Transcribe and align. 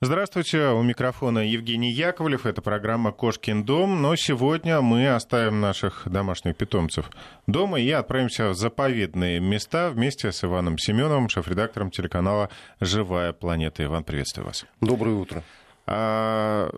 Здравствуйте, 0.00 0.68
у 0.68 0.82
микрофона 0.84 1.40
Евгений 1.40 1.90
Яковлев, 1.90 2.46
это 2.46 2.62
программа 2.62 3.10
«Кошкин 3.10 3.64
дом», 3.64 4.00
но 4.00 4.14
сегодня 4.14 4.80
мы 4.80 5.08
оставим 5.08 5.60
наших 5.60 6.02
домашних 6.06 6.54
питомцев 6.54 7.10
дома 7.48 7.80
и 7.80 7.90
отправимся 7.90 8.50
в 8.50 8.54
заповедные 8.54 9.40
места 9.40 9.90
вместе 9.90 10.30
с 10.30 10.44
Иваном 10.44 10.78
Семеновым, 10.78 11.28
шеф-редактором 11.28 11.90
телеканала 11.90 12.48
«Живая 12.78 13.32
планета». 13.32 13.82
Иван, 13.82 14.04
приветствую 14.04 14.46
вас. 14.46 14.66
Доброе 14.80 15.16
утро. 15.16 15.42
А, 15.84 16.70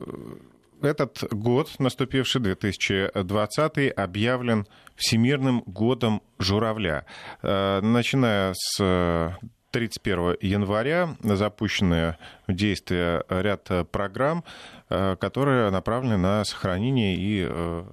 этот 0.80 1.22
год, 1.30 1.74
наступивший 1.78 2.40
2020, 2.40 3.92
объявлен 3.98 4.66
Всемирным 4.96 5.62
годом 5.66 6.22
журавля. 6.38 7.04
А, 7.42 7.82
начиная 7.82 8.54
с 8.56 9.36
31 9.70 10.36
января 10.40 11.16
запущены 11.22 12.16
в 12.46 12.52
действие 12.52 13.24
ряд 13.28 13.68
программ, 13.90 14.44
э, 14.88 15.16
которые 15.16 15.70
направлены 15.70 16.16
на 16.16 16.44
сохранение 16.44 17.16
и 17.16 17.46
э, 17.48 17.84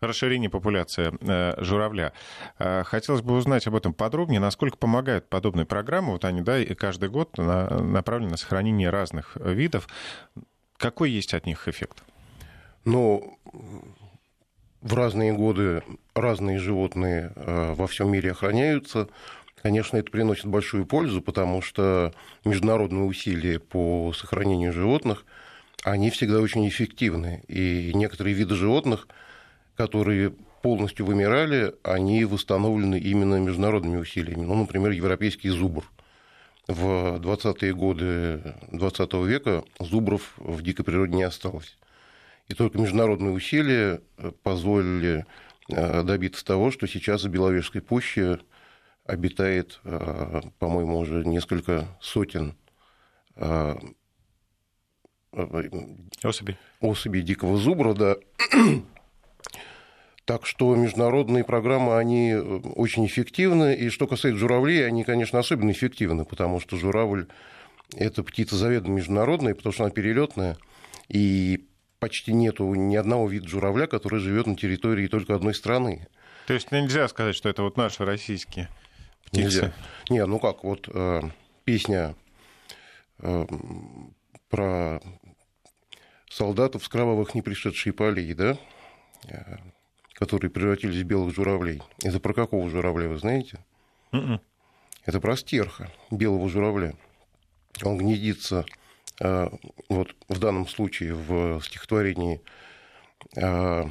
расширение 0.00 0.48
популяции 0.50 1.12
э, 1.20 1.62
журавля. 1.62 2.12
Хотелось 2.58 3.22
бы 3.22 3.34
узнать 3.34 3.66
об 3.66 3.74
этом 3.74 3.92
подробнее, 3.92 4.40
насколько 4.40 4.76
помогают 4.76 5.28
подобные 5.28 5.66
программы. 5.66 6.12
Вот 6.12 6.24
они, 6.24 6.42
да, 6.42 6.58
и 6.58 6.74
каждый 6.74 7.08
год 7.08 7.36
направлены 7.38 8.32
на 8.32 8.36
сохранение 8.36 8.90
разных 8.90 9.36
видов. 9.36 9.88
Какой 10.76 11.10
есть 11.10 11.34
от 11.34 11.46
них 11.46 11.66
эффект? 11.66 12.04
Ну, 12.84 13.38
в 14.82 14.94
разные 14.94 15.32
годы 15.32 15.82
разные 16.14 16.58
животные 16.58 17.32
во 17.34 17.86
всем 17.86 18.12
мире 18.12 18.32
охраняются. 18.32 19.08
Конечно, 19.62 19.96
это 19.96 20.10
приносит 20.10 20.46
большую 20.46 20.86
пользу, 20.86 21.20
потому 21.22 21.62
что 21.62 22.12
международные 22.44 23.04
усилия 23.04 23.58
по 23.58 24.12
сохранению 24.12 24.72
животных, 24.72 25.24
они 25.82 26.10
всегда 26.10 26.40
очень 26.40 26.68
эффективны. 26.68 27.42
И 27.48 27.92
некоторые 27.94 28.34
виды 28.34 28.54
животных, 28.54 29.08
которые 29.76 30.32
полностью 30.62 31.06
вымирали, 31.06 31.74
они 31.82 32.24
восстановлены 32.24 32.98
именно 32.98 33.36
международными 33.36 33.98
усилиями. 33.98 34.44
Ну, 34.44 34.54
например, 34.54 34.90
европейский 34.90 35.48
зубр. 35.50 35.84
В 36.66 37.20
20-е 37.20 37.72
годы 37.72 38.54
20 38.72 39.12
века 39.14 39.62
зубров 39.78 40.32
в 40.38 40.62
дикой 40.62 40.84
природе 40.84 41.14
не 41.14 41.22
осталось. 41.22 41.78
И 42.48 42.54
только 42.54 42.78
международные 42.78 43.32
усилия 43.32 44.00
позволили 44.42 45.24
э, 45.68 46.02
добиться 46.02 46.44
того, 46.44 46.72
что 46.72 46.88
сейчас 46.88 47.22
в 47.22 47.28
Беловежской 47.28 47.80
пуще 47.80 48.40
обитает, 49.06 49.80
э, 49.84 50.40
по-моему, 50.58 50.98
уже 50.98 51.24
несколько 51.24 51.86
сотен 52.00 52.56
э, 53.36 53.76
э, 55.32 55.70
особей. 56.22 56.56
особей 56.80 57.22
дикого 57.22 57.56
зубра, 57.56 57.94
да. 57.94 58.16
Так 60.24 60.44
что 60.44 60.74
международные 60.74 61.44
программы, 61.44 61.96
они 61.98 62.34
очень 62.34 63.06
эффективны. 63.06 63.76
И 63.76 63.90
что 63.90 64.08
касается 64.08 64.40
журавлей, 64.40 64.84
они, 64.84 65.04
конечно, 65.04 65.38
особенно 65.38 65.70
эффективны, 65.70 66.24
потому 66.24 66.58
что 66.58 66.76
журавль– 66.76 67.28
это 67.94 68.24
птица 68.24 68.56
заведомо 68.56 68.96
международная, 68.96 69.54
потому 69.54 69.72
что 69.72 69.84
она 69.84 69.92
перелетная. 69.92 70.56
И 71.06 71.68
почти 72.00 72.32
нету 72.32 72.74
ни 72.74 72.96
одного 72.96 73.28
вида 73.28 73.46
журавля, 73.46 73.86
который 73.86 74.18
живет 74.18 74.48
на 74.48 74.56
территории 74.56 75.06
только 75.06 75.32
одной 75.32 75.54
страны. 75.54 76.08
То 76.48 76.54
есть 76.54 76.72
нельзя 76.72 77.06
сказать, 77.06 77.36
что 77.36 77.48
это 77.48 77.62
вот 77.62 77.76
наши 77.76 78.04
российские 78.04 78.68
птицы? 79.26 79.42
Нельзя. 79.42 79.72
Не, 80.08 80.26
ну 80.26 80.38
как, 80.38 80.64
вот 80.64 80.88
э, 80.92 81.22
песня 81.64 82.14
э, 83.18 83.46
про 84.48 85.00
солдатов 86.30 86.84
с 86.84 86.88
кровавых 86.88 87.34
не 87.34 87.42
пришедшие 87.42 87.92
полей, 87.92 88.32
да, 88.34 88.56
э, 89.28 89.56
которые 90.14 90.50
превратились 90.50 91.02
в 91.02 91.04
белых 91.04 91.34
журавлей. 91.34 91.82
Это 92.02 92.20
про 92.20 92.34
какого 92.34 92.68
журавля, 92.70 93.08
вы 93.08 93.18
знаете? 93.18 93.58
Mm-mm. 94.12 94.18
М-м. 94.18 94.40
Это 95.04 95.20
про 95.20 95.36
стерха, 95.36 95.90
белого 96.10 96.48
журавля. 96.48 96.94
Он 97.84 97.98
гнездится 97.98 98.64
э, 99.20 99.48
вот 99.88 100.16
в 100.28 100.38
данном 100.38 100.66
случае 100.66 101.14
в 101.14 101.62
стихотворении 101.62 102.40
э, 103.36 103.84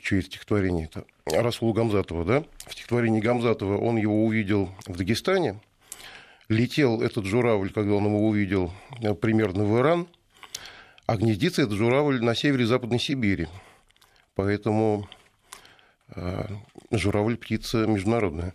чье 0.00 0.22
стихотворение 0.22 0.86
это? 0.86 1.04
Расулу 1.26 1.72
Гамзатова, 1.72 2.24
да? 2.24 2.44
В 2.66 2.72
стихотворении 2.72 3.20
Гамзатова 3.20 3.78
он 3.78 3.96
его 3.96 4.24
увидел 4.24 4.70
в 4.86 4.96
Дагестане. 4.96 5.60
Летел 6.48 7.02
этот 7.02 7.24
журавль, 7.24 7.72
когда 7.72 7.94
он 7.94 8.06
его 8.06 8.26
увидел, 8.26 8.72
э, 9.00 9.14
примерно 9.14 9.64
в 9.64 9.78
Иран. 9.78 10.06
А 11.06 11.16
гнездится 11.16 11.62
этот 11.62 11.74
журавль 11.74 12.22
на 12.22 12.34
севере 12.34 12.66
Западной 12.66 12.98
Сибири. 12.98 13.48
Поэтому 14.34 15.08
э, 16.14 16.46
журавль 16.90 17.36
птица 17.36 17.86
международная. 17.86 18.54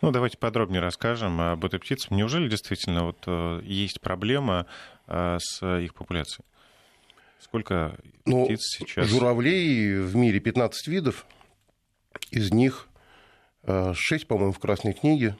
Ну, 0.00 0.10
давайте 0.10 0.36
подробнее 0.36 0.80
расскажем 0.80 1.40
об 1.40 1.64
этой 1.64 1.80
птице. 1.80 2.08
Неужели 2.10 2.48
действительно 2.48 3.04
вот, 3.04 3.24
э, 3.26 3.60
есть 3.64 4.00
проблема 4.00 4.66
с 5.06 5.60
их 5.62 5.94
популяцией? 5.94 6.44
Сколько 7.42 7.98
ну, 8.24 8.44
птиц 8.44 8.60
сейчас? 8.78 9.08
Журавлей 9.08 9.98
в 10.00 10.14
мире 10.14 10.38
15 10.38 10.86
видов. 10.86 11.26
Из 12.30 12.52
них 12.52 12.88
6, 13.66 14.24
э, 14.24 14.26
по-моему, 14.26 14.52
в 14.52 14.60
Красной 14.60 14.92
книге. 14.92 15.36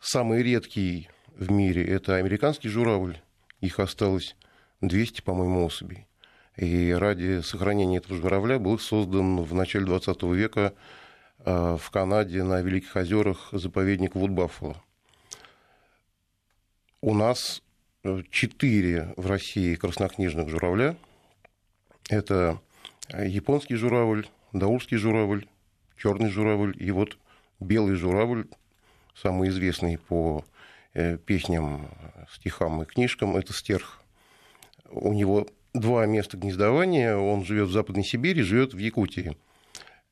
Самый 0.00 0.42
редкий 0.44 1.10
в 1.34 1.50
мире– 1.50 1.84
это 1.88 2.14
американский 2.14 2.68
журавль. 2.68 3.18
Их 3.60 3.80
осталось 3.80 4.36
200, 4.82 5.22
по-моему, 5.22 5.66
особей. 5.66 6.06
И 6.56 6.92
ради 6.92 7.40
сохранения 7.40 7.98
этого 7.98 8.16
журавля 8.16 8.60
был 8.60 8.78
создан 8.78 9.42
в 9.42 9.52
начале 9.52 9.84
20 9.84 10.22
века 10.22 10.74
э, 11.40 11.76
в 11.76 11.90
Канаде 11.90 12.44
на 12.44 12.62
Великих 12.62 12.94
озерах 12.94 13.48
заповедник 13.50 14.14
Вудбаффало. 14.14 14.80
У 17.00 17.14
нас 17.14 17.62
э, 18.04 18.22
четыре 18.30 19.12
в 19.16 19.26
России 19.26 19.74
краснокнижных 19.74 20.48
журавля. 20.48 20.96
Это 22.08 22.60
японский 23.12 23.74
журавль, 23.74 24.26
даурский 24.52 24.96
журавль, 24.96 25.46
черный 25.96 26.30
журавль 26.30 26.74
и 26.78 26.90
вот 26.92 27.18
белый 27.58 27.96
журавль, 27.96 28.46
самый 29.14 29.48
известный 29.48 29.98
по 29.98 30.44
э, 30.94 31.18
песням, 31.18 31.88
стихам 32.32 32.82
и 32.82 32.86
книжкам, 32.86 33.36
это 33.36 33.52
стерх. 33.52 34.02
У 34.88 35.12
него 35.12 35.48
два 35.74 36.06
места 36.06 36.36
гнездования, 36.36 37.16
он 37.16 37.44
живет 37.44 37.68
в 37.68 37.72
Западной 37.72 38.04
Сибири, 38.04 38.42
живет 38.42 38.72
в 38.72 38.78
Якутии. 38.78 39.36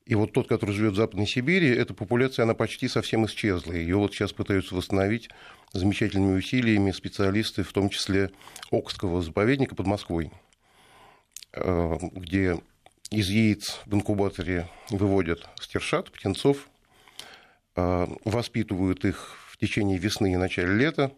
И 0.04 0.14
вот 0.16 0.32
тот, 0.32 0.48
который 0.48 0.72
живет 0.72 0.92
в 0.94 0.96
Западной 0.96 1.26
Сибири, 1.26 1.68
эта 1.68 1.94
популяция, 1.94 2.42
она 2.42 2.54
почти 2.54 2.88
совсем 2.88 3.24
исчезла. 3.24 3.72
Ее 3.72 3.96
вот 3.96 4.12
сейчас 4.12 4.32
пытаются 4.32 4.74
восстановить 4.74 5.30
замечательными 5.72 6.36
усилиями 6.36 6.90
специалисты, 6.90 7.62
в 7.62 7.72
том 7.72 7.88
числе 7.88 8.30
Окского 8.70 9.22
заповедника 9.22 9.74
под 9.74 9.86
Москвой. 9.86 10.30
Э, 11.56 11.98
где 12.12 12.58
из 13.10 13.28
яиц 13.28 13.80
в 13.86 13.94
инкубаторе 13.94 14.68
выводят 14.90 15.48
стершат, 15.60 16.10
птенцов, 16.10 16.68
э, 17.76 18.06
воспитывают 18.24 19.04
их 19.04 19.36
в 19.48 19.56
течение 19.58 19.98
весны 19.98 20.32
и 20.32 20.36
начале 20.36 20.74
лета, 20.74 21.12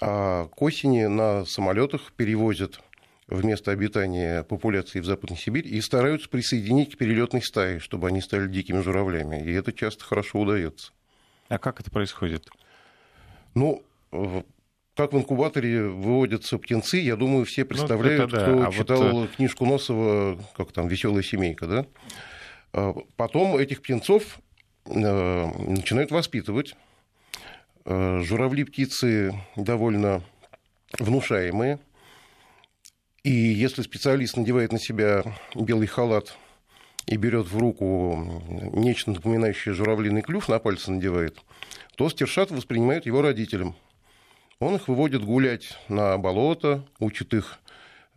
а 0.00 0.48
к 0.48 0.60
осени 0.60 1.04
на 1.04 1.44
самолетах 1.44 2.12
перевозят 2.12 2.80
в 3.28 3.44
место 3.44 3.70
обитания 3.70 4.42
популяции 4.42 4.98
в 4.98 5.04
Западной 5.04 5.38
Сибири 5.38 5.70
и 5.70 5.80
стараются 5.80 6.28
присоединить 6.28 6.94
к 6.94 6.98
перелетной 6.98 7.42
стае, 7.42 7.78
чтобы 7.78 8.08
они 8.08 8.20
стали 8.20 8.48
дикими 8.48 8.80
журавлями. 8.80 9.40
И 9.40 9.52
это 9.52 9.72
часто 9.72 10.04
хорошо 10.04 10.40
удается. 10.40 10.92
А 11.48 11.58
как 11.58 11.80
это 11.80 11.90
происходит? 11.92 12.50
Ну, 13.54 13.84
как 14.96 15.12
в 15.12 15.18
инкубаторе 15.18 15.82
выводятся 15.82 16.56
птенцы, 16.58 16.98
я 16.98 17.16
думаю, 17.16 17.44
все 17.44 17.62
ну, 17.62 17.68
представляют, 17.68 18.30
ну, 18.30 18.38
да. 18.38 18.42
кто 18.42 18.66
а 18.66 18.72
читал 18.72 19.10
вот... 19.10 19.30
Э, 19.30 19.36
книжку 19.36 19.66
Носова, 19.66 20.38
как 20.56 20.72
там, 20.72 20.86
«Веселая 20.86 21.22
семейка», 21.22 21.66
да? 21.66 21.86
А 22.72 22.94
потом 23.16 23.56
этих 23.56 23.82
птенцов 23.82 24.38
э, 24.86 24.90
начинают 24.90 26.12
воспитывать. 26.12 26.76
Э, 27.84 28.20
журавли 28.22 28.64
птицы 28.64 29.34
довольно 29.56 30.22
внушаемые. 30.98 31.80
И 33.24 33.32
если 33.32 33.82
специалист 33.82 34.36
надевает 34.36 34.70
на 34.70 34.78
себя 34.78 35.24
белый 35.56 35.88
халат 35.88 36.36
и 37.06 37.16
берет 37.16 37.48
в 37.48 37.58
руку 37.58 38.42
нечто 38.74 39.10
напоминающее 39.10 39.74
журавлиный 39.74 40.22
клюв, 40.22 40.48
на 40.48 40.58
пальцы 40.60 40.92
надевает, 40.92 41.38
то 41.96 42.08
стершат 42.08 42.52
воспринимают 42.52 43.06
его 43.06 43.22
родителям– 43.22 43.74
он 44.58 44.76
их 44.76 44.88
выводит 44.88 45.24
гулять 45.24 45.78
на 45.88 46.16
болото, 46.18 46.84
учит 46.98 47.34
их 47.34 47.58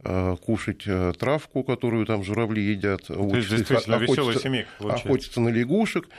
э, 0.04 0.36
кушать 0.46 0.84
э, 0.86 1.14
травку, 1.18 1.64
которую 1.64 2.06
там 2.06 2.24
журавли 2.24 2.62
едят, 2.62 3.08
То 3.08 3.16
учит 3.16 3.70
их 3.70 3.72
охотиться, 3.72 4.66
охотиться 4.80 5.42
на 5.42 5.50
лягушек. 5.50 6.10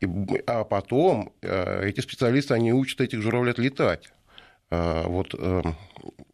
И, 0.00 0.06
а 0.46 0.64
потом 0.64 1.32
э, 1.42 1.88
эти 1.88 2.00
специалисты, 2.00 2.54
они 2.54 2.72
учат 2.72 3.00
этих 3.00 3.22
журавлят 3.22 3.58
летать. 3.58 4.10
Вот, 4.68 5.32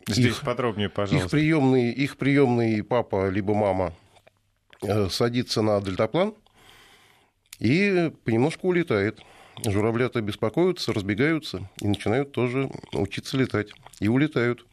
Здесь 0.08 0.38
их, 0.38 0.40
подробнее, 0.40 0.88
пожалуйста. 0.88 1.26
Их 1.26 1.30
приемный, 1.30 1.90
их 1.90 2.16
приемный 2.16 2.82
папа 2.82 3.28
либо 3.28 3.52
мама 3.52 3.92
садится 5.10 5.60
на 5.60 5.82
дельтаплан 5.82 6.34
и 7.58 8.10
понемножку 8.24 8.68
улетает. 8.68 9.20
Журавлята 9.64 10.20
беспокоятся, 10.20 10.92
разбегаются 10.92 11.68
и 11.80 11.86
начинают 11.86 12.32
тоже 12.32 12.70
учиться 12.92 13.36
летать. 13.36 13.70
И 14.00 14.08
улетают 14.08 14.66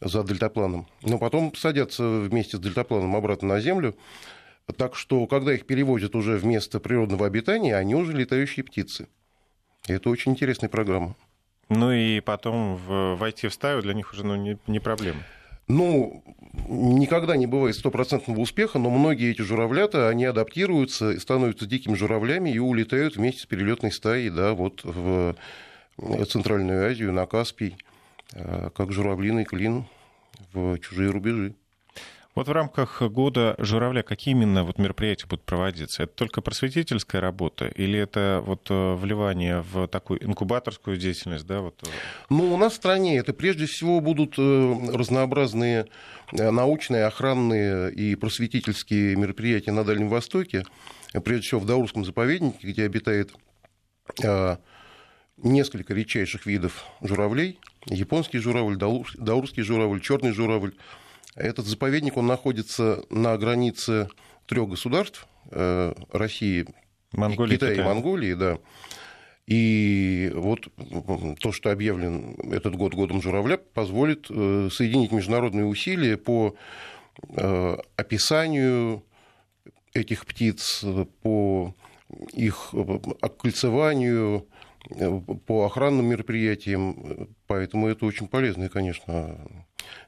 за 0.00 0.22
дельтапланом. 0.22 0.86
Но 1.02 1.18
потом 1.18 1.54
садятся 1.54 2.20
вместе 2.20 2.56
с 2.56 2.60
дельтапланом 2.60 3.16
обратно 3.16 3.48
на 3.48 3.60
Землю. 3.60 3.96
Так 4.76 4.96
что, 4.96 5.26
когда 5.26 5.54
их 5.54 5.66
перевозят 5.66 6.14
уже 6.14 6.36
в 6.36 6.44
место 6.44 6.80
природного 6.80 7.26
обитания, 7.26 7.76
они 7.76 7.94
уже 7.94 8.12
летающие 8.12 8.64
птицы. 8.64 9.08
И 9.86 9.92
это 9.92 10.10
очень 10.10 10.32
интересная 10.32 10.68
программа. 10.68 11.14
Ну 11.68 11.92
и 11.92 12.20
потом 12.20 12.76
в, 12.76 13.16
войти 13.16 13.48
в 13.48 13.54
стаю 13.54 13.82
для 13.82 13.94
них 13.94 14.12
уже 14.12 14.24
ну, 14.24 14.36
не, 14.36 14.58
не 14.66 14.78
проблема. 14.78 15.20
Ну, 15.68 16.22
никогда 16.68 17.36
не 17.36 17.46
бывает 17.46 17.74
стопроцентного 17.74 18.38
успеха, 18.40 18.78
но 18.78 18.90
многие 18.90 19.30
эти 19.30 19.42
журавлята, 19.42 20.08
они 20.08 20.24
адаптируются 20.24 21.18
становятся 21.18 21.66
дикими 21.66 21.94
журавлями 21.94 22.50
и 22.50 22.58
улетают 22.58 23.16
вместе 23.16 23.42
с 23.42 23.46
перелетной 23.46 23.92
стаей, 23.92 24.30
да, 24.30 24.54
вот 24.54 24.82
в 24.84 25.36
Центральную 26.28 26.90
Азию, 26.90 27.12
на 27.12 27.26
Каспий, 27.26 27.76
э, 28.32 28.70
как 28.74 28.92
журавлиный 28.92 29.44
клин 29.44 29.86
в 30.52 30.78
чужие 30.78 31.10
рубежи. 31.10 31.54
Вот 32.36 32.48
в 32.48 32.52
рамках 32.52 33.00
года 33.00 33.54
журавля 33.56 34.02
какие 34.02 34.32
именно 34.32 34.62
вот 34.62 34.76
мероприятия 34.76 35.26
будут 35.26 35.46
проводиться? 35.46 36.02
Это 36.02 36.12
только 36.12 36.42
просветительская 36.42 37.22
работа 37.22 37.66
или 37.66 37.98
это 37.98 38.42
вот 38.44 38.66
э, 38.68 38.94
вливание 38.94 39.62
в 39.62 39.88
такую 39.88 40.22
инкубаторскую 40.22 40.98
деятельность? 40.98 41.46
Да, 41.46 41.62
вот? 41.62 41.82
Э? 41.82 41.86
Ну, 42.28 42.52
у 42.52 42.58
нас 42.58 42.74
в 42.74 42.76
стране 42.76 43.16
это 43.16 43.32
прежде 43.32 43.64
всего 43.64 44.02
будут 44.02 44.34
э, 44.36 44.74
разнообразные 44.92 45.86
научные, 46.30 47.06
охранные 47.06 47.90
и 47.90 48.14
просветительские 48.16 49.16
мероприятия 49.16 49.72
на 49.72 49.84
Дальнем 49.84 50.10
Востоке, 50.10 50.64
прежде 51.24 51.46
всего 51.46 51.60
в 51.60 51.66
Даурском 51.66 52.04
заповеднике, 52.04 52.66
где 52.66 52.84
обитает 52.84 53.32
несколько 55.36 55.94
редчайших 55.94 56.44
видов 56.44 56.84
журавлей. 57.00 57.60
Японский 57.86 58.38
журавль, 58.38 58.76
даурский 58.76 59.62
журавль, 59.62 60.00
черный 60.00 60.32
журавль. 60.32 60.72
Этот 61.36 61.66
заповедник, 61.66 62.16
он 62.16 62.26
находится 62.26 63.04
на 63.10 63.36
границе 63.36 64.08
трех 64.46 64.70
государств 64.70 65.28
э, 65.50 65.92
России, 66.10 66.66
Монголии, 67.12 67.54
Китая 67.54 67.72
Китай. 67.72 67.84
и 67.84 67.88
Монголии, 67.88 68.34
да. 68.34 68.58
И 69.46 70.32
вот 70.34 70.66
то, 71.38 71.52
что 71.52 71.70
объявлен 71.70 72.36
этот 72.52 72.74
год 72.74 72.94
годом 72.94 73.20
журавля, 73.20 73.58
позволит 73.58 74.26
э, 74.30 74.70
соединить 74.72 75.12
международные 75.12 75.66
усилия 75.66 76.16
по 76.16 76.56
э, 77.28 77.76
описанию 77.96 79.04
этих 79.92 80.24
птиц, 80.24 80.84
по 81.22 81.74
их 82.32 82.74
окольцеванию, 83.20 84.46
по 85.46 85.66
охранным 85.66 86.06
мероприятиям. 86.06 87.28
Поэтому 87.46 87.88
это 87.88 88.06
очень 88.06 88.26
полезное, 88.26 88.68
конечно, 88.68 89.36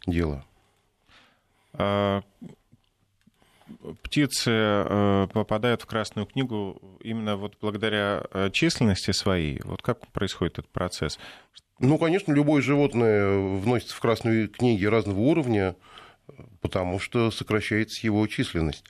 дело. 0.07 0.45
А, 1.79 2.23
птицы 4.03 4.51
э, 4.51 5.29
попадают 5.33 5.83
в 5.83 5.87
Красную 5.87 6.27
книгу 6.27 6.81
именно 7.01 7.37
вот 7.37 7.57
благодаря 7.61 8.25
э, 8.33 8.51
численности 8.53 9.13
своей. 9.13 9.61
Вот 9.63 9.81
как 9.81 10.07
происходит 10.09 10.59
этот 10.59 10.71
процесс? 10.71 11.19
Ну, 11.79 11.97
конечно, 11.99 12.33
любое 12.33 12.63
животное 12.63 13.39
вносится 13.39 13.95
в 13.95 14.01
Красную 14.01 14.49
книгу 14.49 14.91
разного 14.91 15.21
уровня, 15.21 15.77
потому 16.61 16.99
что 16.99 17.31
сокращается 17.31 18.05
его 18.05 18.27
численность. 18.27 18.85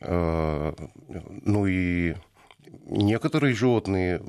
Ну 0.00 1.66
и 1.66 2.16
некоторые 2.86 3.54
животные 3.54 4.22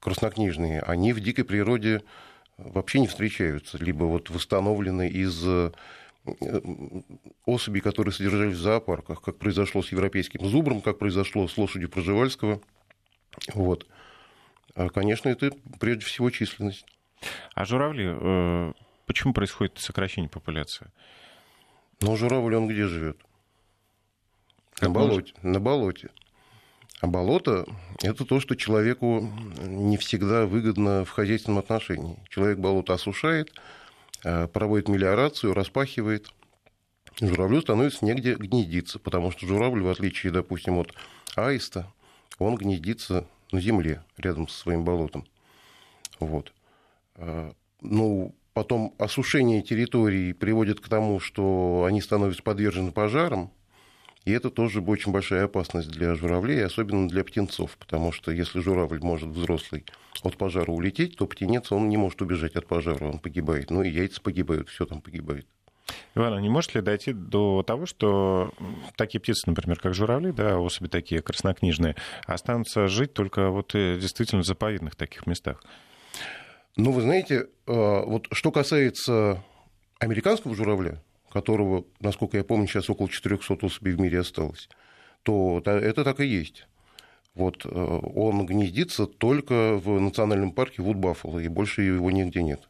краснокнижные, 0.00 0.80
они 0.80 1.12
в 1.12 1.20
дикой 1.20 1.44
природе 1.44 2.02
вообще 2.56 3.00
не 3.00 3.06
встречаются, 3.06 3.76
либо 3.78 4.04
вот 4.04 4.30
восстановлены 4.30 5.08
из 5.08 5.44
Э, 5.44 5.70
особей, 7.44 7.80
которые 7.80 8.12
содержались 8.12 8.56
в 8.56 8.60
зоопарках, 8.60 9.20
как 9.22 9.38
произошло 9.38 9.82
с 9.82 9.92
европейским 9.92 10.44
зубром, 10.46 10.80
как 10.80 10.98
произошло 10.98 11.48
с 11.48 11.56
лошадью 11.56 11.88
Проживальского. 11.88 12.60
Вот. 13.54 13.86
А, 14.74 14.88
конечно, 14.88 15.28
это 15.28 15.52
прежде 15.80 16.04
всего 16.04 16.30
численность. 16.30 16.84
А 17.54 17.64
журавли, 17.64 18.06
э, 18.08 18.72
почему 19.06 19.32
происходит 19.32 19.78
сокращение 19.78 20.28
популяции? 20.28 20.86
Ну, 22.00 22.16
журавль, 22.16 22.54
он 22.54 22.68
где 22.68 22.86
живет? 22.86 23.18
На 24.80 24.90
болоте. 24.90 25.34
На 25.42 25.60
болоте. 25.60 26.10
А 27.00 27.06
болото– 27.06 27.64
это 28.02 28.24
то, 28.24 28.40
что 28.40 28.56
человеку 28.56 29.30
не 29.62 29.96
всегда 29.96 30.46
выгодно 30.46 31.04
в 31.04 31.10
хозяйственном 31.10 31.58
отношении. 31.58 32.16
Человек 32.28 32.58
болото 32.58 32.92
осушает– 32.92 33.52
проводит 34.22 34.88
мелиорацию, 34.88 35.54
распахивает, 35.54 36.32
журавлю 37.20 37.60
становится 37.60 38.04
негде 38.04 38.34
гнездиться, 38.34 38.98
потому 38.98 39.30
что 39.30 39.46
журавль, 39.46 39.82
в 39.82 39.88
отличие, 39.88 40.32
допустим, 40.32 40.78
от 40.78 40.92
аиста, 41.36 41.92
он 42.38 42.56
гнездится 42.56 43.26
на 43.52 43.60
земле, 43.60 44.02
рядом 44.16 44.48
со 44.48 44.58
своим 44.58 44.84
болотом. 44.84 45.26
Вот. 46.20 46.52
Э, 47.16 47.52
ну, 47.80 48.34
потом 48.52 48.94
осушение 48.98 49.62
территорий 49.62 50.32
приводит 50.32 50.80
к 50.80 50.88
тому, 50.88 51.20
что 51.20 51.84
они 51.86 52.00
становятся 52.00 52.42
подвержены 52.42 52.92
пожарам, 52.92 53.50
и 54.28 54.30
это 54.30 54.50
тоже 54.50 54.82
очень 54.82 55.10
большая 55.10 55.44
опасность 55.44 55.90
для 55.90 56.14
журавлей, 56.14 56.62
особенно 56.62 57.08
для 57.08 57.24
птенцов, 57.24 57.78
потому 57.78 58.12
что 58.12 58.30
если 58.30 58.60
журавль 58.60 59.00
может 59.00 59.30
взрослый 59.30 59.86
от 60.22 60.36
пожара 60.36 60.70
улететь, 60.70 61.16
то 61.16 61.26
птенец, 61.26 61.72
он 61.72 61.88
не 61.88 61.96
может 61.96 62.20
убежать 62.20 62.54
от 62.54 62.66
пожара, 62.66 63.06
он 63.06 63.20
погибает. 63.20 63.70
Ну 63.70 63.82
и 63.82 63.88
яйца 63.88 64.20
погибают, 64.20 64.68
все 64.68 64.84
там 64.84 65.00
погибает. 65.00 65.46
Иван, 66.14 66.34
а 66.34 66.40
не 66.42 66.50
может 66.50 66.74
ли 66.74 66.82
дойти 66.82 67.14
до 67.14 67.62
того, 67.62 67.86
что 67.86 68.52
такие 68.96 69.18
птицы, 69.18 69.44
например, 69.46 69.78
как 69.78 69.94
журавли, 69.94 70.30
да, 70.30 70.58
особи 70.58 70.88
такие 70.88 71.22
краснокнижные, 71.22 71.96
останутся 72.26 72.86
жить 72.86 73.14
только 73.14 73.48
вот 73.48 73.74
э, 73.74 73.98
действительно 73.98 74.42
в 74.42 74.46
заповедных 74.46 74.94
таких 74.94 75.26
местах? 75.26 75.62
Ну, 76.76 76.92
вы 76.92 77.00
знаете, 77.00 77.46
э, 77.66 77.72
вот 78.04 78.28
что 78.32 78.52
касается 78.52 79.42
американского 79.98 80.54
журавля, 80.54 81.02
которого, 81.30 81.84
насколько 82.00 82.36
я 82.36 82.44
помню, 82.44 82.66
сейчас 82.66 82.90
около 82.90 83.08
400 83.08 83.54
особей 83.66 83.92
в 83.92 84.00
мире 84.00 84.20
осталось, 84.20 84.68
то 85.22 85.62
это 85.64 86.04
так 86.04 86.20
и 86.20 86.26
есть. 86.26 86.66
Вот 87.34 87.64
э, 87.64 87.68
он 87.68 88.46
гнездится 88.46 89.06
только 89.06 89.76
в 89.76 90.00
национальном 90.00 90.52
парке 90.52 90.82
Вуд-Баффало, 90.82 91.38
и 91.38 91.48
больше 91.48 91.82
его 91.82 92.10
нигде 92.10 92.42
нет. 92.42 92.68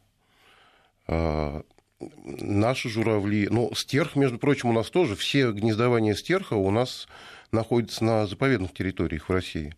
А, 1.07 1.63
наши 1.99 2.87
журавли, 2.87 3.47
ну, 3.49 3.73
стерх, 3.73 4.15
между 4.15 4.37
прочим, 4.37 4.69
у 4.69 4.73
нас 4.73 4.89
тоже, 4.91 5.15
все 5.15 5.51
гнездования 5.51 6.13
стерха 6.13 6.53
у 6.53 6.69
нас 6.69 7.07
находятся 7.51 8.03
на 8.03 8.27
заповедных 8.27 8.73
территориях 8.73 9.27
в 9.27 9.33
России. 9.33 9.73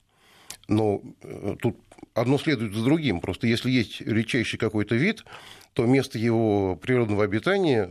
Но 0.68 1.02
э, 1.24 1.56
тут 1.62 1.78
одно 2.14 2.38
следует 2.38 2.74
за 2.74 2.84
другим. 2.84 3.22
Просто 3.22 3.48
если 3.48 3.72
есть 3.72 4.02
редчайший 4.02 4.60
какой-то 4.60 4.96
вид, 4.96 5.24
то 5.74 5.86
место 5.86 6.20
его 6.20 6.76
природного 6.76 7.24
обитания 7.24 7.90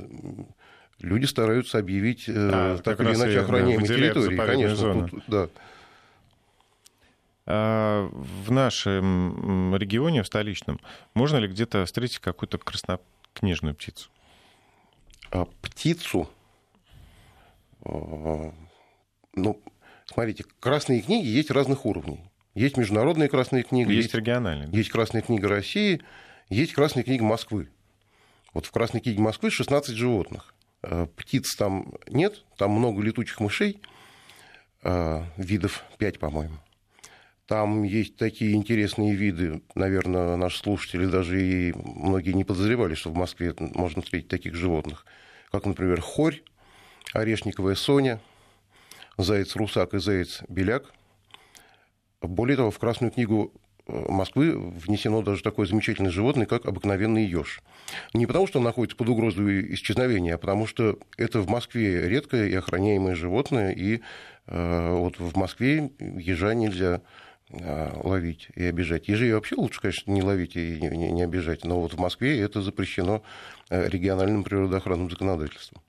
люди 1.00 1.24
стараются 1.26 1.78
объявить 1.78 2.28
э, 2.28 2.32
а, 2.36 2.78
так 2.78 3.00
или 3.00 3.14
иначе 3.14 3.40
охраняемой 3.40 3.86
территорией. 3.86 4.36
Конечно, 4.36 5.08
тут, 5.08 5.22
да. 5.26 5.48
А 7.46 8.08
в 8.12 8.50
нашем 8.52 9.74
регионе, 9.76 10.22
в 10.22 10.26
столичном, 10.26 10.78
можно 11.14 11.38
ли 11.38 11.48
где-то 11.48 11.84
встретить 11.84 12.18
какую-то 12.18 12.58
краснокнижную 12.58 13.74
птицу? 13.74 14.08
А, 15.30 15.46
птицу? 15.60 16.28
А, 17.84 18.52
ну, 19.34 19.60
смотрите, 20.06 20.44
красные 20.60 21.00
книги 21.00 21.26
есть 21.26 21.50
разных 21.50 21.86
уровней. 21.86 22.20
Есть 22.54 22.76
международные 22.76 23.28
красные 23.28 23.62
книги. 23.62 23.90
Есть, 23.90 24.04
есть 24.04 24.14
региональные. 24.14 24.68
Есть 24.72 24.90
красная 24.90 25.22
книга 25.22 25.48
России, 25.48 26.02
есть 26.48 26.72
красная 26.72 27.04
книга 27.04 27.24
Москвы. 27.24 27.68
Вот 28.52 28.66
в 28.66 28.70
Красной 28.72 29.00
книге 29.00 29.20
Москвы 29.20 29.50
16 29.50 29.94
животных. 29.96 30.54
Э, 30.82 31.06
птиц 31.16 31.54
там 31.56 31.92
нет, 32.08 32.44
там 32.56 32.70
много 32.70 33.02
летучих 33.02 33.40
мышей, 33.40 33.80
э, 34.82 35.22
видов 35.36 35.84
5, 35.98 36.18
по-моему. 36.18 36.56
Там 37.46 37.82
есть 37.82 38.16
такие 38.16 38.54
интересные 38.54 39.14
виды, 39.14 39.60
наверное, 39.74 40.36
наши 40.36 40.58
слушатели 40.58 41.04
даже 41.06 41.42
и 41.42 41.72
многие 41.72 42.32
не 42.32 42.44
подозревали, 42.44 42.94
что 42.94 43.10
в 43.10 43.16
Москве 43.16 43.54
можно 43.58 44.02
встретить 44.02 44.28
таких 44.28 44.54
животных, 44.54 45.04
как, 45.50 45.66
например, 45.66 46.00
хорь, 46.00 46.42
орешниковая 47.12 47.74
соня, 47.74 48.20
заяц-русак 49.18 49.94
и 49.94 49.98
заяц-беляк. 49.98 50.92
Более 52.22 52.56
того, 52.56 52.70
в 52.70 52.78
Красную 52.78 53.10
книгу 53.10 53.52
Москвы 54.08 54.56
внесено 54.56 55.22
даже 55.22 55.42
такое 55.42 55.66
замечательное 55.66 56.10
животное, 56.10 56.46
как 56.46 56.66
обыкновенный 56.66 57.24
еж. 57.24 57.62
Не 58.14 58.26
потому, 58.26 58.46
что 58.46 58.58
он 58.58 58.64
находится 58.64 58.96
под 58.96 59.08
угрозой 59.08 59.74
исчезновения, 59.74 60.34
а 60.34 60.38
потому 60.38 60.66
что 60.66 60.98
это 61.16 61.40
в 61.40 61.48
Москве 61.48 62.08
редкое 62.08 62.48
и 62.48 62.54
охраняемое 62.54 63.14
животное, 63.14 63.72
и 63.72 64.00
э, 64.46 64.94
вот 64.94 65.18
в 65.18 65.36
Москве 65.36 65.90
ежа 65.98 66.54
нельзя 66.54 67.02
э, 67.50 67.90
ловить 68.02 68.48
и 68.54 68.64
обижать. 68.64 69.08
Ежей 69.08 69.32
вообще 69.32 69.56
лучше, 69.56 69.80
конечно, 69.80 70.10
не 70.10 70.22
ловить 70.22 70.56
и 70.56 70.80
не, 70.80 71.10
не 71.10 71.22
обижать, 71.22 71.64
но 71.64 71.80
вот 71.80 71.94
в 71.94 71.98
Москве 71.98 72.40
это 72.40 72.62
запрещено 72.62 73.22
э, 73.68 73.88
региональным 73.88 74.44
природоохранным 74.44 75.10
законодательством. 75.10 75.82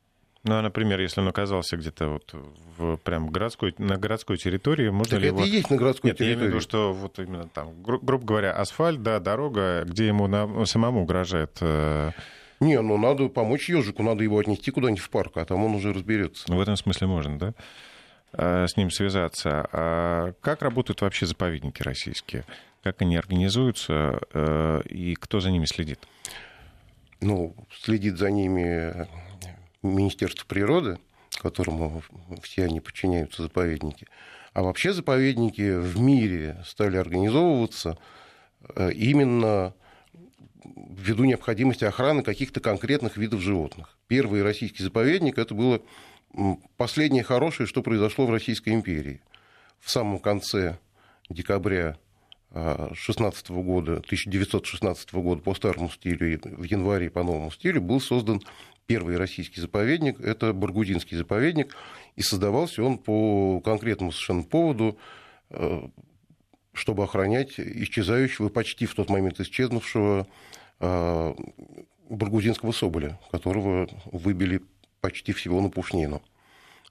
Ну, 0.44 0.56
а, 0.56 0.62
например, 0.62 1.00
если 1.00 1.22
он 1.22 1.28
оказался 1.28 1.78
где-то 1.78 2.08
вот 2.08 2.34
в, 2.78 2.98
прям 2.98 3.30
городской, 3.30 3.76
на 3.78 3.98
городской 3.98 4.38
территории, 4.38 4.90
можно 4.90 5.12
так 5.12 5.22
ли 5.22 5.28
это 5.28 5.38
его... 5.38 5.46
и 5.46 5.50
есть 5.50 5.70
на 5.70 5.78
городской 5.78 6.10
Нет, 6.10 6.18
территории. 6.18 6.32
я 6.32 6.36
имею 6.36 6.52
в 6.52 6.54
виду, 6.56 6.62
что 6.62 6.94
вот 6.94 7.20
именно 7.20 7.48
там, 7.48 7.74
гру- 7.84 8.00
грубо 8.02 8.26
говоря, 8.26 8.52
асфальт, 8.54 9.04
да, 9.04 9.20
дорога, 9.20 9.84
где 9.86 10.08
ему 10.08 10.28
на... 10.28 10.66
самому 10.66 11.04
угрожает... 11.04 11.58
Э... 11.62 12.12
Не, 12.60 12.82
ну 12.82 12.98
надо 12.98 13.28
помочь 13.30 13.70
ежику, 13.70 14.02
надо 14.02 14.24
его 14.24 14.40
отнести 14.40 14.72
куда-нибудь 14.72 15.02
в 15.02 15.10
парк, 15.10 15.38
а 15.38 15.46
там 15.46 15.64
он 15.64 15.76
уже 15.76 15.94
разберется. 15.94 16.46
Ну, 16.48 16.58
в 16.58 16.62
этом 16.62 16.76
смысле 16.76 17.08
можно, 17.08 17.38
да? 17.38 17.54
А, 18.34 18.66
с 18.68 18.78
ним 18.78 18.90
связаться. 18.90 19.68
А 19.72 20.34
как 20.42 20.62
работают 20.62 21.02
вообще 21.02 21.26
заповедники 21.26 21.84
российские? 21.84 22.46
Как 22.84 23.02
они 23.02 23.16
организуются 23.16 24.20
э, 24.34 24.82
и 24.90 25.14
кто 25.16 25.40
за 25.40 25.52
ними 25.52 25.66
следит? 25.66 26.00
Ну, 27.20 27.56
следит 27.80 28.18
за 28.18 28.32
ними 28.32 29.08
Министерство 29.82 30.46
природы, 30.46 31.00
которому 31.42 32.04
все 32.44 32.66
они 32.66 32.80
подчиняются, 32.80 33.44
заповедники. 33.44 34.08
А 34.54 34.64
вообще 34.64 34.94
заповедники 34.94 35.78
в 35.78 36.00
мире 36.00 36.62
стали 36.66 36.98
организовываться 36.98 37.98
э, 38.76 38.92
именно 38.92 39.74
ввиду 40.64 41.24
необходимости 41.24 41.86
охраны 41.86 42.22
каких-то 42.22 42.60
конкретных 42.60 43.18
видов 43.18 43.42
животных. 43.42 43.98
Первый 44.08 44.44
российский 44.44 44.84
заповедник 44.84 45.38
это 45.38 45.56
было 45.56 45.82
последнее 46.78 47.24
хорошее, 47.24 47.68
что 47.68 47.82
произошло 47.82 48.26
в 48.26 48.32
Российской 48.32 48.70
империи. 48.70 49.22
В 49.80 49.90
самом 49.90 50.20
конце 50.20 50.78
декабря 51.30 51.98
16 52.54 53.50
э, 53.50 53.54
года, 53.54 53.94
1916 53.94 55.14
года 55.14 55.42
по 55.42 55.56
старому 55.56 55.90
стилю 55.90 56.34
и 56.34 56.38
в 56.38 56.64
январе 56.64 57.10
по 57.10 57.24
новому 57.24 57.52
стилю 57.52 57.82
был 57.82 58.02
создан 58.02 58.42
первый 58.88 59.18
российский 59.18 59.62
заповедник, 59.62 60.20
это 60.20 60.54
Баргудинский 60.54 61.18
заповедник, 61.18 61.76
и 62.16 62.22
создавался 62.22 62.84
он 62.84 62.98
по 62.98 63.62
конкретному 63.62 64.12
совершенно 64.12 64.44
поводу, 64.44 64.98
э, 65.50 65.88
чтобы 66.74 67.04
охранять 67.04 67.60
исчезающего, 67.60 68.50
почти 68.50 68.86
в 68.86 68.96
тот 68.96 69.10
момент 69.10 69.40
исчезнувшего 69.40 70.28
э, 70.80 71.34
Баргудинского 72.10 72.72
соболя, 72.72 73.20
которого 73.32 73.88
выбили 74.06 74.62
почти 75.00 75.34
всего 75.34 75.62
на 75.62 75.70
пушнину. 75.70 76.22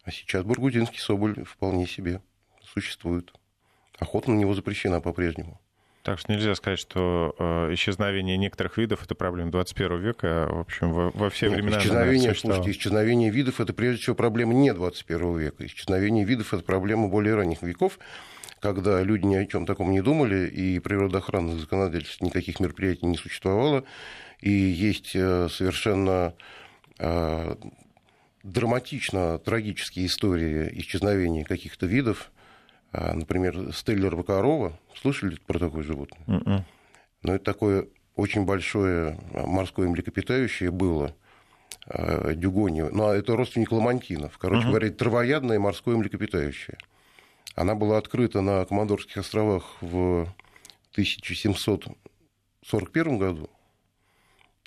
А 0.03 0.11
сейчас 0.11 0.45
Баргудинский 0.45 0.99
соболь 0.99 1.45
вполне 1.45 1.87
себе 1.87 2.23
существует. 2.63 3.33
Охота 3.99 4.31
на 4.31 4.37
него 4.37 4.55
запрещена 4.55 5.01
по-прежнему. 5.01 5.61
Так 6.03 6.19
что 6.19 6.33
нельзя 6.33 6.55
сказать, 6.55 6.79
что 6.79 7.35
э, 7.39 7.75
исчезновение 7.75 8.39
некоторых 8.39 8.79
видов 8.79 9.03
это 9.05 9.15
проблема 9.15 9.51
21 9.51 10.01
века. 10.01 10.49
В 10.51 10.61
общем, 10.61 10.93
во, 10.93 11.11
во 11.11 11.29
все 11.29 11.49
Нет, 11.49 11.57
времена. 11.57 11.79
Исчезновение, 11.79 12.35
слушайте, 12.35 12.71
исчезновение 12.71 13.31
видов 13.31 13.61
это 13.61 13.75
прежде 13.75 14.03
всего 14.03 14.17
проблема 14.17 14.55
не 14.55 14.73
21 14.73 15.39
века. 15.39 15.67
Исчезновение 15.67 16.25
видов 16.25 16.55
это 16.55 16.63
проблема 16.63 17.09
более 17.09 17.35
ранних 17.35 17.61
веков, 17.61 17.99
когда 18.61 19.03
люди 19.03 19.27
ни 19.27 19.35
о 19.35 19.45
чем 19.45 19.67
таком 19.67 19.91
не 19.91 20.01
думали, 20.01 20.49
и 20.49 20.79
природоохранных 20.79 21.61
законодательств 21.61 22.23
никаких 22.23 22.61
мероприятий 22.61 23.05
не 23.05 23.19
существовало. 23.19 23.85
И 24.41 24.51
есть 24.51 25.11
э, 25.15 25.49
совершенно 25.51 26.33
э, 26.99 27.57
драматично 28.43 29.39
трагические 29.39 30.07
истории 30.07 30.71
исчезновения 30.79 31.45
каких-то 31.45 31.85
видов 31.85 32.31
а, 32.33 32.40
например, 32.93 33.73
стеллер 33.73 34.17
Вакарова. 34.17 34.79
Слышали 35.01 35.37
про 35.47 35.59
такое 35.59 35.83
животное? 35.83 36.21
Mm-mm. 36.27 36.47
М-м. 36.47 36.65
Ну, 37.23 37.33
это 37.33 37.45
такое 37.45 37.87
очень 38.17 38.45
большое 38.45 39.19
морское 39.33 39.89
млекопитающее 39.89 40.71
было, 40.71 41.17
а, 41.87 42.35
дюгонио. 42.35 42.91
Ну, 42.91 43.09
а 43.09 43.17
это 43.17 43.35
родственник 43.37 43.73
ламантинов. 43.73 44.37
Короче 44.39 44.67
uh-huh. 44.67 44.71
говоря, 44.71 44.91
травоядное 44.91 45.59
морское 45.59 45.97
млекопитающее. 45.97 46.77
Она 47.55 47.75
была 47.75 47.99
открыта 47.99 48.41
на 48.41 48.65
Командорских 48.65 49.19
островах 49.19 49.77
в 49.81 50.23
1741 50.93 53.19
году, 53.19 53.51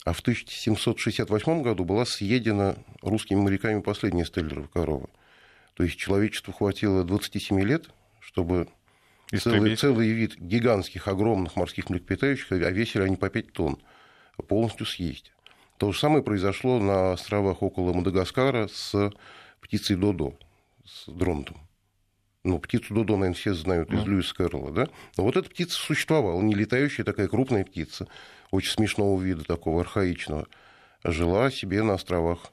а 0.05 0.13
в 0.13 0.19
1768 0.19 1.63
году 1.63 1.85
была 1.85 2.05
съедена 2.05 2.75
русскими 3.01 3.39
моряками 3.39 3.81
последняя 3.81 4.25
стеллерова 4.25 4.67
корова. 4.67 5.09
То 5.75 5.83
есть 5.83 5.97
человечеству 5.97 6.53
хватило 6.53 7.03
27 7.03 7.59
лет– 7.61 7.89
чтобы 8.25 8.67
целый, 9.31 9.75
целый 9.75 10.09
вид 10.09 10.37
гигантских, 10.39 11.07
огромных 11.07 11.55
морских 11.55 11.89
млекопитающих, 11.89 12.51
а 12.51 12.71
весили 12.71 13.03
они 13.03 13.15
по 13.15 13.29
5 13.29 13.53
тонн, 13.53 13.77
полностью 14.47 14.85
съесть. 14.85 15.31
То 15.77 15.91
же 15.91 15.99
самое 15.99 16.23
произошло 16.23 16.79
на 16.79 17.13
островах 17.13 17.61
около 17.61 17.93
Мадагаскара 17.93 18.67
с 18.67 19.11
птицей 19.59 19.95
Додо, 19.95 20.37
с 20.85 21.11
дронтом. 21.11 21.57
Ну, 22.43 22.59
птицу 22.59 22.93
Додо, 22.93 23.15
наверное, 23.15 23.39
все 23.39 23.53
знают 23.53 23.91
из 23.91 23.99
mm. 23.99 24.05
Льюиса 24.05 24.35
Кэрролла, 24.35 24.71
да? 24.71 24.87
Но 25.17 25.23
вот 25.23 25.37
эта 25.37 25.49
птица 25.49 25.75
существовала, 25.77 26.41
не 26.41 26.53
летающая 26.53 27.05
такая 27.05 27.27
крупная 27.27 27.63
птица, 27.63 28.07
очень 28.51 28.71
смешного 28.71 29.21
вида, 29.21 29.43
такого 29.43 29.81
архаичного, 29.81 30.47
жила 31.03 31.49
себе 31.51 31.83
на 31.83 31.95
островах 31.95 32.52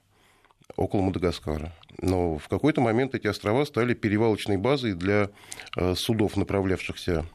около 0.77 1.03
Мадагаскара. 1.03 1.73
Но 2.01 2.39
в 2.39 2.49
какой-то 2.49 2.81
момент 2.81 3.15
эти 3.15 3.27
острова 3.27 3.65
стали 3.65 3.95
перевалочной 3.95 4.57
базой 4.57 4.95
для 4.95 5.31
э, 5.77 5.95
судов, 5.95 6.37
направлявшихся 6.37 7.27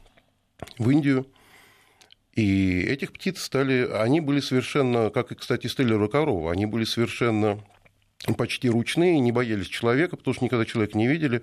в 0.78 0.90
Индию. 0.90 1.26
И 2.32 2.80
этих 2.82 3.12
птиц 3.12 3.40
стали, 3.40 3.88
они 3.90 4.20
были 4.20 4.40
совершенно, 4.40 5.10
как 5.10 5.32
и, 5.32 5.34
кстати, 5.34 5.68
стеллера 5.68 6.08
корова, 6.08 6.52
они 6.52 6.66
были 6.66 6.84
совершенно 6.84 7.60
почти 8.36 8.68
ручные, 8.68 9.20
не 9.20 9.32
боялись 9.32 9.68
человека, 9.68 10.16
потому 10.16 10.34
что 10.34 10.44
никогда 10.44 10.64
человека 10.64 10.98
не 10.98 11.06
видели. 11.06 11.42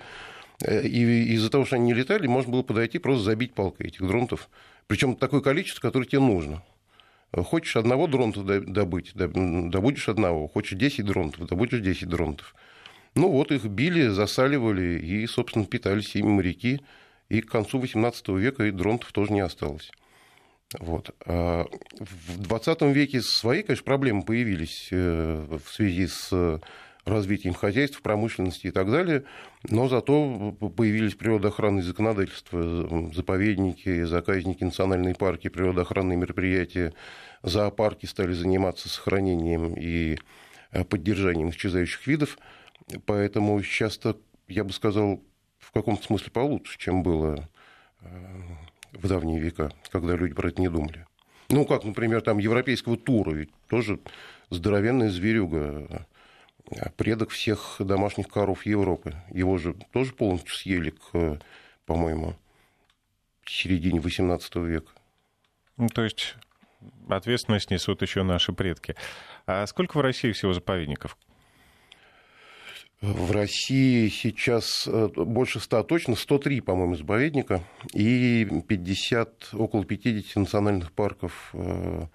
Э, 0.61 0.85
и 0.85 1.33
из-за 1.33 1.49
того, 1.49 1.65
что 1.65 1.75
они 1.77 1.85
не 1.85 1.93
летали, 1.93 2.27
можно 2.27 2.51
было 2.51 2.63
подойти 2.63 2.99
просто 2.99 3.23
забить 3.23 3.53
палкой 3.53 3.87
этих 3.87 4.05
дронтов. 4.05 4.49
Причем 4.87 5.15
такое 5.15 5.41
количество, 5.41 5.81
которое 5.81 6.05
тебе 6.05 6.19
нужно. 6.19 6.63
Хочешь 7.35 7.75
одного 7.75 8.05
дронта 8.07 8.43
добыть, 8.61 9.13
добудешь 9.15 10.09
одного. 10.09 10.47
Хочешь 10.47 10.77
10 10.77 11.03
дронтов, 11.05 11.47
добудешь 11.47 11.79
10 11.81 12.07
дронтов. 12.07 12.53
Ну 13.15 13.29
вот 13.29 13.51
их 13.51 13.65
били, 13.65 14.07
засаливали 14.07 14.99
и, 14.99 15.25
собственно, 15.25 15.65
питались 15.65 16.15
ими 16.15 16.27
моряки. 16.27 16.81
И 17.29 17.41
к 17.41 17.49
концу 17.49 17.81
XVIII 17.81 18.37
века 18.37 18.65
и 18.65 18.71
дронтов 18.71 19.11
тоже 19.11 19.33
не 19.33 19.39
осталось. 19.39 19.91
Вот. 20.79 21.09
А 21.25 21.65
в 21.99 22.39
20 22.39 22.81
веке 22.83 23.21
свои, 23.21 23.63
конечно, 23.63 23.85
проблемы 23.85 24.23
появились 24.23 24.89
э, 24.91 25.45
в 25.65 25.71
связи 25.71 26.07
с 26.07 26.59
развитием 27.05 27.53
хозяйств, 27.53 28.01
промышленности 28.01 28.67
и 28.67 28.71
так 28.71 28.89
далее, 28.89 29.23
но 29.69 29.87
зато 29.87 30.53
появились 30.75 31.15
природоохранные 31.15 31.83
законодательства, 31.83 33.11
заповедники, 33.13 34.03
заказники, 34.03 34.63
национальные 34.63 35.15
парки, 35.15 35.49
природоохранные 35.49 36.17
мероприятия, 36.17 36.93
зоопарки 37.41 38.05
стали 38.05 38.33
заниматься 38.33 38.87
сохранением 38.87 39.73
и 39.75 40.17
э, 40.71 40.83
поддержанием 40.85 41.49
исчезающих 41.49 42.07
видов, 42.07 42.37
поэтому 43.05 43.61
сейчас-то, 43.61 44.17
я 44.47 44.63
бы 44.63 44.71
сказал, 44.71 45.21
в 45.59 45.71
каком-то 45.71 46.03
смысле 46.03 46.31
получше, 46.31 46.77
чем 46.77 47.03
было 47.03 47.49
э, 48.01 48.07
в 48.93 49.07
давние 49.07 49.39
века, 49.39 49.71
когда 49.89 50.15
люди 50.15 50.33
про 50.33 50.49
это 50.49 50.61
не 50.61 50.69
думали. 50.69 51.05
Ну, 51.49 51.65
как, 51.65 51.83
например, 51.83 52.21
там 52.21 52.37
европейского 52.37 52.95
тура, 52.95 53.31
ведь 53.31 53.51
тоже 53.67 53.99
здоровенная 54.49 55.09
зверюга, 55.09 56.07
предок 56.97 57.29
всех 57.29 57.75
домашних 57.79 58.27
коров 58.27 58.65
Европы. 58.65 59.15
Его 59.31 59.57
же 59.57 59.75
тоже 59.91 60.13
полностью 60.13 60.53
съели 60.53 60.91
к, 60.91 61.39
по-моему, 61.85 62.35
середине 63.45 63.99
XVIII 63.99 64.65
века. 64.65 64.91
Ну, 65.77 65.87
то 65.89 66.03
есть 66.03 66.35
ответственность 67.09 67.71
несут 67.71 68.01
еще 68.01 68.23
наши 68.23 68.53
предки. 68.53 68.95
А 69.45 69.65
сколько 69.67 69.97
в 69.97 70.01
России 70.01 70.31
всего 70.31 70.53
заповедников? 70.53 71.17
В 73.01 73.31
России 73.31 74.07
сейчас 74.07 74.87
э, 74.87 75.09
больше 75.13 75.59
100 75.59 75.83
точно, 75.83 76.15
103, 76.15 76.61
по-моему, 76.61 76.95
заповедника 76.95 77.61
и 77.93 78.47
50, 78.65 79.49
около 79.53 79.83
50 79.83 80.37
национальных 80.37 80.93
парков 80.93 81.49
э, 81.51 82.07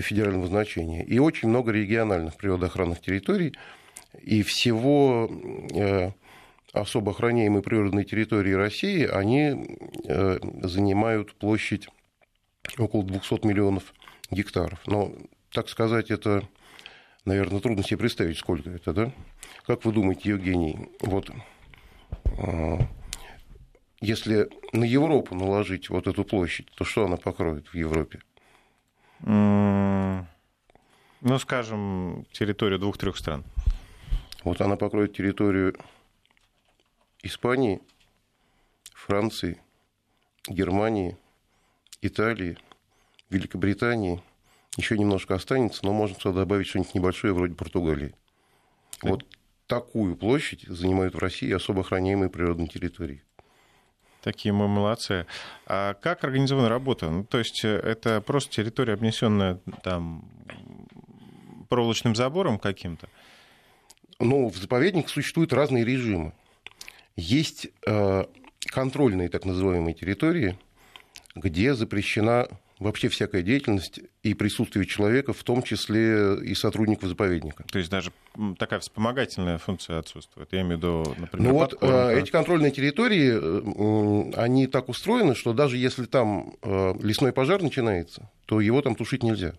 федерального 0.00 0.46
значения. 0.46 1.04
И 1.04 1.18
очень 1.18 1.48
много 1.48 1.72
региональных 1.72 2.36
природоохранных 2.36 3.00
территорий. 3.00 3.54
И 4.20 4.42
всего 4.42 5.30
э, 5.74 6.10
особо 6.72 7.12
охраняемые 7.12 7.62
природные 7.62 8.04
территории 8.04 8.52
России, 8.52 9.06
они 9.06 9.78
э, 10.06 10.38
занимают 10.62 11.34
площадь 11.34 11.88
около 12.78 13.04
200 13.04 13.46
миллионов 13.46 13.92
гектаров. 14.30 14.80
Но, 14.86 15.12
так 15.50 15.68
сказать, 15.68 16.10
это, 16.10 16.48
наверное, 17.24 17.60
трудно 17.60 17.82
себе 17.82 17.98
представить, 17.98 18.38
сколько 18.38 18.70
это, 18.70 18.92
да? 18.92 19.12
Как 19.66 19.84
вы 19.84 19.92
думаете, 19.92 20.30
Евгений, 20.30 20.88
вот 21.00 21.30
а, 22.38 22.78
если 24.00 24.48
на 24.72 24.84
Европу 24.84 25.34
наложить 25.34 25.90
вот 25.90 26.06
эту 26.06 26.24
площадь, 26.24 26.66
то 26.74 26.84
что 26.84 27.04
она 27.04 27.16
покроет 27.16 27.68
в 27.68 27.74
Европе? 27.74 28.20
Ну, 29.24 30.26
скажем, 31.38 32.26
территорию 32.32 32.78
двух-трех 32.78 33.16
стран. 33.16 33.44
Вот 34.44 34.60
она 34.60 34.76
покроет 34.76 35.14
территорию 35.14 35.76
Испании, 37.22 37.80
Франции, 38.92 39.60
Германии, 40.48 41.16
Италии, 42.00 42.58
Великобритании. 43.30 44.20
Еще 44.76 44.98
немножко 44.98 45.34
останется, 45.34 45.84
но 45.84 45.92
можно 45.92 46.18
сюда 46.18 46.40
добавить 46.40 46.66
что-нибудь 46.66 46.94
небольшое 46.94 47.32
вроде 47.32 47.54
Португалии. 47.54 48.14
Вот 49.02 49.24
такую 49.66 50.16
площадь 50.16 50.62
занимают 50.66 51.14
в 51.14 51.18
России 51.18 51.52
особо 51.52 51.82
охраняемые 51.82 52.30
природные 52.30 52.68
территории. 52.68 53.22
Такие 54.22 54.52
мы 54.52 54.68
молодцы. 54.68 55.26
А 55.66 55.94
как 55.94 56.22
организована 56.22 56.68
работа? 56.68 57.10
Ну, 57.10 57.24
то 57.24 57.38
есть 57.38 57.64
э, 57.64 57.76
это 57.76 58.20
просто 58.20 58.52
территория, 58.52 58.94
обнесенная 58.94 59.58
там 59.82 60.24
проволочным 61.68 62.14
забором 62.14 62.58
каким-то? 62.58 63.08
Ну, 64.20 64.48
в 64.48 64.56
заповедниках 64.56 65.10
существуют 65.10 65.52
разные 65.52 65.84
режимы. 65.84 66.32
Есть 67.16 67.68
э, 67.84 68.24
контрольные 68.66 69.28
так 69.28 69.44
называемые 69.44 69.94
территории, 69.94 70.56
где 71.34 71.74
запрещена 71.74 72.46
вообще 72.82 73.08
всякая 73.08 73.42
деятельность 73.42 74.00
и 74.22 74.34
присутствие 74.34 74.86
человека, 74.86 75.32
в 75.32 75.42
том 75.42 75.62
числе 75.62 76.36
и 76.42 76.54
сотрудников 76.54 77.08
заповедника. 77.08 77.64
То 77.70 77.78
есть 77.78 77.90
даже 77.90 78.12
такая 78.58 78.80
вспомогательная 78.80 79.58
функция 79.58 79.98
отсутствует. 79.98 80.48
Я 80.52 80.60
имею 80.62 80.76
в 80.76 80.78
виду, 80.78 81.14
например, 81.18 81.48
Ну 81.52 81.58
вот 81.58 81.70
подкормка. 81.70 82.10
эти 82.18 82.30
контрольные 82.30 82.70
территории, 82.72 84.36
они 84.36 84.66
так 84.66 84.88
устроены, 84.88 85.34
что 85.34 85.52
даже 85.52 85.76
если 85.76 86.04
там 86.04 86.56
э, 86.62 86.94
лесной 87.02 87.32
пожар 87.32 87.62
начинается, 87.62 88.30
то 88.46 88.60
его 88.60 88.82
там 88.82 88.94
тушить 88.94 89.22
нельзя, 89.22 89.54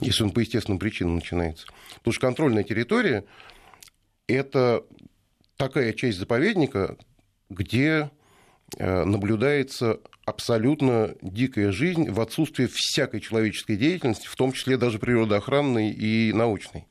если 0.00 0.24
он 0.24 0.30
по 0.30 0.40
естественным 0.40 0.78
причинам 0.78 1.16
начинается. 1.16 1.66
Потому 1.96 2.12
что 2.12 2.20
контрольная 2.26 2.62
территория– 2.64 3.24
это 4.26 4.84
такая 5.56 5.92
часть 5.92 6.18
заповедника, 6.18 6.96
где 7.50 8.10
э, 8.76 9.04
наблюдается 9.04 10.00
абсолютно 10.28 11.14
дикая 11.22 11.72
жизнь 11.72 12.10
в 12.10 12.20
отсутствии 12.20 12.68
всякой 12.70 13.20
человеческой 13.20 13.76
деятельности, 13.76 14.26
в 14.26 14.36
том 14.36 14.52
числе 14.52 14.76
даже 14.76 14.98
природоохранной 14.98 15.90
и 15.90 16.32
научной. 16.32 16.86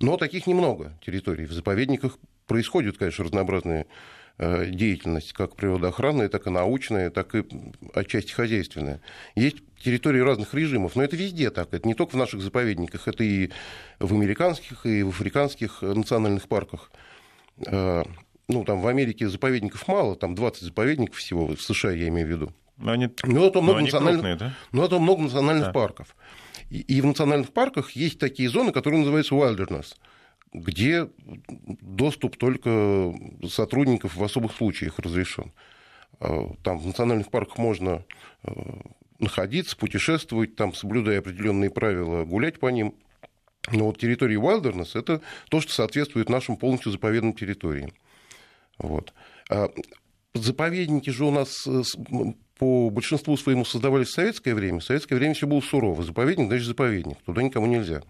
Но 0.00 0.16
таких 0.16 0.46
немного 0.46 0.98
территорий. 1.04 1.46
В 1.46 1.52
заповедниках 1.52 2.18
происходит, 2.46 2.98
конечно, 2.98 3.24
разнообразная 3.24 3.86
э, 4.38 4.66
деятельность, 4.66 5.32
как 5.32 5.56
природоохранная, 5.56 6.28
так 6.28 6.46
и 6.46 6.50
научная, 6.50 7.10
так 7.10 7.34
и 7.34 7.44
отчасти 7.94 8.32
хозяйственная. 8.32 9.00
Есть 9.34 9.56
территории 9.82 10.20
разных 10.20 10.52
режимов, 10.54 10.96
но 10.96 11.02
это 11.02 11.16
везде 11.16 11.50
так. 11.50 11.72
Это 11.72 11.86
не 11.86 11.94
только 11.94 12.12
в 12.12 12.18
наших 12.18 12.40
заповедниках, 12.42 13.08
это 13.08 13.22
и 13.24 13.50
в 13.98 14.14
американских, 14.14 14.84
и 14.86 15.02
в 15.02 15.08
африканских 15.08 15.82
национальных 15.82 16.48
парках. 16.48 16.90
Э, 17.66 18.02
ну, 18.48 18.64
там 18.64 18.80
в 18.80 18.86
Америке 18.88 19.28
заповедников 19.28 19.88
мало, 19.88 20.16
там 20.16 20.34
20 20.34 20.64
заповедников 20.64 21.16
всего, 21.16 21.46
в 21.46 21.62
США 21.62 21.92
я 21.92 22.08
имею 22.08 22.26
в 22.26 22.30
виду. 22.30 22.52
Но 22.76 22.92
они, 22.92 23.08
ну, 23.22 23.46
это 23.46 23.60
много, 23.60 23.80
национальных, 23.80 24.22
крупные, 24.22 24.36
да? 24.36 24.54
но 24.72 24.84
это 24.84 24.98
много 24.98 25.22
национальных 25.22 25.66
да. 25.66 25.72
парков. 25.72 26.16
И, 26.70 26.80
и 26.80 27.00
в 27.00 27.06
национальных 27.06 27.52
парках 27.52 27.92
есть 27.92 28.18
такие 28.18 28.48
зоны, 28.48 28.72
которые 28.72 29.00
называются 29.00 29.34
wilderness, 29.34 29.94
где 30.52 31.08
доступ 31.56 32.36
только 32.36 33.14
сотрудников 33.48 34.16
в 34.16 34.24
особых 34.24 34.52
случаях 34.52 34.98
разрешен. 34.98 35.52
А, 36.20 36.52
там 36.62 36.78
в 36.78 36.86
национальных 36.86 37.30
парках 37.30 37.58
можно 37.58 38.04
э, 38.42 38.52
находиться, 39.18 39.76
путешествовать, 39.76 40.56
там, 40.56 40.74
соблюдая 40.74 41.20
определенные 41.20 41.70
правила, 41.70 42.24
гулять 42.24 42.58
по 42.58 42.68
ним. 42.68 42.94
Но 43.72 43.86
вот 43.86 43.98
территория 43.98 44.36
wilderness– 44.36 44.90
это 44.94 45.20
то, 45.48 45.60
что 45.60 45.72
соответствует 45.72 46.28
нашим 46.28 46.56
полностью 46.56 46.92
заповедным 46.92 47.32
территориям. 47.32 47.92
Вот. 48.78 49.14
А 49.48 49.68
заповедники 50.34 51.10
же 51.10 51.24
у 51.24 51.30
нас 51.30 51.66
э, 51.66 51.82
по 52.58 52.90
большинству 52.90 53.36
своему 53.36 53.64
создавались 53.64 54.08
в 54.08 54.12
советское 54.12 54.54
время. 54.54 54.80
В 54.80 54.84
советское 54.84 55.16
время 55.16 55.34
все 55.34 55.46
было 55.46 55.60
сурово. 55.60 56.02
Заповедник, 56.02 56.48
значит, 56.48 56.66
заповедник. 56.66 57.18
Туда 57.24 57.42
никому 57.42 57.66
нельзя. 57.66 58.02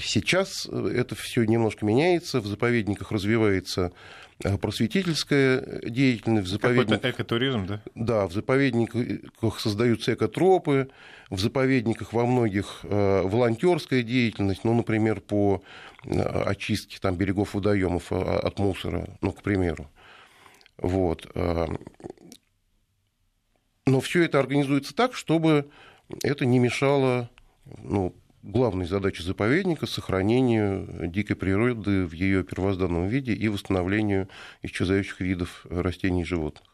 Сейчас 0.00 0.66
это 0.66 1.14
все 1.14 1.44
немножко 1.44 1.84
меняется. 1.84 2.40
В 2.40 2.46
заповедниках 2.46 3.12
развивается 3.12 3.92
э, 4.42 4.56
просветительская 4.58 5.80
деятельность. 5.88 6.48
В 6.48 6.50
заповедниках... 6.50 7.00
Какой-то 7.00 7.10
экотуризм, 7.10 7.66
да? 7.66 7.82
Да, 7.94 8.26
в 8.26 8.32
заповедниках 8.32 9.60
создаются 9.60 10.14
экотропы, 10.14 10.88
в 11.30 11.38
заповедниках 11.38 12.12
во 12.12 12.26
многих 12.26 12.80
э, 12.82 13.22
волонтерская 13.22 14.02
деятельность, 14.02 14.64
ну, 14.64 14.74
например, 14.74 15.20
по 15.20 15.62
э, 16.04 16.20
очистке 16.20 16.98
там, 17.00 17.16
берегов 17.16 17.54
водоемов 17.54 18.10
от 18.10 18.58
мусора, 18.58 19.08
ну, 19.20 19.32
к 19.32 19.42
примеру. 19.42 19.88
Вот. 20.78 21.28
Но 23.86 24.00
все 24.00 24.22
это 24.22 24.38
организуется 24.38 24.94
так, 24.94 25.14
чтобы 25.14 25.68
это 26.22 26.46
не 26.46 26.58
мешало 26.58 27.30
ну, 27.82 28.14
главной 28.42 28.86
задаче 28.86 29.22
заповедника 29.22 29.86
сохранению 29.86 31.08
дикой 31.08 31.36
природы 31.36 32.04
в 32.04 32.12
ее 32.12 32.44
первозданном 32.44 33.08
виде 33.08 33.32
и 33.32 33.48
восстановлению 33.48 34.28
исчезающих 34.62 35.20
видов 35.20 35.66
растений 35.68 36.22
и 36.22 36.24
животных. 36.24 36.64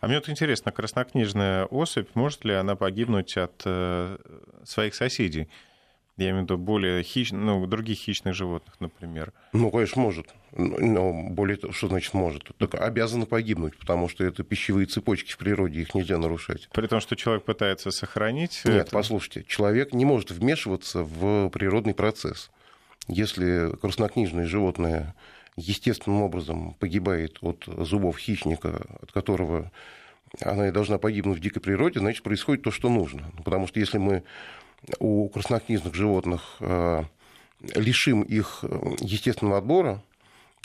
А 0.00 0.06
мне 0.06 0.16
вот 0.16 0.28
интересно, 0.30 0.72
краснокнижная 0.72 1.66
особь, 1.66 2.08
может 2.14 2.44
ли 2.44 2.54
она 2.54 2.74
погибнуть 2.74 3.36
от 3.36 3.62
э, 3.66 4.16
своих 4.64 4.94
соседей? 4.94 5.48
Я 6.20 6.30
имею 6.30 6.42
в 6.42 6.44
виду 6.44 6.58
более 6.58 7.02
хищ... 7.02 7.32
ну, 7.32 7.66
других 7.66 7.98
хищных 7.98 8.34
животных, 8.34 8.74
например. 8.78 9.32
Ну, 9.54 9.70
конечно, 9.70 10.02
может. 10.02 10.26
Но 10.52 11.12
более 11.12 11.56
того, 11.56 11.72
что 11.72 11.88
значит 11.88 12.12
может? 12.12 12.50
Так 12.58 12.74
обязаны 12.74 13.24
погибнуть, 13.24 13.78
потому 13.78 14.06
что 14.06 14.24
это 14.24 14.44
пищевые 14.44 14.86
цепочки 14.86 15.32
в 15.32 15.38
природе, 15.38 15.80
их 15.80 15.94
нельзя 15.94 16.18
нарушать. 16.18 16.68
При 16.74 16.86
том, 16.88 17.00
что 17.00 17.16
человек 17.16 17.44
пытается 17.44 17.90
сохранить... 17.90 18.60
Нет, 18.66 18.74
это... 18.74 18.90
послушайте, 18.90 19.44
человек 19.48 19.94
не 19.94 20.04
может 20.04 20.30
вмешиваться 20.30 21.04
в 21.04 21.48
природный 21.48 21.94
процесс. 21.94 22.50
Если 23.08 23.74
краснокнижное 23.78 24.44
животное 24.44 25.14
естественным 25.56 26.20
образом 26.20 26.74
погибает 26.74 27.38
от 27.40 27.64
зубов 27.66 28.18
хищника, 28.18 28.98
от 29.00 29.10
которого 29.10 29.72
она 30.42 30.68
и 30.68 30.70
должна 30.70 30.98
погибнуть 30.98 31.38
в 31.38 31.40
дикой 31.40 31.60
природе, 31.60 31.98
значит, 31.98 32.22
происходит 32.22 32.62
то, 32.62 32.70
что 32.70 32.90
нужно. 32.90 33.32
Потому 33.42 33.66
что 33.66 33.80
если 33.80 33.96
мы 33.96 34.22
у 34.98 35.28
краснокнижных 35.28 35.94
животных 35.94 36.56
э, 36.60 37.04
лишим 37.74 38.22
их 38.22 38.60
э, 38.62 38.96
естественного 39.00 39.58
отбора, 39.58 40.02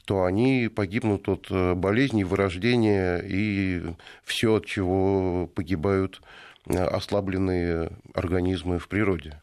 то 0.06 0.24
они 0.24 0.70
погибнут 0.74 1.28
от 1.28 1.48
э, 1.50 1.74
болезней, 1.74 2.24
вырождения 2.24 3.18
и 3.20 3.84
все, 4.24 4.56
от 4.56 4.66
чего 4.66 5.48
погибают 5.48 6.22
ослабленные 6.68 7.92
организмы 8.16 8.80
в 8.80 8.88
природе. 8.88 9.40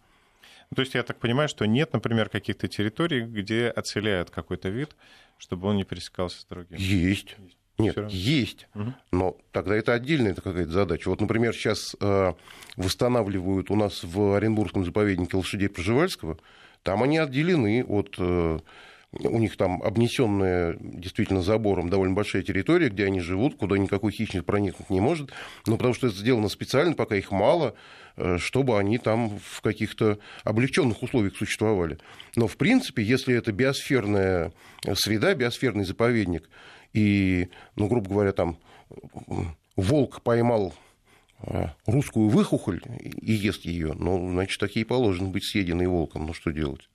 То 0.74 0.82
есть 0.82 0.94
я 0.94 1.04
так 1.04 1.18
понимаю, 1.18 1.48
что 1.48 1.66
нет, 1.66 1.92
например, 1.92 2.28
каких-то 2.28 2.66
территорий, 2.66 3.22
где 3.22 3.68
отселяют 3.68 4.30
какой-то 4.30 4.70
вид, 4.70 4.96
чтобы 5.38 5.68
он 5.68 5.76
не 5.76 5.84
пересекался 5.84 6.40
с 6.40 6.44
другим? 6.46 6.78
Есть. 6.78 7.36
есть. 7.38 7.56
Нет, 7.82 8.10
есть. 8.10 8.68
Угу. 8.74 8.94
Но 9.12 9.36
тогда 9.50 9.76
это 9.76 9.92
отдельная 9.92 10.34
какая-то 10.34 10.70
задача. 10.70 11.08
Вот, 11.08 11.20
например, 11.20 11.54
сейчас 11.54 11.96
э, 12.00 12.32
восстанавливают 12.76 13.70
у 13.70 13.76
нас 13.76 14.02
в 14.02 14.34
Оренбургском 14.34 14.84
заповеднике 14.84 15.36
лошадей 15.36 15.68
Проживальского. 15.68 16.38
Там 16.82 17.02
они 17.02 17.18
отделены 17.18 17.84
от... 17.84 18.16
Э, 18.18 18.58
у 19.12 19.38
них 19.38 19.58
там 19.58 19.82
обнесенная 19.82 20.76
действительно 20.80 21.42
забором 21.42 21.90
довольно 21.90 22.14
большая 22.14 22.42
территория, 22.42 22.88
где 22.88 23.04
они 23.04 23.20
живут, 23.20 23.56
куда 23.56 23.76
никакой 23.76 24.10
хищник 24.10 24.44
проникнуть 24.44 24.88
не 24.88 25.00
может. 25.00 25.30
Но 25.66 25.76
потому 25.76 25.92
что 25.92 26.06
это 26.06 26.16
сделано 26.16 26.48
специально, 26.48 26.94
пока 26.94 27.16
их 27.16 27.30
мало, 27.30 27.74
э, 28.16 28.38
чтобы 28.38 28.78
они 28.78 28.98
там 28.98 29.38
в 29.38 29.60
каких-то 29.60 30.18
облегченных 30.44 31.02
условиях 31.02 31.36
существовали. 31.36 31.98
Но, 32.36 32.46
в 32.46 32.56
принципе, 32.56 33.02
если 33.02 33.34
это 33.34 33.52
биосферная 33.52 34.52
среда, 34.94 35.34
биосферный 35.34 35.84
заповедник, 35.84 36.48
и, 36.92 37.48
ну, 37.76 37.88
грубо 37.88 38.08
говоря, 38.08 38.32
там 38.32 38.58
волк 39.76 40.22
поймал 40.22 40.74
э, 41.40 41.66
русскую 41.86 42.28
выхухоль 42.28 42.82
и 43.00 43.32
ест 43.32 43.64
ее, 43.64 43.94
ну, 43.94 44.30
значит, 44.30 44.58
такие 44.60 44.84
положены 44.84 45.28
быть 45.28 45.44
съеденные 45.44 45.88
волком. 45.88 46.26
Ну, 46.26 46.34
что 46.34 46.50
делать? 46.50 46.88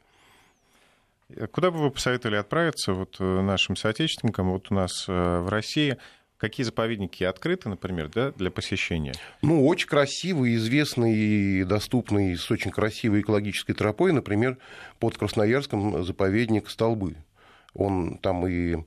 Куда 1.51 1.71
бы 1.71 1.79
вы 1.79 1.91
посоветовали 1.91 2.37
отправиться 2.37 2.93
вот 2.93 3.17
э, 3.19 3.41
нашим 3.41 3.75
соотечественникам? 3.75 4.51
Вот 4.51 4.71
у 4.71 4.75
нас 4.75 5.05
э, 5.07 5.39
в 5.39 5.49
России 5.49 5.97
Какие 6.37 6.63
заповедники 6.65 7.23
открыты, 7.23 7.67
например, 7.67 8.09
да, 8.09 8.31
для 8.31 8.51
посещения? 8.51 9.15
Ну, 9.41 9.65
очень 9.65 9.87
красивый, 9.87 10.55
известный 10.55 11.15
и 11.15 11.63
доступный 11.63 12.37
с 12.37 12.51
очень 12.51 12.69
красивой 12.69 13.21
экологической 13.21 13.73
тропой, 13.73 14.11
например, 14.11 14.59
под 14.99 15.17
Красноярском 15.17 16.03
заповедник 16.05 16.69
Столбы. 16.69 17.15
Он 17.73 18.19
там 18.19 18.45
и 18.45 18.83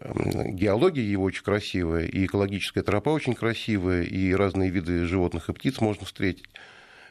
геология 0.00 1.04
его 1.04 1.24
очень 1.24 1.42
красивая, 1.42 2.06
и 2.06 2.26
экологическая 2.26 2.82
тропа 2.82 3.10
очень 3.10 3.34
красивая, 3.34 4.02
и 4.02 4.32
разные 4.32 4.70
виды 4.70 5.06
животных 5.06 5.48
и 5.48 5.52
птиц 5.52 5.80
можно 5.80 6.06
встретить. 6.06 6.48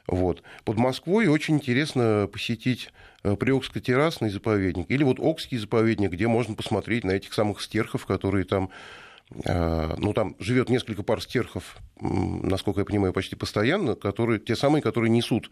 Вот. 0.08 0.42
Под 0.64 0.78
Москвой 0.78 1.28
очень 1.28 1.56
интересно 1.56 2.30
посетить 2.32 2.92
э, 3.24 3.36
Приокско-террасный 3.36 4.30
заповедник 4.30 4.90
или 4.90 5.04
вот 5.04 5.20
Окский 5.20 5.58
заповедник, 5.58 6.12
где 6.12 6.28
можно 6.28 6.56
посмотреть 6.56 7.04
на 7.04 7.12
этих 7.12 7.34
самых 7.34 7.62
стерхов, 7.62 8.06
которые 8.06 8.46
там 8.46 8.70
э, 9.44 9.96
ну, 9.98 10.14
там 10.14 10.38
живет 10.40 10.70
несколько 10.70 11.04
пар 11.04 11.22
стерхов, 11.22 11.78
насколько 12.00 12.82
я 12.82 12.86
понимаю, 12.86 13.12
почти 13.12 13.36
постоянно, 13.36 13.96
которые, 13.96 14.40
те 14.40 14.56
самые, 14.56 14.82
которые 14.82 15.12
несут 15.12 15.52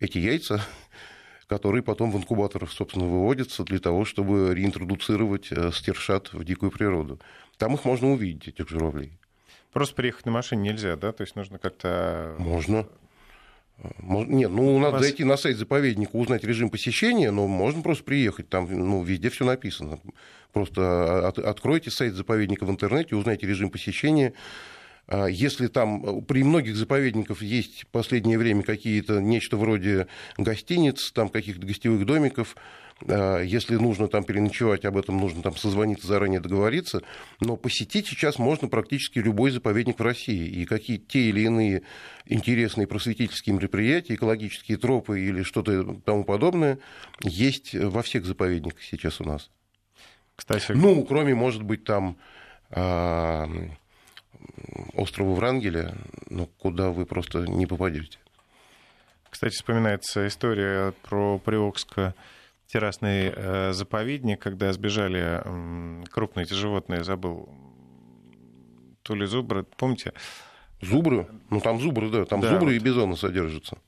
эти 0.00 0.18
яйца, 0.18 0.60
которые 1.46 1.82
потом 1.82 2.10
в 2.10 2.16
инкубаторах, 2.16 2.72
собственно, 2.72 3.06
выводятся 3.06 3.64
для 3.64 3.78
того, 3.78 4.04
чтобы 4.04 4.54
реинтродуцировать 4.54 5.48
э, 5.50 5.70
стершат 5.72 6.32
в 6.32 6.44
дикую 6.44 6.70
природу. 6.70 7.20
Там 7.58 7.74
их 7.74 7.84
можно 7.84 8.10
увидеть, 8.10 8.48
этих 8.48 8.68
журавлей. 8.68 9.18
Просто 9.72 9.94
приехать 9.94 10.26
на 10.26 10.32
машине 10.32 10.70
нельзя, 10.70 10.96
да? 10.96 11.12
То 11.12 11.22
есть 11.22 11.36
нужно 11.36 11.58
как-то... 11.58 12.36
Можно. 12.38 12.86
Нет, 13.98 14.50
ну, 14.52 14.78
надо 14.78 14.92
вас... 14.92 15.02
зайти 15.02 15.24
на 15.24 15.36
сайт 15.36 15.56
заповедника, 15.56 16.14
узнать 16.14 16.44
режим 16.44 16.70
посещения, 16.70 17.32
но 17.32 17.48
можно 17.48 17.82
просто 17.82 18.04
приехать, 18.04 18.48
там 18.48 18.68
ну, 18.70 19.02
везде 19.02 19.30
все 19.30 19.44
написано. 19.44 19.98
Просто 20.52 21.26
от, 21.26 21.40
откройте 21.40 21.90
сайт 21.90 22.14
заповедника 22.14 22.64
в 22.64 22.70
интернете, 22.70 23.16
узнайте 23.16 23.48
режим 23.48 23.70
посещения. 23.70 24.32
А 25.06 25.26
если 25.26 25.66
там 25.66 26.22
при 26.22 26.42
многих 26.42 26.76
заповедниках 26.76 27.42
есть 27.42 27.82
в 27.82 27.86
последнее 27.88 28.38
время 28.38 28.62
какие-то 28.62 29.20
нечто 29.20 29.56
вроде 29.56 30.06
гостиниц, 30.38 31.12
там 31.12 31.28
каких-то 31.28 31.66
гостевых 31.66 32.06
домиков, 32.06 32.56
а, 33.06 33.42
если 33.42 33.76
нужно 33.76 34.08
там 34.08 34.24
переночевать, 34.24 34.84
об 34.84 34.96
этом 34.96 35.18
нужно 35.18 35.42
там 35.42 35.56
созвониться, 35.56 36.06
заранее 36.06 36.40
договориться. 36.40 37.02
Но 37.40 37.56
посетить 37.56 38.06
сейчас 38.06 38.38
можно 38.38 38.68
практически 38.68 39.18
любой 39.18 39.50
заповедник 39.50 39.98
в 39.98 40.02
России. 40.02 40.46
И 40.46 40.64
какие 40.64 40.96
те 40.96 41.28
или 41.28 41.40
иные 41.40 41.82
интересные 42.24 42.86
просветительские 42.86 43.56
мероприятия, 43.56 44.14
экологические 44.14 44.78
тропы 44.78 45.20
или 45.20 45.42
что-то 45.42 46.00
тому 46.04 46.24
подобное 46.24 46.78
есть 47.22 47.74
во 47.74 48.02
всех 48.02 48.24
заповедниках 48.24 48.82
сейчас 48.82 49.20
у 49.20 49.24
нас. 49.24 49.50
Кстати, 50.36 50.72
ну, 50.72 51.04
кроме, 51.04 51.34
может 51.34 51.62
быть, 51.62 51.84
там 51.84 52.16
острова 54.94 55.34
Врангеля, 55.34 55.94
ну, 56.28 56.46
куда 56.58 56.90
вы 56.90 57.06
просто 57.06 57.46
не 57.46 57.66
попадете. 57.66 58.18
Кстати, 59.30 59.54
вспоминается 59.54 60.26
история 60.26 60.92
про 61.02 61.38
Приокско 61.38 62.14
террасный 62.66 63.32
э, 63.34 63.72
заповедник, 63.72 64.40
когда 64.40 64.72
сбежали 64.72 65.42
э, 65.44 66.04
крупные 66.10 66.44
эти 66.44 66.54
животные, 66.54 67.04
забыл, 67.04 67.48
то 69.02 69.14
ли 69.14 69.26
зубры, 69.26 69.64
помните? 69.76 70.12
Зубры? 70.80 71.26
Ну 71.50 71.60
там 71.60 71.80
зубры, 71.80 72.10
да, 72.10 72.24
там 72.24 72.40
да, 72.40 72.50
зубры 72.50 72.66
вот. 72.66 72.72
и 72.74 72.78
бизоны 72.78 73.16
содержатся. 73.16 73.78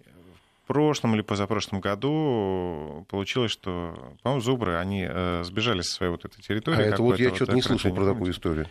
В 0.65 0.67
прошлом 0.67 1.15
или 1.15 1.23
позапрошлом 1.23 1.81
году 1.81 3.07
получилось, 3.09 3.53
что, 3.53 4.15
по-моему, 4.23 4.41
зубры, 4.43 4.77
они 4.77 5.07
э, 5.09 5.43
сбежали 5.45 5.83
со 5.83 5.93
своей 5.93 6.11
вот 6.11 6.25
этой 6.25 6.43
территории. 6.43 6.79
А 6.79 6.83
это 6.83 7.03
вот 7.03 7.21
я 7.21 7.33
что-то 7.35 7.53
не 7.53 7.63
слышал 7.63 7.95
про 7.95 8.05
такую 8.05 8.33
историю. 8.33 8.67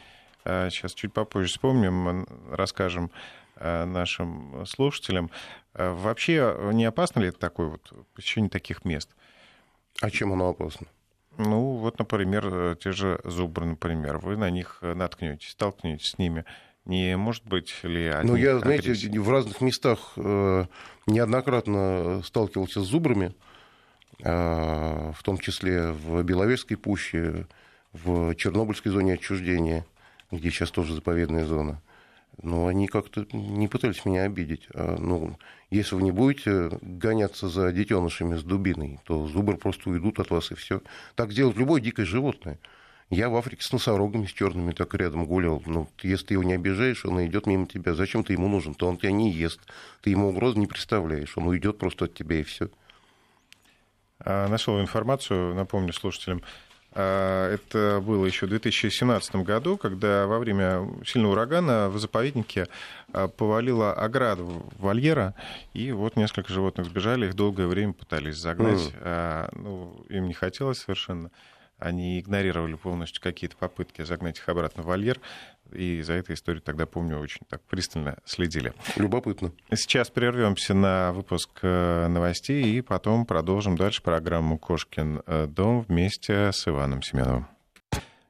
Сейчас 0.46 0.94
чуть 0.94 1.12
попозже 1.12 1.50
вспомним, 1.50 2.28
расскажем 2.52 3.10
э, 3.56 3.86
нашим 3.86 4.66
слушателям. 4.66 5.32
Э, 5.74 5.92
вообще 5.92 6.56
не 6.74 6.86
опасно 6.86 7.22
ли 7.22 7.30
это 7.30 7.40
такое 7.40 7.68
вот 7.68 7.92
посещение 8.14 8.50
таких 8.50 8.86
мест? 8.86 9.10
А 10.02 10.10
чем 10.10 10.34
оно 10.34 10.50
опасно? 10.50 10.88
Ну, 11.38 11.76
вот, 11.76 12.00
например, 12.00 12.48
э, 12.48 12.76
те 12.80 12.92
же 12.92 13.20
зубры, 13.24 13.66
например, 13.66 14.20
вы 14.20 14.38
на 14.38 14.50
них 14.50 14.80
э, 14.82 14.94
наткнетесь, 14.94 15.50
столкнетесь 15.50 16.12
с 16.12 16.18
ними. 16.18 16.46
Не 16.86 17.18
может 17.18 17.46
быть 17.46 17.74
ли 17.84 18.08
они 18.08 18.30
Ну, 18.30 18.36
я, 18.36 18.60
знаете, 18.60 18.92
агрессии? 18.92 19.18
в 19.18 19.30
разных 19.30 19.60
местах 19.62 20.14
э, 20.18 20.66
неоднократно 21.08 22.22
сталкивался 22.24 22.82
с 22.82 22.86
зубрами, 22.86 23.34
э, 24.24 25.12
в 25.12 25.24
том 25.24 25.38
числе 25.40 25.92
в 25.92 26.22
Беловежской 26.24 26.78
пуще, 26.78 27.48
в 27.92 28.36
Чернобыльской 28.36 28.90
зоне 28.92 29.14
отчуждения, 29.14 29.86
где 30.32 30.50
сейчас 30.50 30.72
тоже 30.72 30.94
заповедная 30.94 31.46
зона 31.46 31.82
но 32.42 32.68
они 32.68 32.88
как-то 32.88 33.26
не 33.32 33.68
пытались 33.68 34.06
меня 34.06 34.24
обидеть. 34.24 34.68
А, 34.74 34.98
ну, 34.98 35.38
если 35.70 35.96
вы 35.96 36.04
не 36.04 36.12
будете 36.12 36.70
гоняться 36.82 37.48
за 37.48 37.72
детенышами 37.72 38.36
с 38.36 38.44
дубиной, 38.44 39.00
то 39.06 39.28
зубры 39.28 39.58
просто 39.58 39.90
уйдут 39.90 40.20
от 40.20 40.30
вас 40.30 40.52
и 40.52 40.56
все. 40.56 40.82
Так 41.16 41.34
делает 41.34 41.58
любое 41.58 41.82
дикое 41.82 42.06
животное. 42.06 42.60
Я 43.10 43.30
в 43.30 43.36
Африке 43.36 43.62
с 43.62 43.72
носорогами, 43.72 44.26
с 44.26 44.32
черными 44.32 44.72
так 44.72 44.94
рядом 44.96 45.26
гулял. 45.26 45.62
Ну, 45.66 45.88
если 46.02 46.26
ты 46.26 46.34
его 46.34 46.44
не 46.44 46.54
обижаешь, 46.54 47.06
он 47.06 47.24
идет 47.26 47.46
мимо 47.46 47.68
тебя. 47.68 47.94
Зачем 47.94 48.24
ты 48.24 48.34
ему 48.34 48.48
нужен? 48.48 48.74
То 48.74 48.88
он 48.88 48.98
тебя 48.98 49.12
не 49.12 49.32
ест. 49.32 49.60
Ты 50.02 50.10
ему 50.10 50.30
угрозы 50.30 50.58
не 50.58 50.66
представляешь. 50.66 51.38
Он 51.38 51.48
уйдет 51.48 51.78
просто 51.78 52.06
от 52.06 52.16
тебя 52.16 52.40
и 52.40 52.44
все. 52.44 52.70
А, 54.20 54.48
нашел 54.48 54.82
информацию, 54.82 55.54
напомню 55.54 55.94
слушателям. 55.94 56.42
А, 56.96 57.54
это 57.54 58.02
было 58.02 58.26
еще 58.26 58.46
в 58.46 58.50
2017 58.50 59.36
году, 59.38 59.78
когда 59.78 60.28
во 60.28 60.40
время 60.40 60.88
сильного 61.06 61.34
урагана 61.34 61.90
в 61.90 62.00
заповеднике 62.00 62.68
а, 63.12 63.28
повалила 63.28 63.94
ограду 63.94 64.66
вольера, 64.78 65.36
и 65.74 65.92
вот 65.92 66.16
несколько 66.16 66.54
животных 66.54 66.88
сбежали, 66.88 67.28
их 67.28 67.36
долгое 67.36 67.68
время 67.68 67.94
пытались 67.94 68.38
загнать. 68.38 68.94
Mm. 69.02 69.50
Ну, 69.56 70.06
им 70.10 70.28
не 70.28 70.34
хотелось 70.34 70.80
совершенно. 70.80 71.32
Они 71.78 72.20
игнорировали 72.20 72.76
полностью 72.76 73.22
какие-то 73.22 73.58
попытки 73.58 74.04
загнать 74.04 74.40
их 74.40 74.48
обратно 74.48 74.84
в 74.84 74.86
вольер. 74.86 75.20
И 75.72 76.02
за 76.02 76.14
этой 76.14 76.36
историей 76.36 76.62
тогда, 76.62 76.86
помню, 76.86 77.20
очень 77.20 77.42
так 77.50 77.62
пристально 77.64 78.18
следили. 78.24 78.74
Любопытно. 78.96 79.52
Сейчас 79.74 80.10
прервемся 80.10 80.74
на 80.74 81.12
выпуск 81.12 81.50
э, 81.64 82.08
новостей 82.08 82.78
и 82.78 82.82
потом 82.82 83.26
продолжим 83.26 83.76
дальше 83.76 84.04
программу 84.04 84.60
«Кошкин 84.60 85.24
э, 85.26 85.48
дом» 85.48 85.82
вместе 85.82 86.52
с 86.54 86.68
Иваном 86.68 87.02
Семеновым. 87.02 87.48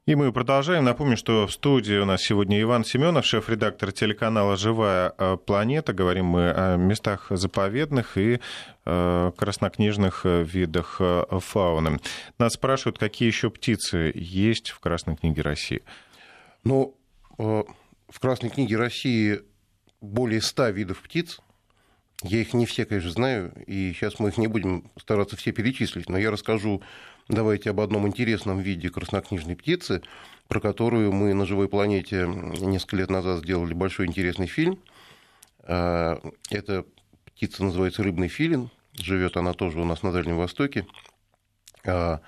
И 0.08 0.15
мы 0.15 0.32
продолжаем. 0.32 0.86
Напомню, 0.86 1.18
что 1.18 1.48
в 1.48 1.52
студии 1.52 1.98
у 1.98 2.06
нас 2.06 2.22
сегодня 2.22 2.62
Иван 2.62 2.86
Семенов, 2.86 3.26
шеф-редактор 3.26 3.91
телеканала 3.91 4.56
«Живая 4.56 5.13
э, 5.18 5.38
планета». 5.38 5.94
Говорим 5.94 6.26
мы 6.26 6.52
о 6.52 6.78
местах 6.78 7.28
заповедных 7.30 8.18
и 8.18 8.39
краснокнижных 8.84 10.26
видах 10.26 11.02
фауны. 11.32 12.00
Нас 12.38 12.54
спрашивают, 12.54 13.00
какие 13.00 13.26
еще 13.26 13.50
птицы 13.50 14.12
есть 14.13 14.70
в 14.70 14.80
Красной 14.80 15.15
книге 15.15 15.41
России. 15.41 15.82
Ну, 16.63 16.96
Э, 17.38 17.63
в 18.08 18.20
Красной 18.20 18.50
книге 18.50 18.78
России 18.78 19.41
более 20.02 20.41
ста 20.41 20.72
видов 20.72 21.02
птиц. 21.02 21.39
Я 22.24 22.39
их 22.39 22.54
не 22.54 22.65
все, 22.65 22.86
конечно, 22.86 23.12
знаю, 23.12 23.52
и 23.68 23.91
сейчас 23.94 24.20
мы 24.20 24.30
их 24.30 24.38
не 24.38 24.48
будем 24.48 24.89
стараться 24.98 25.36
все 25.36 25.52
перечислить, 25.52 26.08
но 26.08 26.18
я 26.18 26.32
расскажу, 26.32 26.82
давайте, 27.28 27.70
об 27.70 27.80
одном 27.80 28.08
интересном 28.08 28.60
виде 28.60 28.90
краснокнижной 28.90 29.56
птицы, 29.56 30.02
про 30.48 30.60
которую 30.60 31.12
мы 31.12 31.34
на 31.34 31.46
«Живой 31.46 31.70
планете» 31.70 32.28
несколько 32.28 32.98
лет 32.98 33.10
назад 33.10 33.40
сделали 33.40 33.74
большой 33.74 34.08
интересный 34.08 34.48
фильм. 34.48 34.80
Э, 35.64 36.18
эта 36.50 36.86
птица 37.26 37.64
называется 37.64 38.04
рыбный 38.04 38.28
филин, 38.28 38.70
живет 38.94 39.38
она 39.38 39.54
тоже 39.54 39.80
у 39.80 39.86
нас 39.86 40.04
на 40.04 40.12
Дальнем 40.12 40.38
Востоке. 40.38 40.86
Э, 41.84 42.20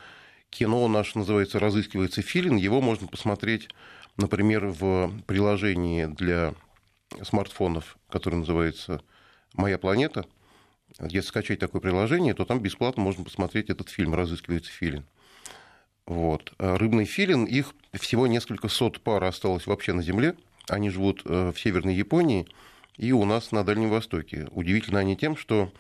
кино 0.49 0.87
наше 0.87 1.17
называется 1.17 1.59
«Разыскивается 1.59 2.21
филин», 2.21 2.55
его 2.55 2.81
можно 2.81 3.07
посмотреть 3.07 3.69
Например, 4.17 4.65
в 4.67 5.11
приложении 5.27 6.05
для 6.05 6.55
смартфонов, 7.21 7.97
которое 8.09 8.37
называется 8.37 9.01
«Моя 9.53 9.77
планета», 9.77 10.25
если 11.01 11.27
скачать 11.27 11.59
такое 11.59 11.81
приложение, 11.81 12.33
то 12.33 12.45
там 12.45 12.59
бесплатно 12.59 13.03
можно 13.03 13.23
посмотреть 13.23 13.69
этот 13.69 13.89
фильм 13.89 14.15
«Разыскивается 14.15 14.71
филин». 14.71 15.05
Вот. 16.05 16.53
А 16.57 16.77
рыбный 16.77 17.05
филин, 17.05 17.45
их 17.45 17.73
всего 17.93 18.27
несколько 18.27 18.67
сот 18.67 19.01
пар 19.01 19.23
осталось 19.23 19.67
вообще 19.67 19.93
на 19.93 20.01
Земле. 20.01 20.35
Они 20.69 20.89
живут 20.89 21.21
э, 21.25 21.51
в 21.51 21.59
Северной 21.59 21.95
Японии 21.95 22.47
и 22.95 23.11
у 23.11 23.25
нас 23.25 23.51
на 23.51 23.63
Дальнем 23.63 23.89
Востоке. 23.89 24.47
Удивительно 24.51 24.99
они 24.99 25.15
тем, 25.17 25.35
что 25.35 25.71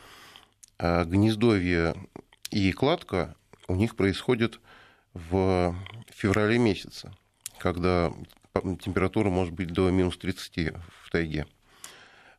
э, 0.79 1.05
гнездовье 1.05 1.95
и 2.51 2.71
кладка 2.73 3.35
у 3.67 3.75
них 3.75 3.95
происходит 3.95 4.59
в 5.13 5.75
феврале 6.13 6.57
месяце 6.57 7.11
когда 7.57 8.13
температура 8.81 9.29
может 9.29 9.53
быть 9.53 9.71
до 9.71 9.89
минус 9.89 10.17
30 10.17 10.73
в 11.03 11.09
тайге. 11.11 11.47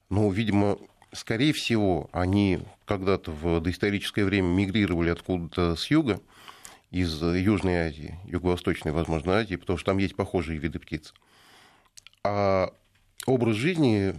Ну, 0.08 0.30
видимо, 0.30 0.78
скорее 1.12 1.52
всего, 1.52 2.08
они 2.12 2.60
когда-то 2.84 3.30
в 3.30 3.60
доисторическое 3.60 4.24
время 4.24 4.48
мигрировали 4.48 5.10
откуда-то 5.10 5.76
с 5.76 5.90
юга, 5.90 6.20
из 6.90 7.22
Южной 7.22 7.88
Азии, 7.88 8.18
Юго-Восточной, 8.24 8.92
возможно, 8.92 9.34
Азии, 9.34 9.56
потому 9.56 9.78
что 9.78 9.92
там 9.92 9.98
есть 9.98 10.16
похожие 10.16 10.58
виды 10.58 10.78
птиц. 10.78 11.12
а 12.24 12.72
образ 13.26 13.56
жизни 13.56 14.14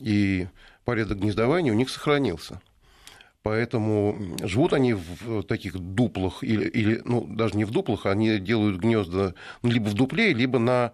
и 0.00 0.48
порядок 0.84 1.20
гнездования 1.20 1.70
у 1.70 1.76
них 1.76 1.90
сохранился. 1.90 2.60
Поэтому 3.42 4.36
живут 4.42 4.72
они 4.72 4.94
в 4.94 5.42
таких 5.44 5.78
дуплах, 5.78 6.42
или, 6.42 6.68
или 6.68 7.00
ну, 7.04 7.24
даже 7.24 7.56
не 7.56 7.64
в 7.64 7.70
дуплах, 7.70 8.04
они 8.06 8.38
делают 8.38 8.80
гнезда 8.80 9.34
либо 9.62 9.88
в 9.88 9.94
дупле, 9.94 10.34
либо 10.34 10.58
на 10.58 10.92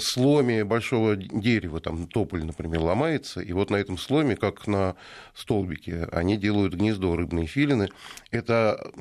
сломе 0.00 0.64
большого 0.64 1.16
дерева, 1.16 1.80
там 1.80 2.06
тополь, 2.06 2.44
например, 2.44 2.80
ломается, 2.80 3.40
и 3.40 3.52
вот 3.52 3.70
на 3.70 3.76
этом 3.76 3.98
сломе, 3.98 4.36
как 4.36 4.66
на 4.66 4.96
столбике, 5.34 6.08
они 6.12 6.36
делают 6.36 6.74
гнездо 6.74 7.14
рыбные 7.16 7.46
филины. 7.46 7.88
Это 8.30 8.92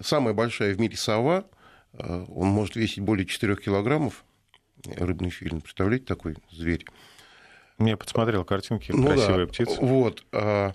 самая 0.00 0.34
большая 0.34 0.74
в 0.74 0.80
мире 0.80 0.96
сова, 0.96 1.44
э, 1.92 2.24
он 2.28 2.48
может 2.48 2.76
весить 2.76 3.00
более 3.00 3.26
4 3.26 3.56
килограммов, 3.56 4.24
рыбный 4.84 5.30
филин. 5.30 5.60
Представляете, 5.60 6.06
такой 6.06 6.36
зверь? 6.50 6.84
Я 7.78 7.96
подсмотрел 7.96 8.44
картинки, 8.44 8.92
ну, 8.92 9.06
красивая 9.06 9.46
да, 9.46 9.52
птица. 9.52 9.80
Вот. 9.80 10.24
А, 10.32 10.72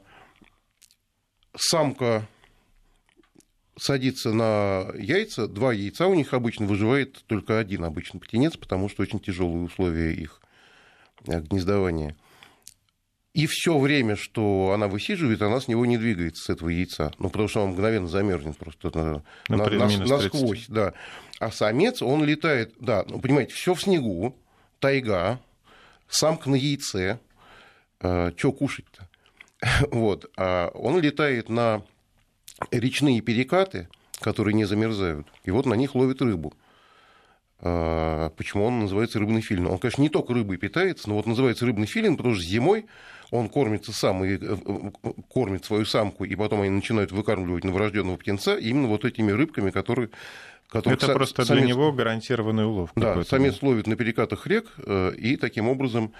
самка 1.55 2.27
садится 3.77 4.33
на 4.33 4.87
яйца, 4.97 5.47
два 5.47 5.73
яйца 5.73 6.07
у 6.07 6.13
них 6.13 6.33
обычно 6.33 6.65
выживает 6.65 7.23
только 7.27 7.59
один 7.59 7.83
обычный 7.83 8.19
птенец, 8.19 8.57
потому 8.57 8.89
что 8.89 9.03
очень 9.03 9.19
тяжелые 9.19 9.63
условия 9.63 10.13
их 10.13 10.41
гнездования. 11.25 12.15
И 13.33 13.45
все 13.45 13.77
время, 13.77 14.15
что 14.15 14.71
она 14.73 14.87
высиживает, 14.87 15.43
она 15.43 15.61
с 15.61 15.67
него 15.67 15.85
не 15.85 15.99
двигается, 15.99 16.43
с 16.43 16.49
этого 16.49 16.69
яйца. 16.69 17.13
Ну, 17.19 17.29
потому 17.29 17.47
что 17.47 17.63
он 17.63 17.69
мгновенно 17.69 18.07
замерзнет 18.07 18.57
просто 18.57 18.89
на, 18.97 19.23
на, 19.47 19.69
на, 19.69 19.87
насквозь. 20.07 20.65
Да. 20.69 20.93
А 21.39 21.51
самец, 21.51 22.01
он 22.01 22.23
летает, 22.23 22.73
да, 22.79 23.05
ну, 23.07 23.19
понимаете, 23.19 23.53
все 23.53 23.75
в 23.75 23.81
снегу, 23.81 24.35
тайга, 24.79 25.39
самка 26.09 26.49
на 26.49 26.55
яйце. 26.55 27.19
Э, 27.99 28.31
что 28.35 28.51
кушать-то? 28.51 29.07
Вот. 29.91 30.31
А 30.35 30.69
он 30.69 30.99
летает 30.99 31.49
на 31.49 31.83
речные 32.71 33.21
перекаты, 33.21 33.87
которые 34.19 34.53
не 34.53 34.65
замерзают, 34.65 35.27
и 35.43 35.51
вот 35.51 35.65
на 35.65 35.73
них 35.73 35.95
ловит 35.95 36.21
рыбу. 36.21 36.53
А, 37.59 38.29
почему 38.31 38.65
он 38.65 38.79
называется 38.79 39.19
рыбный 39.19 39.41
филин? 39.41 39.67
Он, 39.67 39.79
конечно, 39.79 40.01
не 40.01 40.09
только 40.09 40.33
рыбой 40.33 40.57
питается, 40.57 41.09
но 41.09 41.15
вот 41.15 41.25
называется 41.25 41.65
рыбный 41.65 41.87
филин, 41.87 42.17
потому 42.17 42.35
что 42.35 42.43
зимой 42.43 42.85
он 43.31 43.49
кормится 43.49 43.91
сам 43.91 44.23
и 44.23 44.37
э, 44.39 44.91
кормит 45.29 45.65
свою 45.65 45.85
самку, 45.85 46.23
и 46.23 46.35
потом 46.35 46.61
они 46.61 46.69
начинают 46.69 47.11
выкармливать 47.11 47.63
новорожденного 47.63 48.17
птенца 48.17 48.55
именно 48.55 48.87
вот 48.87 49.05
этими 49.05 49.31
рыбками, 49.31 49.71
которые 49.71 50.09
это 50.71 50.89
са- 50.89 51.13
просто 51.13 51.45
самец... 51.45 51.61
для 51.63 51.69
него 51.69 51.91
гарантированный 51.91 52.65
улов. 52.65 52.91
Да, 52.95 53.23
самец 53.23 53.61
ловит 53.61 53.87
на 53.87 53.95
перекатах 53.95 54.45
рек, 54.47 54.73
э, 54.77 55.13
и 55.17 55.35
таким 55.35 55.67
образом 55.67 56.13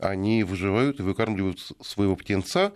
они 0.00 0.44
выживают 0.44 1.00
и 1.00 1.02
выкармливают 1.02 1.60
своего 1.80 2.16
птенца. 2.16 2.72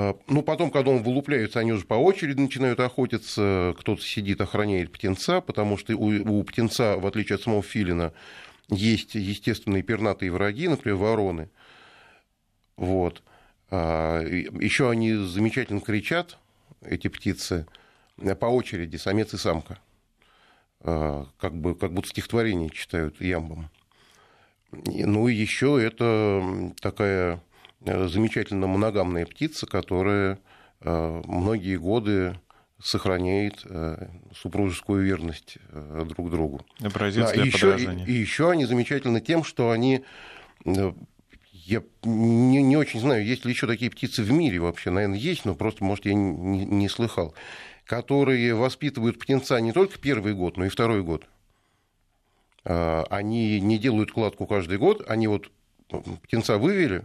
А, 0.00 0.16
ну, 0.28 0.42
потом, 0.42 0.70
когда 0.70 0.92
он 0.92 1.02
вылупляется, 1.02 1.58
они 1.58 1.72
уже 1.72 1.84
по 1.84 1.94
очереди 1.94 2.38
начинают 2.38 2.78
охотиться. 2.78 3.74
Кто-то 3.80 4.00
сидит, 4.00 4.40
охраняет 4.40 4.92
птенца, 4.92 5.40
потому 5.40 5.76
что 5.76 5.96
у, 5.96 6.38
у 6.38 6.44
птенца, 6.44 6.96
в 6.96 7.04
отличие 7.04 7.34
от 7.34 7.42
самого 7.42 7.64
филина, 7.64 8.12
есть 8.68 9.16
естественные 9.16 9.82
пернатые 9.82 10.30
враги, 10.30 10.68
например, 10.68 10.98
вороны. 10.98 11.50
Вот. 12.76 13.24
А, 13.72 14.22
Еще 14.22 14.88
они 14.88 15.14
замечательно 15.14 15.80
кричат, 15.80 16.38
эти 16.80 17.08
птицы, 17.08 17.66
по 18.38 18.46
очереди, 18.46 18.94
самец 18.98 19.34
и 19.34 19.36
самка. 19.36 19.80
А, 20.80 21.26
как, 21.40 21.56
бы, 21.56 21.74
как 21.74 21.92
будто 21.92 22.06
стихотворение 22.06 22.70
читают 22.70 23.20
ямбом. 23.20 23.68
Ну 24.70 25.26
и 25.26 25.34
еще 25.34 25.82
это 25.82 26.72
такая 26.80 27.40
Э, 27.40 27.47
замечательно 27.80 28.66
моногамная 28.66 29.26
птица, 29.26 29.66
которая 29.66 30.38
э, 30.80 31.22
многие 31.24 31.76
годы 31.76 32.38
сохраняет 32.80 33.62
э, 33.64 34.08
супружескую 34.34 35.04
верность 35.04 35.58
друг 35.72 36.30
другу. 36.30 36.64
Образец 36.80 37.26
да, 37.26 37.32
для 37.32 37.44
и 37.44 37.46
еще, 37.46 37.76
и, 37.76 38.10
и 38.10 38.12
еще 38.12 38.50
они 38.50 38.64
замечательны 38.66 39.20
тем, 39.20 39.44
что 39.44 39.70
они 39.70 40.04
я 41.68 41.82
не, 42.02 42.62
не 42.62 42.76
очень 42.78 42.98
знаю, 42.98 43.24
есть 43.24 43.44
ли 43.44 43.52
еще 43.52 43.66
такие 43.66 43.90
птицы 43.90 44.22
в 44.22 44.32
мире 44.32 44.58
вообще. 44.58 44.90
Наверное, 44.90 45.18
есть, 45.18 45.44
но 45.44 45.54
просто, 45.54 45.84
может, 45.84 46.06
я 46.06 46.14
не, 46.14 46.64
не 46.64 46.88
слыхал. 46.88 47.34
Которые 47.84 48.54
воспитывают 48.54 49.18
птенца 49.18 49.60
не 49.60 49.72
только 49.72 49.98
первый 49.98 50.34
год, 50.34 50.56
но 50.56 50.64
и 50.64 50.70
второй 50.70 51.02
год. 51.02 51.26
Они 52.64 53.60
не 53.60 53.78
делают 53.78 54.12
кладку 54.12 54.46
каждый 54.46 54.78
год. 54.78 55.04
Они 55.08 55.26
вот 55.26 55.50
птенца 56.22 56.56
вывели, 56.58 57.04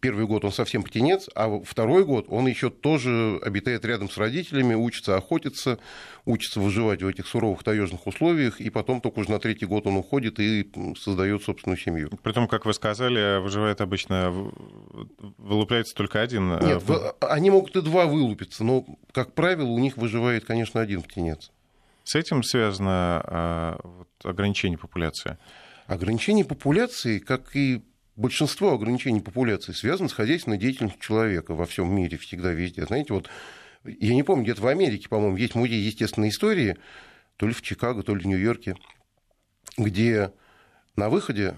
Первый 0.00 0.26
год 0.26 0.44
он 0.44 0.52
совсем 0.52 0.82
птенец, 0.82 1.28
а 1.34 1.60
второй 1.64 2.04
год 2.04 2.26
он 2.28 2.46
еще 2.46 2.70
тоже 2.70 3.38
обитает 3.42 3.84
рядом 3.84 4.08
с 4.08 4.16
родителями, 4.16 4.74
учится 4.74 5.16
охотиться, 5.16 5.78
учится 6.24 6.60
выживать 6.60 7.02
в 7.02 7.06
этих 7.06 7.26
суровых 7.26 7.62
таежных 7.62 8.06
условиях, 8.06 8.60
и 8.60 8.70
потом 8.70 9.00
только 9.00 9.20
уже 9.20 9.30
на 9.30 9.38
третий 9.38 9.66
год 9.66 9.86
он 9.86 9.96
уходит 9.96 10.38
и 10.38 10.70
создает 10.96 11.42
собственную 11.42 11.78
семью. 11.78 12.10
Притом, 12.22 12.48
как 12.48 12.66
вы 12.66 12.74
сказали, 12.74 13.40
выживает 13.40 13.80
обычно, 13.80 14.30
вылупляется 15.38 15.94
только 15.94 16.20
один. 16.20 16.52
Э, 16.52 16.64
Нет, 16.64 16.82
в... 16.82 17.16
они 17.20 17.50
могут 17.50 17.76
и 17.76 17.82
два 17.82 18.06
вылупиться, 18.06 18.64
но, 18.64 18.86
как 19.12 19.34
правило, 19.34 19.68
у 19.68 19.78
них 19.78 19.96
выживает, 19.96 20.44
конечно, 20.44 20.80
один 20.80 21.02
птенец. 21.02 21.50
С 22.04 22.14
этим 22.14 22.42
связано 22.42 23.22
а, 23.24 23.80
вот, 23.82 24.08
ограничение 24.22 24.78
популяции? 24.78 25.38
Ограничение 25.86 26.44
популяции, 26.44 27.18
как 27.18 27.56
и 27.56 27.82
большинство 28.16 28.72
ограничений 28.72 29.20
популяции 29.20 29.72
связано 29.72 30.08
с 30.08 30.12
хозяйственной 30.12 30.58
деятельностью 30.58 31.00
человека 31.00 31.54
во 31.54 31.66
всем 31.66 31.94
мире, 31.94 32.16
всегда 32.18 32.52
везде. 32.52 32.86
Знаете, 32.86 33.12
вот 33.12 33.28
я 33.84 34.14
не 34.14 34.22
помню, 34.22 34.44
где-то 34.44 34.62
в 34.62 34.66
Америке, 34.66 35.08
по-моему, 35.08 35.36
есть 35.36 35.54
музей 35.54 35.80
естественной 35.80 36.28
истории, 36.28 36.76
то 37.36 37.46
ли 37.46 37.52
в 37.52 37.62
Чикаго, 37.62 38.02
то 38.02 38.14
ли 38.14 38.22
в 38.22 38.26
Нью-Йорке, 38.26 38.76
где 39.76 40.32
на 40.96 41.08
выходе 41.08 41.56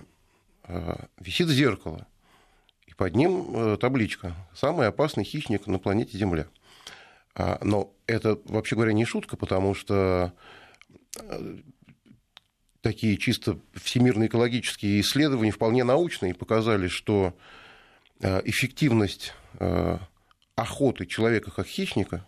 э, 0.64 0.96
висит 1.20 1.48
зеркало, 1.48 2.06
и 2.86 2.94
под 2.94 3.14
ним 3.14 3.46
э, 3.54 3.76
табличка 3.78 4.34
«Самый 4.54 4.88
опасный 4.88 5.24
хищник 5.24 5.66
на 5.66 5.78
планете 5.78 6.16
Земля». 6.16 6.46
А, 7.34 7.58
но 7.62 7.92
это, 8.06 8.38
вообще 8.46 8.76
говоря, 8.76 8.94
не 8.94 9.04
шутка, 9.04 9.36
потому 9.36 9.74
что 9.74 10.32
э, 11.20 11.58
такие 12.86 13.16
чисто 13.16 13.58
всемирно 13.74 14.26
экологические 14.26 15.00
исследования, 15.00 15.50
вполне 15.50 15.82
научные, 15.82 16.34
показали, 16.34 16.86
что 16.86 17.36
э, 18.20 18.42
эффективность 18.44 19.34
э, 19.58 19.98
охоты 20.54 21.04
человека 21.06 21.50
как 21.50 21.66
хищника 21.66 22.24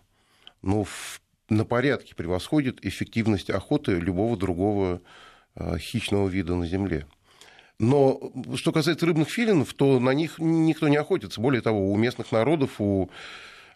ну, 0.61 0.85
на 1.47 1.63
порядке 1.63 2.13
превосходит 2.13 2.85
эффективность 2.85 3.49
охоты 3.49 3.93
любого 3.93 4.35
другого 4.35 5.01
э, 5.55 5.77
хищного 5.77 6.27
вида 6.27 6.55
на 6.55 6.67
Земле. 6.67 7.07
Но 7.79 8.19
что 8.55 8.73
касается 8.73 9.05
рыбных 9.05 9.29
филинов, 9.29 9.73
то 9.73 9.97
на 10.01 10.13
них 10.13 10.39
никто 10.39 10.89
не 10.89 10.97
охотится. 10.97 11.39
Более 11.39 11.61
того, 11.61 11.89
у 11.89 11.95
местных 11.95 12.33
народов, 12.33 12.81
у 12.81 13.09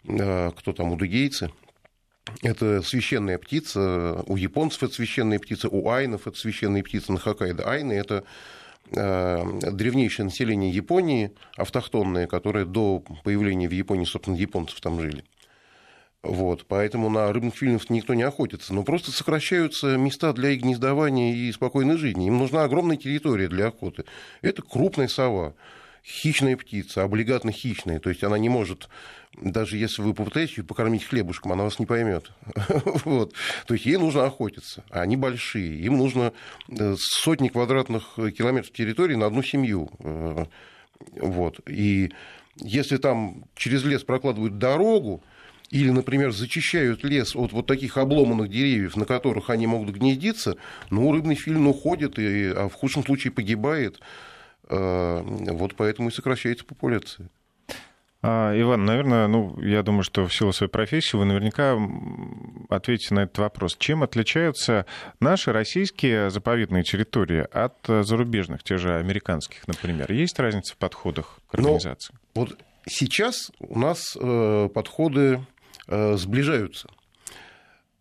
кто 0.04 0.74
там, 0.74 0.92
у 0.92 0.98
дугейцы– 0.98 1.50
это 2.42 2.82
священная 2.82 3.38
птица, 3.38 4.24
у 4.28 4.36
японцев 4.36 4.84
это 4.84 4.94
священная 4.94 5.40
птица, 5.40 5.70
у 5.70 5.90
айнов 5.90 6.28
это 6.28 6.38
священная 6.38 6.84
птица 6.84 7.12
на 7.12 7.20
Хоккайдо. 7.20 7.70
Айны– 7.70 7.94
это 7.94 8.24
э, 8.92 9.72
древнейшее 9.72 10.26
население 10.26 10.72
Японии, 10.72 11.32
автохтонное, 11.58 12.28
которое 12.28 12.66
до 12.66 13.04
появления 13.24 13.68
в 13.68 13.74
Японии, 13.74 14.06
собственно, 14.06 14.36
японцев 14.36 14.80
там 14.82 15.00
жили. 15.00 15.24
Вот, 16.24 16.66
поэтому 16.68 17.10
на 17.10 17.32
рыбных 17.34 17.54
филинов 17.54 17.90
никто 17.90 18.14
не 18.14 18.24
охотится. 18.24 18.74
Но 18.74 18.84
просто 18.84 19.12
сокращаются 19.12 19.98
места 19.98 20.32
для 20.32 20.52
их 20.52 20.62
гнездования 20.62 21.36
и 21.36 21.52
спокойной 21.52 21.98
жизни. 21.98 22.28
Им 22.28 22.38
нужна 22.38 22.64
огромная 22.64 22.96
территория 22.96 23.50
для 23.50 23.68
охоты. 23.68 24.06
Это 24.42 24.62
крупная 24.62 25.10
сова 25.10 25.54
хищная 26.06 26.58
птица, 26.58 27.04
облигатно 27.04 27.52
хищная. 27.52 28.00
То 28.00 28.10
есть 28.10 28.24
она 28.24 28.38
не 28.38 28.50
может, 28.50 28.90
даже 29.42 29.78
если 29.78 30.02
вы 30.02 30.14
попытаетесь 30.14 30.58
ее 30.58 30.64
покормить 30.64 31.04
хлебушком, 31.04 31.52
она 31.52 31.64
вас 31.64 31.80
не 31.80 31.86
поймет. 31.86 32.32
вот. 33.06 33.34
То 33.66 33.74
есть 33.74 33.86
ей 33.86 33.98
нужно 33.98 34.26
охотиться. 34.26 34.84
А 34.90 35.02
они 35.02 35.18
большие. 35.18 35.80
Им 35.80 35.98
нужно 35.98 36.34
э, 36.70 36.96
сотни 36.98 37.50
квадратных 37.50 38.16
километров 38.38 38.72
территории 38.72 39.16
на 39.16 39.26
одну 39.26 39.42
семью. 39.42 39.90
Э, 40.00 40.46
вот. 41.20 41.60
И 41.68 42.12
если 42.58 42.98
там 42.98 43.46
через 43.56 43.84
лес 43.84 44.04
прокладывают 44.04 44.58
дорогу, 44.60 45.24
или, 45.72 45.90
например, 45.90 46.32
зачищают 46.32 47.04
лес 47.04 47.36
от 47.36 47.52
вот 47.52 47.66
таких 47.66 47.98
обломанных 47.98 48.50
деревьев, 48.50 48.96
на 48.96 49.06
которых 49.06 49.50
они 49.50 49.66
могут 49.66 49.96
гнездиться, 49.96 50.56
ну, 50.92 51.12
рыбный 51.12 51.34
фильм 51.34 51.68
уходит, 51.68 52.20
и, 52.20 52.54
а 52.56 52.70
в 52.70 52.74
худшем 52.74 53.04
случае 53.04 53.34
погибает. 53.34 54.00
Э, 54.70 55.22
вот 55.24 55.74
поэтому 55.76 56.10
и 56.10 56.12
сокращается 56.12 56.64
популяция. 56.64 57.28
А, 58.26 58.58
Иван, 58.58 58.86
наверное, 58.86 59.28
ну, 59.28 59.60
я 59.62 59.84
думаю, 59.84 60.04
что 60.04 60.26
в 60.26 60.34
силу 60.34 60.54
своей 60.54 60.72
профессии 60.72 61.18
вы 61.18 61.26
наверняка 61.26 61.78
ответите 62.70 63.14
на 63.14 63.24
этот 63.24 63.38
вопрос. 63.40 63.76
Чем 63.78 64.02
отличаются 64.02 64.86
наши 65.20 65.52
российские 65.52 66.30
заповедные 66.30 66.84
территории 66.84 67.46
от 67.52 67.76
зарубежных, 67.86 68.64
те 68.64 68.78
же 68.78 68.96
американских, 68.96 69.68
например? 69.68 70.10
Есть 70.10 70.40
разница 70.40 70.74
в 70.74 70.78
подходах 70.78 71.42
к 71.50 71.58
ну, 71.58 71.64
организации? 71.64 72.16
Ну, 72.34 72.42
вот 72.42 72.58
сейчас 72.86 73.52
у 73.60 73.78
нас 73.78 74.18
э, 74.18 74.70
подходы 74.74 75.46
э, 75.90 76.16
сближаются. 76.16 76.88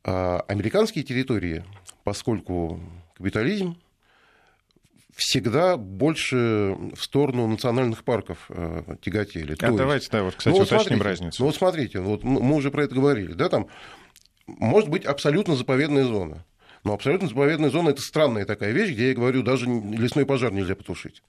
А 0.05 0.45
американские 0.47 1.03
территории, 1.03 1.65
поскольку 2.05 2.81
капитализм, 3.17 3.77
всегда 5.14 5.77
больше 5.77 6.75
в 6.94 7.03
сторону 7.03 7.46
национальных 7.46 8.05
парков 8.05 8.46
э, 8.48 8.96
тяготели. 9.03 9.53
А 9.53 9.57
То 9.57 9.77
давайте, 9.77 10.05
есть, 10.05 10.12
да, 10.12 10.22
вот, 10.22 10.35
кстати, 10.35 10.57
ну, 10.57 10.62
уточним 10.62 10.79
смотрите, 10.79 11.05
разницу. 11.05 11.42
Ну, 11.42 11.46
вот 11.46 11.57
смотрите, 11.57 12.01
вот 12.01 12.25
мы 12.25 12.55
уже 12.55 12.70
про 12.70 12.85
это 12.85 12.94
говорили, 12.94 13.33
да, 13.33 13.48
там 13.48 13.68
может 14.46 14.88
быть 14.88 15.05
абсолютно 15.05 15.55
заповедная 15.55 16.05
зона. 16.05 16.44
Но 16.85 16.94
абсолютно 16.94 17.29
заповедная 17.29 17.70
зона– 17.70 17.88
это 17.90 18.01
странная 18.01 18.44
такая 18.44 18.72
вещь, 18.72 18.92
где 18.92 19.11
я 19.11 19.14
говорю, 19.14 19.42
даже 19.42 19.66
лесной 19.66 20.27
пожар 20.27 20.53
нельзя 20.53 20.75
потушить. 20.75 21.22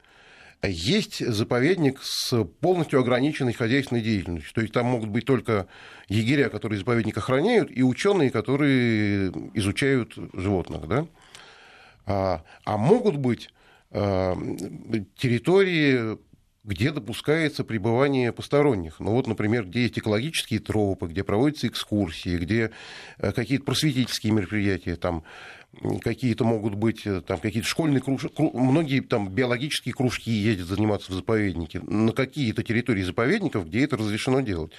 Есть 0.63 1.19
заповедник 1.25 1.99
с 2.01 2.43
полностью 2.61 2.99
ограниченной 2.99 3.53
хозяйственной 3.53 4.01
деятельностью. 4.01 4.53
То 4.53 4.61
есть 4.61 4.73
там 4.73 4.85
могут 4.85 5.09
быть 5.09 5.25
только 5.25 5.67
егеря, 6.07 6.49
которые 6.49 6.79
заповедник 6.79 7.17
охраняют, 7.17 7.69
и 7.69 7.83
ученые, 7.83 8.31
которые 8.31 9.31
изучают 9.53 10.13
животных. 10.33 10.87
Да? 10.87 11.05
А, 12.05 12.43
а 12.63 12.77
могут 12.77 13.17
быть 13.17 13.49
территории, 13.93 16.17
где 16.63 16.91
допускается 16.91 17.63
пребывание 17.63 18.31
посторонних. 18.31 18.99
Ну 18.99 19.11
вот, 19.11 19.27
например, 19.27 19.65
где 19.65 19.83
есть 19.83 19.99
экологические 19.99 20.59
тропы, 20.59 21.07
где 21.07 21.23
проводятся 21.23 21.67
экскурсии, 21.67 22.37
где 22.37 22.71
э, 23.17 23.31
какие-то 23.33 23.65
просветительские 23.65 24.31
мероприятия, 24.31 24.95
там 24.95 25.23
какие-то 26.01 26.45
могут 26.45 26.75
быть, 26.75 27.05
э, 27.05 27.21
там 27.21 27.39
какие-то 27.39 27.67
школьные 27.67 28.01
кружки, 28.01 28.31
многие 28.37 29.01
там 29.01 29.29
биологические 29.29 29.93
кружки 29.93 30.31
ездят 30.31 30.67
заниматься 30.67 31.11
в 31.11 31.15
заповеднике, 31.15 31.81
на 31.81 32.13
какие-то 32.13 32.63
территории 32.63 33.03
заповедников, 33.03 33.67
где 33.67 33.83
это 33.83 33.97
разрешено 33.97 34.39
делать. 34.39 34.71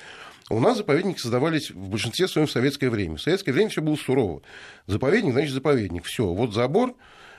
У 0.50 0.61
нас 0.61 0.79
заповедники 0.79 1.18
создавались 1.18 1.70
в 1.70 1.88
большинстве 1.88 2.29
своем 2.29 2.46
в 2.46 2.50
советское 2.50 2.90
время. 2.90 3.16
В 3.16 3.22
советское 3.22 3.53
время 3.53 3.70
все 3.70 3.83
было 3.83 3.96
сурово. 3.96 4.42
Заповедник, 4.87 5.33
значит, 5.33 5.53
заповедник. 5.53 6.05
Все, 6.05 6.27
вот 6.27 6.53
забор, 6.53 6.94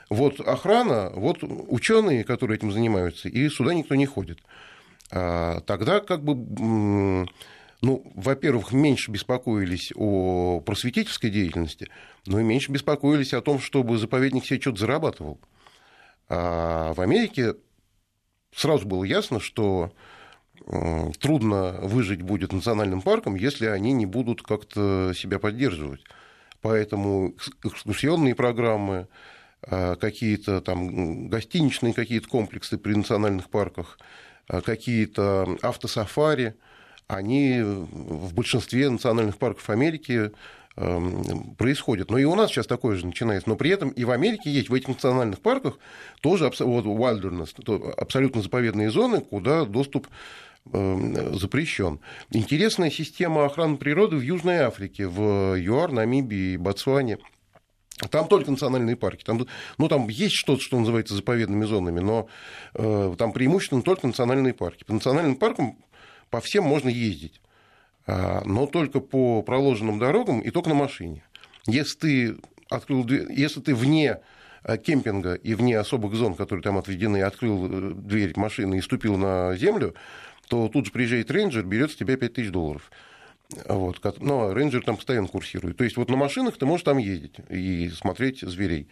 вот 0.10 0.39
охрана, 0.39 1.12
вот 1.15 1.39
ученые, 1.41 2.24
которые 2.24 2.58
этим 2.58 2.72
занимаются, 2.72 3.30
и 3.30 3.50
сюда 3.50 3.74
никто 3.74 3.96
не 3.96 4.06
ходит. 4.06 4.39
А 5.12 5.62
тогда 5.62 6.00
как 6.00 6.24
бы 6.24 7.28
ну, 7.82 8.12
во-первых, 8.15 8.72
меньше 8.72 9.12
беспокоились 9.12 9.91
о 9.96 10.60
просветительской 10.62 11.30
деятельности, 11.30 11.88
но 12.26 12.39
и 12.39 12.44
меньше 12.44 12.72
беспокоились 12.72 13.34
о 13.34 13.41
том, 13.41 13.60
чтобы 13.60 13.98
заповедник 13.98 14.46
себе 14.46 14.62
что-то 14.62 14.80
зарабатывал. 14.80 15.39
А 16.30 16.94
в 16.94 17.02
Америке 17.02 17.56
сразу 18.56 18.88
было 18.88 19.04
ясно, 19.04 19.39
что 19.39 19.91
трудно 21.20 21.80
выжить 21.82 22.24
будет 22.24 22.54
национальным 22.54 23.02
парком, 23.02 23.36
если 23.36 23.68
они 23.68 23.91
не 23.91 24.08
будут 24.08 24.41
как-то 24.41 25.12
себя 25.15 25.38
поддерживать. 25.38 26.02
Поэтому 26.62 27.36
экскурсионные 27.63 28.34
программы, 28.34 29.08
Э, 29.08 29.35
какие-то 29.67 30.62
там 30.62 31.28
гостиничные 31.28 31.93
какие-то 31.93 32.28
комплексы 32.28 32.78
при 32.78 32.93
национальных 32.93 33.49
парках, 33.49 33.97
э, 34.49 34.62
какие-то 34.62 35.58
автосафари, 35.62 36.56
они 37.08 37.62
в 37.62 38.34
большинстве 38.34 38.89
национальных 38.89 39.38
парков 39.38 39.69
Америки 39.69 40.32
эм, 40.75 41.56
происходят. 41.56 42.10
Но 42.10 42.17
и 42.17 42.23
у 42.23 42.34
нас 42.34 42.49
сейчас 42.49 42.65
такое 42.65 42.95
же 42.95 43.06
начинается. 43.06 43.47
Но 43.47 43.56
при 43.56 43.69
этом 43.69 43.89
и 43.89 44.04
в 44.04 44.12
Америке 44.12 44.49
есть 44.49 44.69
в 44.69 44.73
этих 44.73 44.88
национальных 44.88 45.39
парках 45.39 45.78
тоже 46.21 46.51
вот, 46.60 46.86
wilderness, 46.86 47.93
абсолютно 47.95 48.41
заповедные 48.41 48.89
зоны, 48.89 49.21
куда 49.21 49.65
доступ 49.65 50.08
эм, 50.73 51.38
запрещен. 51.38 51.99
Интересная 52.32 52.89
система 52.89 53.45
охраны 53.45 53.78
природы 53.78 54.15
в 54.15 54.21
Южной 54.21 54.58
Африке, 54.58 55.08
в 55.08 55.56
ЮАР, 55.56 55.91
Намибии, 55.91 56.58
Ботсване– 56.58 57.19
там 58.10 58.28
только 58.28 58.52
национальные 58.52 58.96
парки. 58.96 59.24
Там, 59.24 59.46
ну, 59.78 59.88
там 59.88 60.10
есть 60.10 60.36
что-то, 60.36 60.62
что 60.62 60.78
называется 60.80 61.16
заповедными 61.16 61.66
зонами, 61.66 62.02
но 62.02 62.28
э, 62.74 63.16
там 63.18 63.32
преимущественно 63.32 63.82
только 63.82 64.08
национальные 64.08 64.54
парки. 64.54 64.84
По 64.84 64.94
национальным 64.94 65.36
паркам 65.36 65.78
по 66.30 66.42
всем 66.42 66.66
можно 66.66 66.90
ездить, 66.90 67.40
э, 68.06 68.42
но 68.44 68.66
только 68.68 69.00
по 69.00 69.42
проложенным 69.44 69.98
дорогам 69.98 70.42
и 70.42 70.52
только 70.52 70.70
на 70.70 70.76
машине. 70.76 71.24
Если 71.68 71.98
ты, 71.98 72.38
открыл, 72.70 73.08
если 73.08 73.62
ты 73.62 73.74
вне 73.74 74.20
э, 74.64 74.78
кемпинга 74.78 75.36
и 75.36 75.54
вне 75.54 75.80
особых 75.80 76.16
зон, 76.16 76.36
которые 76.36 76.64
там 76.64 76.78
отведены, 76.78 77.22
открыл 77.22 77.66
э, 77.66 77.94
дверь 77.94 78.34
машины 78.36 78.78
и 78.78 78.82
ступил 78.82 79.16
на 79.16 79.56
землю, 79.56 79.96
то 80.50 80.68
тут 80.68 80.88
же 80.88 80.92
приезжает 80.92 81.32
рейнджер, 81.32 81.64
берет 81.64 81.92
с 81.92 81.96
тебя 81.96 82.18
5000 82.18 82.52
долларов. 82.52 82.92
Вот, 83.68 84.02
но 84.22 84.54
рейнджер 84.54 84.84
там 84.84 84.98
постоянно 84.98 85.28
курсирует. 85.28 85.78
То 85.78 85.84
есть 85.84 85.98
вот 85.98 86.10
на 86.10 86.18
машинах 86.18 86.58
ты 86.58 86.66
можешь 86.66 86.84
там 86.84 86.98
ездить 86.98 87.36
и 87.50 87.90
смотреть 87.90 88.42
зверей. 88.42 88.88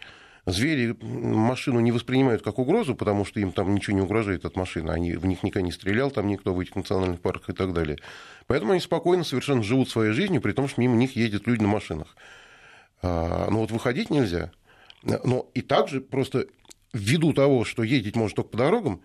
Звери 0.46 0.94
машину 1.00 1.80
не 1.80 1.90
воспринимают 1.90 2.42
как 2.42 2.58
угрозу, 2.58 2.94
потому 2.94 3.24
что 3.24 3.40
им 3.40 3.50
там 3.50 3.74
ничего 3.74 3.96
не 3.96 4.02
угрожает 4.02 4.44
от 4.44 4.56
машины. 4.56 4.90
Они 4.90 5.14
в 5.14 5.24
них 5.24 5.42
никогда 5.42 5.64
не 5.64 5.72
стрелял, 5.72 6.10
там 6.10 6.28
никто 6.28 6.52
в 6.52 6.60
этих 6.60 6.76
национальных 6.76 7.20
парках 7.20 7.50
и 7.50 7.52
так 7.54 7.72
далее. 7.72 7.98
Поэтому 8.46 8.72
они 8.72 8.80
спокойно 8.80 9.24
совершенно 9.24 9.62
живут 9.62 9.88
своей 9.88 10.12
жизнью, 10.12 10.42
при 10.42 10.52
том, 10.52 10.68
что 10.68 10.82
мимо 10.82 10.96
них 10.96 11.16
ездят 11.16 11.46
люди 11.46 11.62
на 11.62 11.68
машинах. 11.68 12.14
А, 13.00 13.48
но 13.50 13.60
вот 13.60 13.70
выходить 13.70 14.10
нельзя. 14.10 14.52
Но 15.02 15.48
и 15.54 15.62
также 15.62 16.02
просто 16.02 16.46
ввиду 16.92 17.32
того, 17.32 17.64
что 17.64 17.82
ездить 17.82 18.16
можно 18.16 18.36
только 18.36 18.50
по 18.50 18.58
дорогам, 18.58 19.00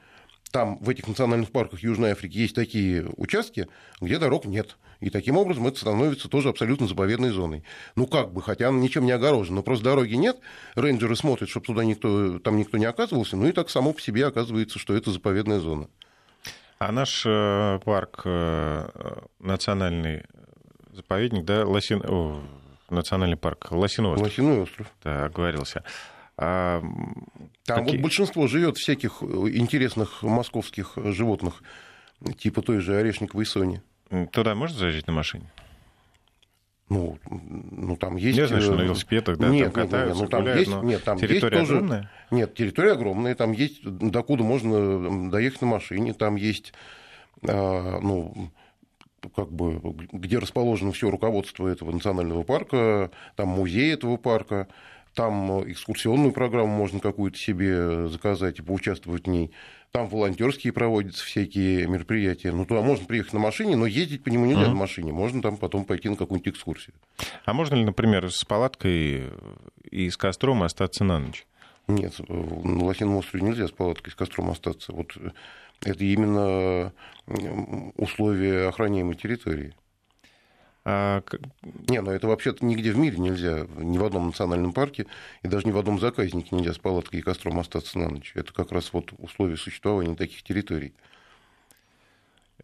там 0.52 0.80
в 0.80 0.90
этих 0.90 1.08
национальных 1.08 1.52
парках 1.52 1.82
Южной 1.82 2.12
Африки 2.12 2.38
есть 2.38 2.56
такие 2.56 3.08
участки, 3.18 3.68
где 4.02 4.18
дорог 4.18 4.46
нет. 4.46 4.78
И 5.00 5.10
таким 5.10 5.38
образом 5.38 5.68
это 5.68 5.80
становится 5.80 6.28
тоже 6.28 6.50
абсолютно 6.50 6.88
заповедной 6.88 7.30
зоной. 7.30 7.64
Ну 7.96 8.06
как 8.06 8.34
бы, 8.34 8.42
хотя 8.42 8.70
она 8.70 8.80
ничем 8.80 9.06
не 9.06 9.12
огорожена, 9.12 9.58
но 9.58 9.64
просто 9.64 9.86
дороги 9.86 10.16
нет, 10.16 10.38
рейнджеры 10.76 11.16
смотрят, 11.16 11.50
чтобы 11.50 11.66
туда 11.66 11.86
никто, 11.86 12.40
там 12.40 12.58
никто 12.58 12.78
не 12.78 12.86
оказывался, 12.86 13.38
ну 13.38 13.48
и 13.48 13.52
так 13.52 13.70
само 13.70 13.94
по 13.94 14.02
себе 14.02 14.26
оказывается, 14.26 14.78
что 14.78 14.96
это 14.96 15.12
заповедная 15.12 15.60
зона. 15.60 15.88
А 16.80 16.92
наш 16.92 17.24
э, 17.26 17.80
парк 17.84 18.22
э, 18.26 18.90
национальный 19.40 20.24
заповедник, 20.94 21.46
да, 21.46 21.66
Лосин... 21.66 22.02
О, 22.06 22.42
национальный 22.90 23.38
парк 23.38 23.72
Лосиный 23.72 24.10
остров. 24.10 24.28
Лосиный 24.28 24.62
остров. 24.62 24.88
Да, 25.04 25.26
оговорился. 25.26 25.84
А 26.42 26.82
Там 27.66 27.80
какие... 27.80 27.98
вот 27.98 28.04
большинство 28.04 28.48
живет 28.48 28.78
всяких 28.78 29.22
интересных 29.22 30.24
московских 30.24 30.94
животных, 30.96 31.62
типа 32.38 32.62
той 32.62 32.80
же 32.80 32.96
орешниковой 32.96 33.46
сони. 33.46 33.82
Туда 34.32 34.56
можно 34.56 34.78
заезжать 34.78 35.06
на 35.08 35.14
машине? 35.14 35.52
Ну, 36.88 37.20
ну 37.30 37.98
там 37.98 38.16
есть... 38.16 38.38
Я 38.38 38.48
знаю, 38.48 38.62
что 38.64 38.76
на 38.76 38.84
велосипедах, 38.84 39.38
да, 39.38 39.50
нет, 39.50 39.74
там 39.74 39.84
катаются, 39.84 40.16
нет, 40.16 40.16
нет, 40.16 40.22
ну, 40.22 40.28
там 40.30 40.42
гуляют, 40.42 40.68
есть, 40.68 40.82
нет, 40.82 41.04
там 41.04 41.20
территория 41.20 41.58
есть 41.58 41.68
тоже... 41.68 41.78
огромная? 41.78 42.12
Нет, 42.32 42.56
территория 42.56 42.92
огромная, 42.94 43.36
там 43.36 43.52
есть, 43.52 43.84
докуда 43.84 44.44
можно 44.44 45.30
доехать 45.30 45.62
на 45.62 45.68
машине, 45.68 46.14
там 46.14 46.38
есть, 46.38 46.74
а, 47.44 48.00
ну, 48.00 48.50
как 49.36 49.52
бы, 49.52 49.80
где 50.14 50.40
расположено 50.40 50.94
все 50.94 51.12
руководство 51.12 51.68
этого 51.68 51.92
национального 51.92 52.44
парка, 52.44 53.12
там 53.36 53.50
музей 53.50 53.94
этого 53.94 54.16
парка, 54.16 54.70
там 55.14 55.70
экскурсионную 55.70 56.32
программу 56.32 56.76
можно 56.76 57.00
какую-то 57.00 57.38
себе 57.38 58.08
заказать 58.08 58.60
и 58.60 58.62
поучаствовать 58.62 59.26
в 59.26 59.30
ней. 59.30 59.52
Там 59.92 60.08
волонтерские 60.08 60.72
проводятся 60.72 61.26
всякие 61.26 61.88
мероприятия. 61.88 62.52
Ну, 62.52 62.66
туда 62.66 62.82
можно 62.82 63.06
приехать 63.06 63.34
на 63.34 63.40
машине, 63.40 63.76
но 63.76 63.88
ездить 63.88 64.24
по 64.24 64.30
нему 64.30 64.46
нельзя 64.46 64.66
uh-huh. 64.66 64.70
на 64.70 64.76
машине. 64.76 65.12
Можно 65.12 65.42
там 65.42 65.58
потом 65.58 65.84
пойти 65.84 66.10
на 66.10 66.16
какую-нибудь 66.16 66.54
экскурсию. 66.54 66.94
А 67.46 67.54
можно 67.54 67.76
ли, 67.76 67.84
например, 67.84 68.32
с 68.32 68.46
палаткой 68.46 69.32
и 69.90 70.10
с 70.10 70.16
костром 70.16 70.62
остаться 70.62 71.04
на 71.04 71.18
ночь? 71.18 71.48
Нет, 71.88 72.14
на 72.28 72.84
Лосином 72.86 73.16
острове 73.16 73.44
нельзя 73.44 73.68
с 73.68 73.72
палаткой 73.72 74.12
с 74.14 74.16
костром 74.16 74.52
остаться. 74.52 74.94
Вот 74.94 75.18
это 75.82 76.04
именно 76.04 76.94
условия 77.96 78.68
охраняемой 78.68 79.16
территории. 79.16 79.74
А... 80.86 81.22
Не, 81.88 82.02
ну 82.02 82.12
это 82.12 82.28
вообще-то 82.28 82.66
нигде 82.66 82.92
в 82.92 82.98
мире 82.98 83.18
нельзя, 83.18 83.68
ни 83.78 83.98
в 83.98 84.06
одном 84.06 84.28
национальном 84.28 84.74
парке 84.74 85.08
и 85.44 85.48
даже 85.48 85.68
ни 85.68 85.72
в 85.72 85.78
одном 85.78 86.00
заказнике 86.00 86.56
нельзя 86.56 86.74
с 86.74 86.78
палаткой 86.78 87.20
и 87.20 87.24
костром 87.24 87.60
остаться 87.60 88.00
на 88.00 88.10
ночь. 88.10 88.32
Это 88.36 88.54
как 88.54 88.72
раз 88.72 88.94
вот 88.94 89.12
условия 89.18 89.58
существования 89.58 90.16
таких 90.16 90.44
территорий. 90.44 90.94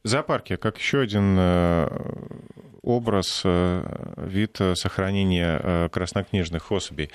Зоопарки, 0.03 0.55
как 0.55 0.77
еще 0.77 0.99
один 0.99 1.35
э, 1.39 1.87
образ, 2.83 3.41
э, 3.43 4.13
вид 4.17 4.59
сохранения 4.75 5.59
э, 5.61 5.89
краснокнижных 5.89 6.71
особей, 6.71 7.09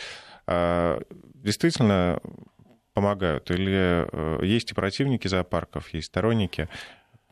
а, 0.47 1.01
действительно 1.35 2.21
помогают? 2.93 3.51
Или 3.53 4.45
есть 4.45 4.73
и 4.73 4.75
противники 4.75 5.29
зоопарков, 5.29 5.95
есть 5.95 6.09
сторонники? 6.09 6.69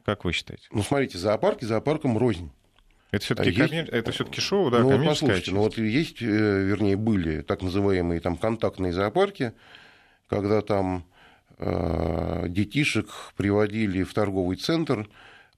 Как 0.04 0.24
вы 0.24 0.32
считаете? 0.32 0.68
Ну, 0.70 0.82
смотрите, 0.82 1.18
зоопарки 1.18 1.64
зоопарком 1.64 2.16
рознь. 2.16 2.52
Это 3.10 3.24
все-таки 3.24 3.50
есть... 3.50 3.70
коммер... 3.70 3.88
это 3.90 4.12
все-таки 4.12 4.40
шоу, 4.40 4.70
да, 4.70 4.80
ну, 4.80 4.90
коммерческая 4.90 5.12
послушайте, 5.14 5.44
часть. 5.46 5.54
ну 5.54 5.60
вот 5.62 5.78
есть, 5.78 6.20
вернее, 6.20 6.96
были 6.96 7.40
так 7.40 7.62
называемые 7.62 8.20
там 8.20 8.36
контактные 8.36 8.92
зоопарки, 8.92 9.52
когда 10.28 10.60
там 10.60 11.04
э, 11.58 12.46
детишек 12.48 13.08
приводили 13.36 14.02
в 14.02 14.12
торговый 14.12 14.56
центр, 14.56 15.08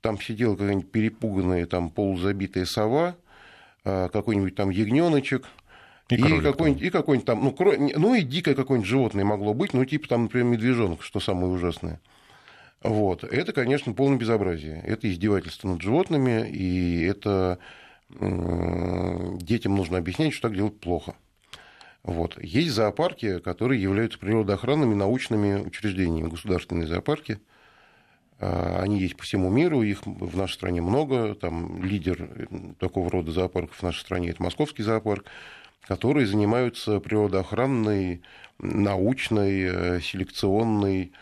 там 0.00 0.20
сидела 0.20 0.54
какая-нибудь 0.54 0.92
перепуганная, 0.92 1.66
там 1.66 1.90
полузабитая 1.90 2.64
сова, 2.66 3.16
э, 3.84 4.08
какой-нибудь 4.12 4.54
там 4.54 4.70
ягненочек, 4.70 5.44
и, 6.08 6.14
и 6.16 6.40
какой-нибудь, 6.40 6.82
и 6.82 6.90
какой-нибудь 6.90 7.26
там, 7.26 7.44
ну, 7.44 7.52
кро... 7.52 7.74
ну 7.76 8.14
и 8.14 8.22
дикое 8.22 8.54
какое-нибудь 8.54 8.88
животное 8.88 9.24
могло 9.24 9.54
быть, 9.54 9.74
ну, 9.74 9.84
типа 9.84 10.08
там, 10.08 10.24
например, 10.24 10.46
медвежонок, 10.46 11.02
что 11.02 11.20
самое 11.20 11.48
ужасное. 11.48 12.00
Вот. 12.82 13.24
Это, 13.24 13.52
конечно, 13.52 13.92
полное 13.92 14.18
безобразие. 14.18 14.82
Это 14.86 15.10
издевательство 15.10 15.68
над 15.68 15.82
животными, 15.82 16.48
и 16.48 17.02
это 17.02 17.58
детям 18.08 19.76
нужно 19.76 19.98
объяснять, 19.98 20.32
что 20.32 20.48
так 20.48 20.56
делать 20.56 20.80
плохо. 20.80 21.14
Вот. 22.02 22.42
Есть 22.42 22.70
зоопарки, 22.70 23.38
которые 23.40 23.82
являются 23.82 24.18
природоохранными 24.18 24.94
научными 24.94 25.60
учреждениями, 25.60 26.28
государственные 26.30 26.86
зоопарки. 26.86 27.38
А, 28.38 28.80
они 28.82 28.98
есть 29.00 29.16
по 29.16 29.22
всему 29.22 29.50
миру, 29.50 29.82
их 29.82 30.06
в 30.06 30.36
нашей 30.36 30.54
стране 30.54 30.80
много. 30.80 31.34
Там 31.34 31.84
лидер 31.84 32.48
такого 32.78 33.10
рода 33.10 33.32
зоопарков 33.32 33.76
в 33.76 33.82
нашей 33.82 34.00
стране– 34.00 34.30
это 34.30 34.42
Московский 34.42 34.82
зоопарк, 34.82 35.26
которые 35.82 36.26
занимаются 36.26 37.00
природоохранной, 37.00 38.22
научной, 38.58 39.62
э, 39.62 40.00
селекционной 40.00 41.12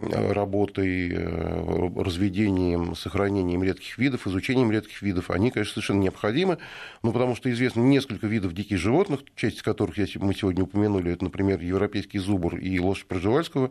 работой, 0.00 1.12
э, 1.12 1.90
разведением, 1.96 2.94
сохранением 2.94 3.64
редких 3.64 3.98
видов, 3.98 4.26
изучением 4.26 4.70
редких 4.70 5.02
видов, 5.02 5.30
они, 5.30 5.50
конечно, 5.50 5.74
совершенно 5.74 6.00
необходимы, 6.00 6.58
ну, 7.02 7.12
потому 7.12 7.34
что 7.34 7.50
известно 7.50 7.80
несколько 7.80 8.26
видов 8.26 8.54
диких 8.54 8.78
животных, 8.78 9.20
часть 9.34 9.56
из 9.56 9.62
которых 9.62 9.96
мы 10.16 10.34
сегодня 10.34 10.62
упомянули, 10.62 11.12
это, 11.12 11.24
например, 11.24 11.60
европейский 11.60 12.18
зубр 12.18 12.56
и 12.56 12.78
лошадь 12.78 13.06
Пржевальского, 13.06 13.70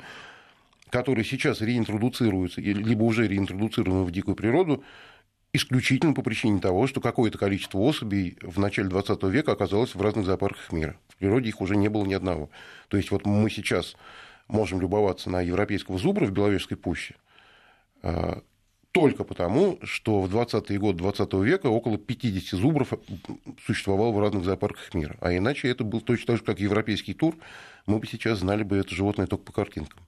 которые 0.90 1.24
сейчас 1.24 1.62
реинтродуцируются, 1.62 2.60
либо 2.62 3.04
уже 3.04 3.28
реинтродуцированы 3.28 4.04
в 4.04 4.12
дикую 4.12 4.36
природу, 4.36 4.84
исключительно 5.54 6.14
по 6.14 6.22
причине 6.22 6.60
того, 6.60 6.88
что 6.88 7.02
какое-то 7.02 7.38
количество 7.38 7.80
особей 7.80 8.38
в 8.42 8.60
начале 8.60 8.90
20 8.90 9.24
века 9.24 9.54
оказалось 9.54 9.96
в 9.96 10.02
разных 10.02 10.26
зоопарках 10.26 10.72
мира. 10.72 10.98
В 11.08 11.18
природе 11.18 11.50
их 11.50 11.62
уже 11.62 11.76
не 11.76 11.88
было 11.88 12.06
ни 12.06 12.14
одного. 12.14 12.50
То 12.90 12.98
есть 12.98 13.12
вот 13.12 13.26
мы 13.26 13.50
сейчас 13.50 13.96
можем 14.48 14.82
любоваться 14.82 15.30
на 15.30 15.42
европейского 15.42 15.98
зубра 15.98 16.26
в 16.26 16.32
Беловежской 16.32 16.78
пуще, 16.78 17.16
а, 18.02 18.42
только 18.92 19.24
потому, 19.24 19.78
что 19.84 20.22
в 20.22 20.34
20-е 20.34 20.80
годы 20.80 21.00
20 21.00 21.34
века 21.44 21.68
около 21.68 21.98
50 21.98 22.60
зубров 22.60 22.94
существовало 23.66 24.12
в 24.12 24.20
разных 24.20 24.44
зоопарках 24.44 24.94
мира. 24.94 25.18
А 25.22 25.36
иначе 25.36 25.70
это 25.70 25.84
был 25.84 26.02
точно 26.02 26.28
так 26.28 26.38
же, 26.38 26.44
как 26.44 26.60
европейский 26.60 27.14
тур. 27.14 27.36
Мы 27.86 28.00
бы 28.00 28.08
сейчас 28.08 28.40
знали 28.40 28.64
бы 28.64 28.78
это 28.78 28.96
животное 28.96 29.28
только 29.28 29.44
по 29.44 29.52
картинкам. 29.52 30.02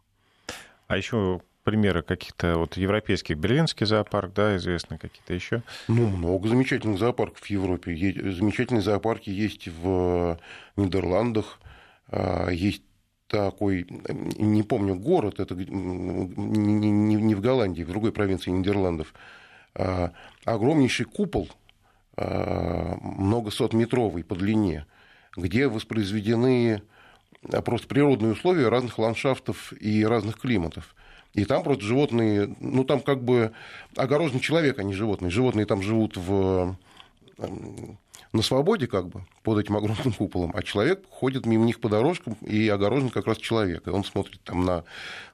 А 0.88 0.98
еще 0.98 1.42
примеры 1.64 2.02
каких-то 2.02 2.58
вот 2.58 2.78
европейских, 2.78 3.38
Берлинский 3.38 3.86
зоопарк, 3.86 4.34
да, 4.34 4.58
известны 4.58 4.98
какие-то 4.98 5.36
еще? 5.36 5.62
Ну, 5.88 6.08
много 6.08 6.50
замечательных 6.50 6.98
зоопарков 6.98 7.42
в 7.42 7.50
Европе. 7.50 7.94
Замечательные 8.32 8.82
зоопарки 8.82 9.30
есть 9.30 9.68
в 9.68 10.40
Нидерландах, 10.78 11.60
а, 12.08 12.50
есть 12.50 12.82
такой, 13.30 13.86
не 14.38 14.64
помню 14.64 14.96
город, 14.96 15.40
это 15.40 15.56
не 15.56 17.36
в 17.36 17.42
Голландии, 17.42 17.84
в 17.84 17.88
другой 17.88 18.12
провинции 18.12 18.50
Нидерландов, 18.50 19.14
а, 19.76 20.12
огромнейший 20.46 21.06
купол, 21.06 21.48
а, 22.18 22.98
многосотметровый 23.02 24.24
по 24.24 24.36
длине, 24.36 24.86
где 25.38 25.68
воспроизведены 25.68 26.82
просто 27.64 27.88
природные 27.88 28.34
условия 28.34 28.68
разных 28.68 28.98
ландшафтов 28.98 29.74
и 29.74 30.04
разных 30.04 30.40
климатов. 30.40 30.96
И 31.36 31.46
там 31.46 31.64
просто 31.64 31.86
животные, 31.86 32.56
ну 32.60 32.84
там 32.84 33.00
как 33.00 33.24
бы 33.24 33.52
огорожен 33.96 34.40
человек, 34.40 34.80
а 34.80 34.84
не 34.84 34.94
животные. 34.94 35.30
Животные 35.30 35.68
там 35.68 35.84
живут 35.84 36.18
в 36.18 36.76
на 38.34 38.42
свободе 38.42 38.88
как 38.88 39.08
бы 39.08 39.24
под 39.44 39.60
этим 39.60 39.78
огромным 39.78 40.14
куполом, 40.14 40.52
а 40.56 40.64
человек 40.64 41.06
ходит 41.10 41.46
мимо 41.46 41.66
них 41.66 41.80
по 41.80 41.90
дорожкам 41.90 42.34
и 42.46 42.68
огорожен 42.70 43.10
как 43.10 43.28
раз 43.28 43.38
человек. 43.38 43.88
И 43.88 43.90
он 43.90 44.04
смотрит 44.04 44.42
там 44.44 44.66
на, 44.66 44.84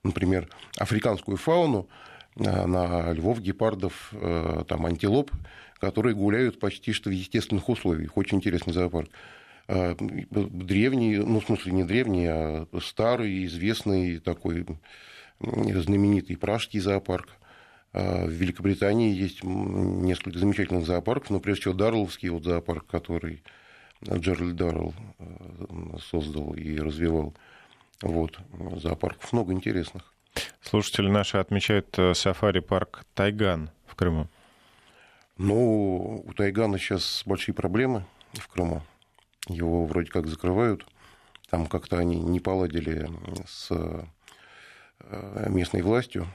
например, 0.03 0.49
африканскую 0.77 1.37
фауну, 1.37 1.87
на 2.35 3.13
львов, 3.13 3.39
гепардов, 3.39 4.09
э, 4.11 4.63
там, 4.67 4.85
антилоп, 4.85 5.31
которые 5.79 6.15
гуляют 6.15 6.59
почти 6.59 6.91
что 6.91 7.09
в 7.09 7.13
естественных 7.13 7.69
условиях. 7.69 8.17
Очень 8.17 8.39
интересный 8.39 8.73
зоопарк. 8.73 9.09
Э, 9.67 9.95
древний, 9.99 11.17
ну, 11.17 11.39
в 11.39 11.45
смысле, 11.45 11.71
не 11.71 11.83
древний, 11.83 12.27
а 12.27 12.67
старый, 12.81 13.45
известный 13.45 14.19
такой 14.19 14.65
знаменитый 15.39 16.37
пражский 16.37 16.79
зоопарк– 16.79 17.29
а, 17.39 17.44
в 17.95 18.29
Великобритании 18.29 19.15
есть 19.15 19.43
несколько 19.43 20.37
замечательных 20.37 20.85
зоопарков, 20.85 21.29
но 21.29 21.39
прежде 21.39 21.61
всего 21.61 21.73
Дарловский 21.73 22.29
вот 22.29 22.43
зоопарк, 22.43 22.85
который 22.87 23.41
Джеральд 24.03 24.55
Даррелл 24.55 24.93
э, 25.19 25.97
создал 26.11 26.53
и 26.53 26.77
развивал. 26.77 27.33
Вот, 28.01 28.37
зоопарков 28.77 29.31
много 29.31 29.53
интересных. 29.53 30.13
Слушатели 30.61 31.09
наши 31.09 31.37
отмечают 31.37 31.97
э, 31.97 32.13
сафари-парк 32.13 33.05
Тайган 33.13 33.69
в 33.85 33.95
Крыму. 33.95 34.27
Ну, 35.37 36.23
у 36.25 36.33
Тайгана 36.33 36.77
сейчас 36.77 37.23
большие 37.25 37.55
проблемы 37.55 38.05
в 38.33 38.47
Крыму. 38.47 38.81
Его 39.47 39.85
вроде 39.85 40.09
как 40.09 40.27
закрывают. 40.27 40.85
Там 41.49 41.67
как-то 41.67 41.97
они 41.97 42.19
не 42.19 42.39
поладили 42.39 43.09
с 43.47 43.69
э, 43.71 45.49
местной 45.49 45.81
властью. 45.81 46.27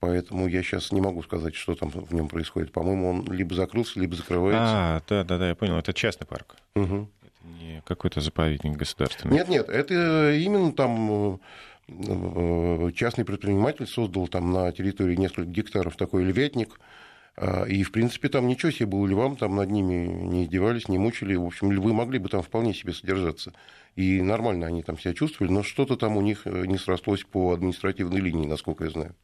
Поэтому 0.00 0.48
я 0.48 0.62
сейчас 0.62 0.90
не 0.92 1.00
могу 1.00 1.22
сказать, 1.22 1.54
что 1.54 1.74
там 1.74 1.90
в 1.90 2.12
нем 2.12 2.28
происходит. 2.28 2.72
По-моему, 2.72 3.10
он 3.10 3.32
либо 3.32 3.54
закрылся, 3.54 4.00
либо 4.00 4.16
закрывается. 4.16 4.62
А, 4.64 5.02
да, 5.08 5.24
да, 5.24 5.38
да, 5.38 5.48
я 5.48 5.54
понял. 5.54 5.76
Это 5.76 5.92
частный 5.92 6.26
парк. 6.26 6.56
Угу. 6.74 7.08
Это 7.22 7.48
не 7.48 7.82
какой-то 7.84 8.20
заповедник 8.20 8.76
государственный. 8.76 9.34
Нет, 9.34 9.48
нет, 9.48 9.68
это 9.68 10.32
именно 10.32 10.72
там 10.72 11.40
э, 11.88 12.90
частный 12.94 13.24
предприниматель 13.24 13.86
создал 13.86 14.26
там 14.26 14.52
на 14.52 14.72
территории 14.72 15.14
несколько 15.14 15.48
гектаров 15.48 15.96
такой 15.96 16.24
львятник. 16.24 16.80
А, 17.42 17.64
и, 17.64 17.82
в 17.82 17.90
принципе, 17.90 18.28
там 18.28 18.46
ничего 18.46 18.70
себе 18.70 18.84
было 18.84 19.06
львам, 19.06 19.34
там 19.34 19.56
над 19.56 19.70
ними 19.70 20.06
не 20.06 20.44
издевались, 20.44 20.88
не 20.88 20.98
мучили. 20.98 21.34
В 21.36 21.46
общем, 21.46 21.72
львы 21.72 21.94
могли 21.94 22.18
бы 22.18 22.28
там 22.28 22.42
вполне 22.42 22.74
себе 22.74 22.92
содержаться. 22.92 23.54
И 23.96 24.20
нормально 24.20 24.66
они 24.66 24.82
там 24.82 24.98
себя 24.98 25.14
чувствовали, 25.14 25.50
но 25.50 25.62
что-то 25.62 25.96
там 25.96 26.18
у 26.18 26.20
них 26.20 26.42
э, 26.44 26.66
не 26.66 26.76
срослось 26.76 27.24
по 27.24 27.54
административной 27.54 28.20
линии, 28.20 28.46
насколько 28.46 28.84
я 28.84 28.90
знаю. 28.90 29.14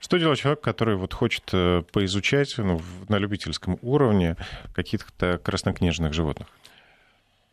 Что 0.00 0.18
делать 0.18 0.40
человек, 0.40 0.60
который 0.62 0.96
вот 0.96 1.14
хочет 1.14 1.44
э, 1.52 1.84
поизучать 1.92 2.58
ну, 2.58 2.80
на 3.08 3.18
любительском 3.18 3.78
уровне 3.82 4.36
каких-то 4.74 5.38
краснокнижных 5.38 6.12
животных? 6.12 6.48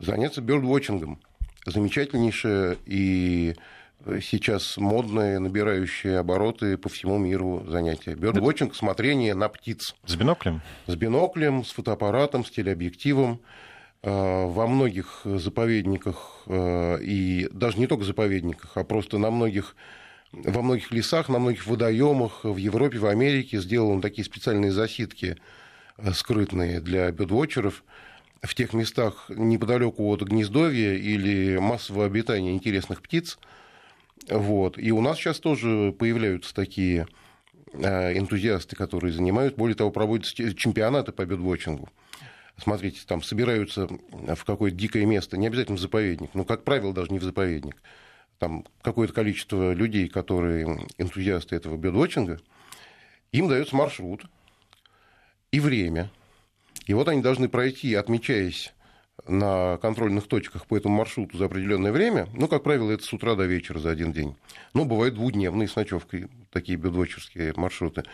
Заняться 0.00 0.42
бёрдвотчингом. 0.42 1.20
Замечательнейшее 1.64 2.76
и 2.86 3.54
сейчас 4.20 4.76
модное, 4.76 5.38
набирающее 5.38 6.18
обороты 6.18 6.76
по 6.78 6.88
всему 6.88 7.18
миру 7.18 7.64
занятие. 7.68 8.14
Бёрдвотчинг– 8.14 8.74
смотрение 8.76 9.34
на 9.34 9.48
птиц. 9.48 9.94
С 10.04 10.16
биноклем? 10.16 10.62
С 10.86 10.94
биноклем, 10.94 11.64
с 11.64 11.72
фотоаппаратом, 11.72 12.44
с 12.44 12.50
телеобъективом. 12.50 13.40
Э, 14.06 14.46
во 14.46 14.68
многих 14.68 15.22
заповедниках, 15.24 16.42
э, 16.46 16.98
и 17.02 17.48
даже 17.50 17.78
не 17.78 17.88
только 17.88 18.04
заповедниках, 18.04 18.70
а 18.76 18.84
просто 18.84 19.18
на 19.18 19.32
многих, 19.32 19.74
во 20.30 20.62
многих 20.62 20.92
лесах, 20.92 21.28
на 21.28 21.40
многих 21.40 21.66
водоемах 21.66 22.44
в 22.44 22.56
Европе, 22.56 22.98
в 22.98 23.06
Америке 23.06 23.60
сделаны 23.60 24.00
такие 24.00 24.24
специальные 24.24 24.70
засидки 24.70 25.36
э, 25.96 26.12
скрытные 26.12 26.80
для 26.80 27.10
бедвотчеров 27.10 27.82
в 28.42 28.54
тех 28.54 28.74
местах 28.74 29.28
неподалеку 29.28 30.04
от 30.12 30.22
гнездовья 30.22 30.94
или 30.94 31.58
массового 31.58 32.04
обитания 32.04 32.52
интересных 32.52 33.02
птиц. 33.02 33.38
Вот. 34.28 34.78
И 34.78 34.90
у 34.92 35.00
нас 35.00 35.18
сейчас 35.18 35.40
тоже 35.40 35.94
появляются 35.98 36.54
такие 36.54 37.06
энтузиасты, 37.72 38.74
которые 38.74 39.12
занимают, 39.12 39.56
более 39.56 39.76
того, 39.76 39.90
проводятся 39.90 40.54
чемпионаты 40.54 41.12
по 41.12 41.26
бедвотчингу 41.26 41.90
смотрите, 42.58 43.00
там 43.06 43.22
собираются 43.22 43.88
в 44.10 44.44
какое-то 44.44 44.76
дикое 44.76 45.04
место, 45.04 45.36
не 45.36 45.46
обязательно 45.46 45.76
в 45.76 45.80
заповедник, 45.80 46.30
но, 46.34 46.44
как 46.44 46.64
правило, 46.64 46.92
даже 46.92 47.12
не 47.12 47.18
в 47.18 47.22
заповедник, 47.22 47.76
там 48.38 48.64
какое-то 48.82 49.12
количество 49.12 49.72
людей, 49.72 50.08
которые 50.08 50.86
энтузиасты 50.98 51.56
этого 51.56 51.76
бедвотчинга, 51.76 52.40
им 53.32 53.48
дается 53.48 53.76
маршрут 53.76 54.24
и 55.50 55.60
время. 55.60 56.10
И 56.86 56.94
вот 56.94 57.08
они 57.08 57.22
должны 57.22 57.48
пройти, 57.48 57.94
отмечаясь 57.94 58.72
на 59.28 59.78
контрольных 59.78 60.26
точках 60.26 60.66
по 60.66 60.76
этому 60.76 60.96
маршруту 60.96 61.36
за 61.36 61.46
определенное 61.46 61.92
время, 61.92 62.28
ну, 62.34 62.48
как 62.48 62.62
правило, 62.62 62.90
это 62.90 63.04
с 63.04 63.12
утра 63.12 63.34
до 63.34 63.44
вечера 63.44 63.78
за 63.78 63.90
один 63.90 64.12
день. 64.12 64.36
Ну, 64.74 64.84
бывают 64.84 65.14
двудневные 65.14 65.68
с 65.68 65.76
ночевкой 65.76 66.28
такие 66.50 66.78
бедвотчерские 66.78 67.52
маршруты. 67.56 68.04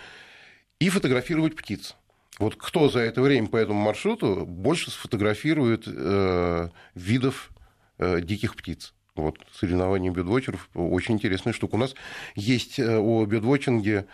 и 0.80 0.88
фотографировать 0.88 1.56
птиц. 1.56 1.96
Вот 2.38 2.56
кто 2.56 2.88
за 2.88 3.00
это 3.00 3.20
время 3.20 3.48
по 3.48 3.56
этому 3.56 3.80
маршруту 3.80 4.46
больше 4.46 4.90
сфотографирует 4.90 5.84
э, 5.86 6.68
видов 6.94 7.50
э, 7.98 8.20
диких 8.20 8.56
птиц? 8.56 8.94
Вот, 9.14 9.38
соревнования 9.52 10.10
бедвотчеров 10.10 10.70
очень 10.74 11.16
интересная 11.16 11.52
штука. 11.52 11.74
У 11.74 11.78
нас 11.78 11.94
есть 12.34 12.78
э, 12.78 12.98
о 12.98 13.26
бедвотчинге 13.26 14.06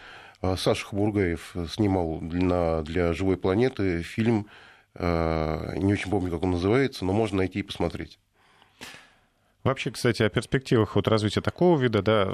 э, 0.43 0.57
Саша 0.57 0.85
Хабургаев 0.87 1.55
снимал 1.71 2.19
для, 2.21 2.83
для 2.83 3.13
«Живой 3.13 3.37
планеты» 3.37 4.03
фильм, 4.03 4.49
не 4.95 5.93
очень 5.93 6.11
помню, 6.11 6.31
как 6.31 6.43
он 6.43 6.53
называется, 6.53 7.05
но 7.05 7.13
можно 7.13 7.39
найти 7.39 7.61
и 7.61 7.63
посмотреть. 7.63 8.19
Вообще, 9.65 9.91
кстати, 9.91 10.23
о 10.23 10.29
перспективах 10.29 10.97
вот 10.97 11.09
развития 11.09 11.41
такого 11.41 11.79
вида 11.79 12.01
да, 12.01 12.33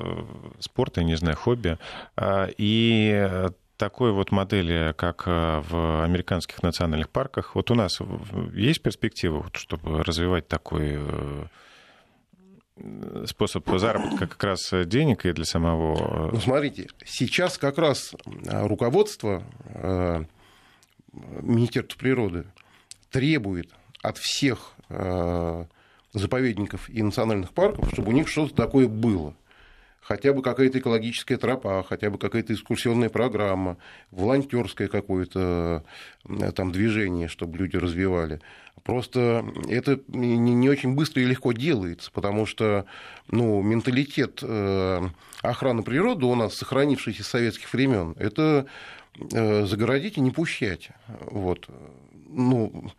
спорта, 0.61 1.03
не 1.03 1.17
знаю, 1.17 1.37
хобби, 1.37 1.79
а, 2.17 2.49
и 2.57 3.49
такой 3.77 4.13
вот 4.13 4.31
модели, 4.31 4.95
как 4.97 5.27
в 5.27 6.05
американских 6.05 6.63
национальных 6.63 7.09
парках, 7.09 7.57
вот 7.57 7.71
у 7.71 7.75
нас 7.75 7.99
есть 8.53 8.83
перспектива, 8.83 9.47
чтобы 9.53 10.05
развивать 10.05 10.47
такой 10.47 10.99
способ 13.27 13.69
заработка 13.79 14.27
как 14.27 14.43
раз 14.45 14.73
денег 14.87 15.27
и 15.27 15.33
для 15.33 15.45
самого... 15.45 16.31
Ну, 16.33 16.41
смотрите, 16.41 16.89
сейчас 17.05 17.59
как 17.59 17.79
раз 17.79 18.15
руководство 18.45 19.45
Министерства 21.43 21.99
природы 21.99 22.45
требует 23.11 23.71
от 24.03 24.19
всех 24.19 24.73
э, 24.89 25.65
заповедников 26.13 26.89
и 26.91 27.03
национальных 27.03 27.53
парков, 27.53 27.91
чтобы 27.93 28.11
у 28.11 28.13
них 28.13 28.29
что-то 28.29 28.55
такое 28.55 28.89
было 28.89 29.35
хотя 30.07 30.33
бы 30.33 30.43
какая-то 30.43 30.79
экологическая 30.79 31.37
тропа, 31.37 31.85
хотя 31.89 32.11
бы 32.11 32.19
какая-то 32.19 32.53
экскурсионная 32.53 33.09
программа, 33.09 33.79
волонтерское 34.11 34.89
какое-то 34.89 35.85
э, 36.29 36.53
там 36.53 36.73
движение, 36.73 37.29
чтобы 37.29 37.59
люди 37.59 37.77
развивали. 37.77 38.41
Просто 38.83 39.47
это 39.69 40.01
не 40.09 40.69
очень 40.69 40.95
быстро 40.95 41.23
и 41.23 41.27
легко 41.27 41.53
делается, 41.53 42.11
потому 42.13 42.45
что 42.45 42.85
ну, 43.29 43.63
менталитет 43.63 44.41
э, 44.43 45.01
охраны 45.41 45.83
природы 45.83 46.27
у 46.27 46.35
нас, 46.35 46.55
сохранившийся 46.55 47.25
с 47.25 47.29
советских 47.29 47.73
времен, 47.73 48.15
это 48.19 48.67
загородить 49.19 50.17
и 50.19 50.21
не 50.21 50.31
пущать. 50.31 50.91
Вот. 51.21 51.69
Ну, 52.27 52.91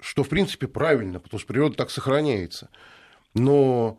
что, 0.00 0.24
в 0.24 0.28
принципе, 0.28 0.66
правильно, 0.66 1.20
потому 1.20 1.38
что 1.38 1.46
природа 1.48 1.76
так 1.76 1.90
сохраняется. 1.90 2.68
Но 3.34 3.98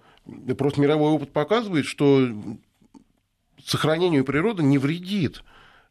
Просто 0.57 0.79
мировой 0.79 1.11
опыт 1.11 1.33
показывает, 1.33 1.85
что 1.85 2.29
сохранению 3.63 4.23
природы 4.23 4.63
не 4.63 4.77
вредит 4.77 5.43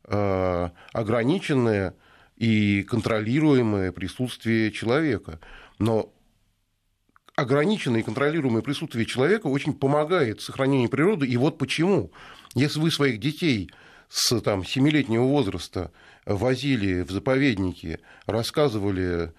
э, 0.05 0.71
ограниченное 0.93 1.95
и 2.37 2.83
контролируемое 2.83 3.93
присутствие 3.93 4.73
человека. 4.73 5.39
Но 5.79 6.13
ограниченное 7.35 8.01
и 8.01 8.05
контролируемое 8.05 8.63
присутствие 8.63 9.05
человека 9.05 9.49
очень 9.49 9.75
помогает 9.75 10.41
сохранению 10.41 10.89
природы. 10.89 11.27
И 11.27 11.37
вот 11.37 11.59
почему. 11.59 12.11
Если 12.55 12.81
вы 12.81 12.91
своих 12.91 13.21
детей 13.21 13.71
с 14.13 14.39
там, 14.43 14.61
7-летнего 14.61 15.25
возраста 15.25 15.91
возили 16.27 17.01
в 17.01 17.11
заповедники, 17.11 17.99
рассказывали 18.27 19.33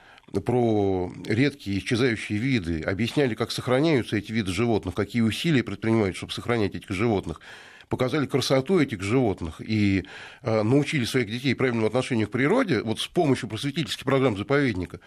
про 0.45 1.13
редкие 1.28 1.78
исчезающие 1.78 2.39
виды, 2.39 2.82
объясняли, 2.82 3.36
как 3.36 3.51
сохраняются 3.51 4.17
эти 4.17 4.32
виды 4.32 4.51
животных, 4.51 4.95
какие 4.95 5.21
усилия 5.21 5.61
предпринимают, 5.61 6.15
чтобы 6.17 6.34
сохранять 6.34 6.74
этих 6.74 6.89
животных, 6.89 7.39
показали 7.88 8.26
красоту 8.26 8.80
этих 8.80 9.03
животных 9.03 9.61
и 9.61 10.05
э, 10.41 10.63
научили 10.63 11.05
своих 11.05 11.28
детей 11.28 11.53
правильному 11.53 11.86
отношению 11.86 12.28
к 12.28 12.32
природе. 12.32 12.82
Вот 12.82 12.99
с 12.99 13.05
помощью 13.05 13.49
просветительских 13.49 14.05
программ 14.05 14.36
заповедника, 14.36 14.99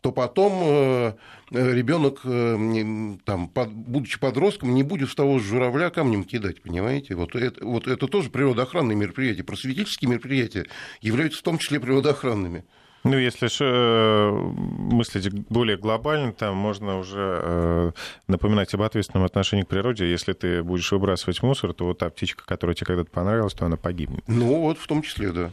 то 0.00 0.12
потом 0.12 0.52
э, 0.62 1.12
ребенок, 1.50 2.20
э, 2.24 3.16
там, 3.24 3.50
будучи 3.66 4.18
подростком, 4.18 4.74
не 4.74 4.82
будет 4.82 5.10
с 5.10 5.14
того 5.14 5.38
же 5.38 5.44
журавля 5.44 5.90
камнем 5.90 6.24
кидать, 6.24 6.62
понимаете? 6.62 7.14
Вот 7.14 7.34
это, 7.36 7.64
вот 7.64 7.86
это 7.86 8.06
тоже 8.06 8.30
природоохранные 8.30 8.96
мероприятия. 8.96 9.44
Просветительские 9.44 10.10
мероприятия 10.10 10.66
являются 11.00 11.40
в 11.40 11.42
том 11.42 11.58
числе 11.58 11.80
природоохранными. 11.80 12.64
Ну, 13.02 13.16
если 13.16 13.46
же 13.46 13.64
э, 13.64 14.30
мыслить 14.30 15.32
более 15.48 15.78
глобально, 15.78 16.32
там 16.32 16.56
можно 16.56 16.98
уже 16.98 17.40
э, 17.42 17.92
напоминать 18.26 18.74
об 18.74 18.82
ответственном 18.82 19.24
отношении 19.24 19.62
к 19.62 19.68
природе. 19.68 20.10
Если 20.10 20.34
ты 20.34 20.62
будешь 20.62 20.92
выбрасывать 20.92 21.42
мусор, 21.42 21.72
то 21.72 21.86
вот 21.86 21.98
та 21.98 22.10
птичка, 22.10 22.44
которая 22.44 22.74
тебе 22.74 22.86
когда-то 22.86 23.10
понравилась, 23.10 23.54
то 23.54 23.64
она 23.64 23.76
погибнет. 23.76 24.22
Ну, 24.26 24.60
вот 24.60 24.78
в 24.78 24.86
том 24.86 25.00
числе, 25.00 25.32
да. 25.32 25.50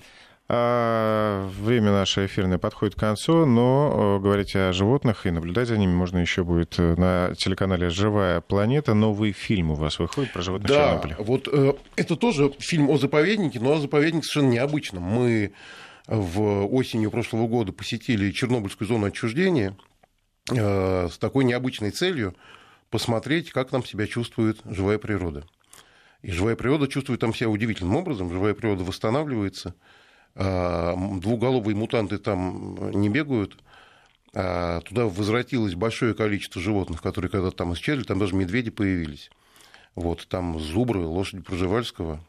А, 0.49 1.45
время 1.59 1.91
наше 1.91 2.25
эфирное 2.25 2.57
подходит 2.57 2.95
к 2.95 2.99
концу, 2.99 3.45
но 3.45 4.17
э, 4.17 4.23
говорить 4.23 4.55
о 4.55 4.71
животных 4.71 5.25
и 5.25 5.31
наблюдать 5.31 5.67
за 5.67 5.77
ними 5.77 5.91
можно 5.91 6.19
еще 6.19 6.45
будет 6.45 6.77
на 6.77 7.33
телеканале 7.37 7.89
«Живая 7.89 8.39
планета». 8.39 8.93
Новый 8.93 9.33
фильм 9.33 9.71
у 9.71 9.75
вас 9.75 9.99
выходит 9.99 10.31
про 10.31 10.41
животных 10.41 10.69
да, 10.69 10.93
Чернобыля. 10.93 11.15
вот 11.19 11.49
э, 11.51 11.73
это 11.97 12.15
тоже 12.15 12.53
фильм 12.59 12.89
о 12.89 12.97
заповеднике, 12.97 13.59
но 13.59 13.73
о 13.73 13.79
заповеднике 13.81 14.25
совершенно 14.25 14.53
необычном. 14.53 15.03
Мы 15.03 15.51
в 16.07 16.65
осенью 16.73 17.11
прошлого 17.11 17.47
года 17.47 17.73
посетили 17.73 18.31
Чернобыльскую 18.31 18.87
зону 18.87 19.07
отчуждения 19.07 19.75
э, 20.49 21.09
с 21.11 21.17
такой 21.17 21.43
необычной 21.43 21.91
целью 21.91 22.37
посмотреть, 22.89 23.51
как 23.51 23.69
там 23.69 23.83
себя 23.83 24.07
чувствует 24.07 24.59
живая 24.63 24.97
природа. 24.97 25.43
И 26.21 26.31
живая 26.31 26.55
природа 26.55 26.87
чувствует 26.87 27.19
там 27.19 27.33
себя 27.33 27.49
удивительным 27.49 27.97
образом, 27.97 28.31
живая 28.31 28.53
природа 28.53 28.85
восстанавливается, 28.85 29.75
э, 29.75 30.06
двуголовые 30.37 31.75
мутанты 31.75 32.19
там 32.19 32.91
не 32.91 33.09
бегают, 33.09 33.57
а 34.33 34.81
туда 34.81 35.05
возвратилось 35.05 35.73
большое 35.73 36.13
количество 36.13 36.61
животных, 36.61 37.01
которые 37.01 37.31
когда-то 37.31 37.57
там 37.57 37.73
исчезли, 37.73 38.03
там 38.03 38.19
даже 38.19 38.35
медведи 38.35 38.69
появились. 38.69 39.31
Вот, 39.95 40.27
там 40.27 40.59
зубры, 40.59 40.99
лошади 40.99 41.41
Проживальского, 41.41 42.23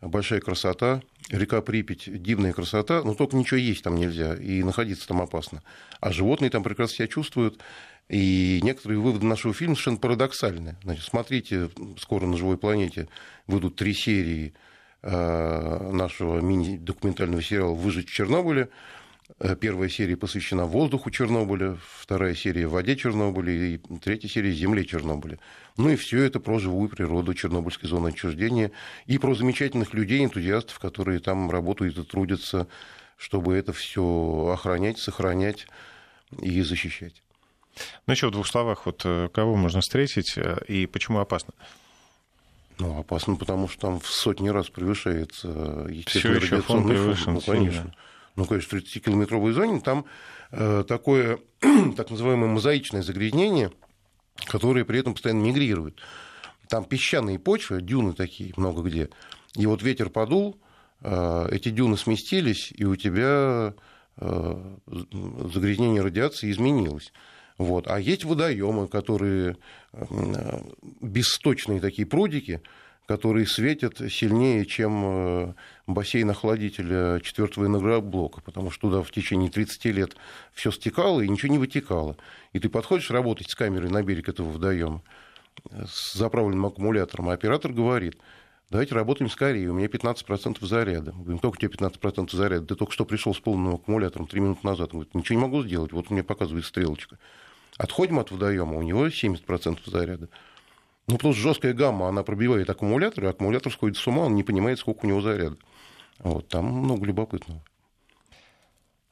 большая 0.00 0.40
красота, 0.40 1.02
река 1.28 1.60
Припять, 1.60 2.04
дивная 2.22 2.54
красота, 2.54 3.02
но 3.04 3.12
только 3.14 3.36
ничего 3.36 3.58
есть 3.58 3.84
там 3.84 3.96
нельзя, 3.96 4.34
и 4.34 4.62
находиться 4.62 5.06
там 5.06 5.20
опасно. 5.20 5.62
А 6.00 6.10
животные 6.10 6.50
там 6.50 6.62
прекрасно 6.62 6.96
себя 6.96 7.08
чувствуют, 7.08 7.60
и 8.08 8.60
некоторые 8.62 8.98
выводы 8.98 9.26
нашего 9.26 9.52
фильма 9.52 9.74
совершенно 9.74 9.98
парадоксальны. 9.98 10.76
Значит, 10.82 11.04
смотрите, 11.04 11.68
скоро 11.98 12.26
на 12.26 12.38
«Живой 12.38 12.56
планете» 12.56 13.08
выйдут 13.46 13.76
три 13.76 13.92
серии 13.92 14.54
нашего 15.02 16.40
мини-документального 16.40 17.42
сериала 17.42 17.74
«Выжить 17.74 18.08
в 18.08 18.12
Чернобыле», 18.12 18.68
Э, 19.38 19.56
первая 19.56 19.88
серия 19.88 20.16
посвящена 20.16 20.66
воздуху 20.66 21.10
Чернобыля, 21.10 21.76
вторая 21.98 22.34
серия 22.34 22.66
воде 22.66 22.96
Чернобыля 22.96 23.52
и 23.52 23.78
третья 24.00 24.28
серия 24.28 24.52
земле 24.52 24.84
Чернобыля. 24.84 25.38
Ну 25.76 25.90
и 25.90 25.96
все 25.96 26.22
это 26.22 26.40
про 26.40 26.58
живую 26.58 26.88
природу 26.88 27.34
Чернобыльской 27.34 27.88
зоны 27.88 28.08
отчуждения 28.08 28.72
и 29.06 29.18
про 29.18 29.34
замечательных 29.34 29.94
людей, 29.94 30.24
энтузиастов, 30.24 30.78
которые 30.78 31.20
там 31.20 31.50
работают 31.50 31.98
и 31.98 32.04
трудятся, 32.04 32.68
чтобы 33.16 33.56
это 33.56 33.72
все 33.72 34.50
охранять, 34.52 34.98
сохранять 34.98 35.66
и 36.40 36.60
защищать. 36.62 37.22
Ну 38.06 38.12
еще 38.12 38.28
в 38.28 38.32
двух 38.32 38.46
словах, 38.46 38.86
вот 38.86 39.02
э, 39.04 39.28
кого 39.32 39.56
можно 39.56 39.80
встретить 39.80 40.34
э, 40.36 40.58
и 40.68 40.86
почему 40.86 41.20
опасно? 41.20 41.54
Ну, 42.78 42.98
опасно, 42.98 43.36
потому 43.36 43.68
что 43.68 43.80
там 43.80 44.00
в 44.00 44.06
сотни 44.06 44.48
раз 44.48 44.68
превышается 44.70 45.48
естественный 45.88 46.38
радиационный 46.38 46.62
фон. 46.62 46.88
Превышен, 46.88 47.34
ну, 47.34 47.40
конечно. 47.40 47.82
Сильно 47.82 47.94
ну, 48.36 48.44
конечно, 48.44 48.76
30-километровой 48.78 49.52
зоне, 49.52 49.80
там 49.80 50.06
э, 50.50 50.84
такое 50.86 51.38
так 51.96 52.10
называемое 52.10 52.48
мозаичное 52.48 53.02
загрязнение, 53.02 53.72
которое 54.46 54.84
при 54.84 55.00
этом 55.00 55.14
постоянно 55.14 55.42
мигрирует. 55.42 55.98
Там 56.68 56.84
песчаные 56.84 57.38
почвы, 57.38 57.82
дюны 57.82 58.14
такие 58.14 58.54
много 58.56 58.82
где. 58.82 59.10
И 59.56 59.66
вот 59.66 59.82
ветер 59.82 60.08
подул, 60.08 60.58
э, 61.00 61.48
эти 61.50 61.68
дюны 61.68 61.96
сместились, 61.96 62.72
и 62.74 62.84
у 62.84 62.96
тебя 62.96 63.74
э, 64.16 64.76
загрязнение 64.86 66.00
радиации 66.00 66.50
изменилось. 66.50 67.12
Вот. 67.58 67.86
А 67.88 68.00
есть 68.00 68.24
водоемы, 68.24 68.88
которые 68.88 69.56
э, 69.92 70.04
бесточные 71.00 71.80
такие 71.80 72.06
прудики, 72.06 72.62
которые 73.06 73.46
светят 73.46 73.98
сильнее, 74.10 74.64
чем 74.64 75.02
э, 75.04 75.54
бассейн 75.86 76.30
охладителя 76.30 77.20
четвертого 77.20 77.66
энергоблока, 77.66 78.40
потому 78.40 78.70
что 78.70 78.88
туда 78.88 79.02
в 79.02 79.10
течение 79.10 79.50
30 79.50 79.84
лет 79.86 80.16
все 80.52 80.70
стекало 80.70 81.20
и 81.20 81.28
ничего 81.28 81.52
не 81.52 81.58
вытекало. 81.58 82.16
И 82.52 82.58
ты 82.58 82.68
подходишь 82.68 83.10
работать 83.10 83.50
с 83.50 83.54
камерой 83.54 83.90
на 83.90 84.02
берег 84.02 84.28
этого 84.28 84.50
водоема 84.50 85.02
с 85.70 86.14
заправленным 86.14 86.66
аккумулятором, 86.66 87.28
а 87.28 87.32
оператор 87.32 87.72
говорит, 87.72 88.16
давайте 88.72 88.94
работаем 88.94 89.30
скорее, 89.30 89.70
у 89.70 89.74
меня 89.74 89.86
15% 89.86 90.66
заряда. 90.66 91.12
Мы 91.12 91.22
говорим, 91.22 91.38
только 91.38 91.56
у 91.56 91.60
тебя 91.60 91.88
15% 91.88 92.34
заряда, 92.34 92.66
ты 92.66 92.74
только 92.74 92.92
что 92.92 93.04
пришел 93.04 93.34
с 93.34 93.38
полным 93.38 93.76
аккумулятором 93.76 94.26
3 94.26 94.40
минуты 94.40 94.66
назад. 94.66 94.90
Он 94.92 95.00
говорит, 95.00 95.14
ничего 95.14 95.38
не 95.38 95.42
могу 95.44 95.62
сделать, 95.62 95.92
вот 95.92 96.10
меня 96.10 96.24
показывает 96.24 96.64
стрелочка. 96.64 97.18
Отходим 97.78 98.18
от 98.18 98.30
водоема, 98.30 98.76
у 98.76 98.82
него 98.82 99.06
70% 99.06 99.78
заряда. 99.86 100.28
Ну, 101.06 101.16
потому 101.16 101.34
жесткая 101.34 101.74
гамма, 101.74 102.08
она 102.08 102.22
пробивает 102.22 102.70
аккумулятор, 102.70 103.24
и 103.24 103.28
аккумулятор 103.28 103.72
сходит 103.72 103.96
с 103.96 104.06
ума, 104.06 104.22
он 104.22 104.34
не 104.34 104.42
понимает, 104.42 104.78
сколько 104.78 105.04
у 105.04 105.08
него 105.08 105.20
заряда. 105.20 105.56
Вот, 106.18 106.48
там 106.48 106.64
много 106.66 107.04
любопытного. 107.06 107.62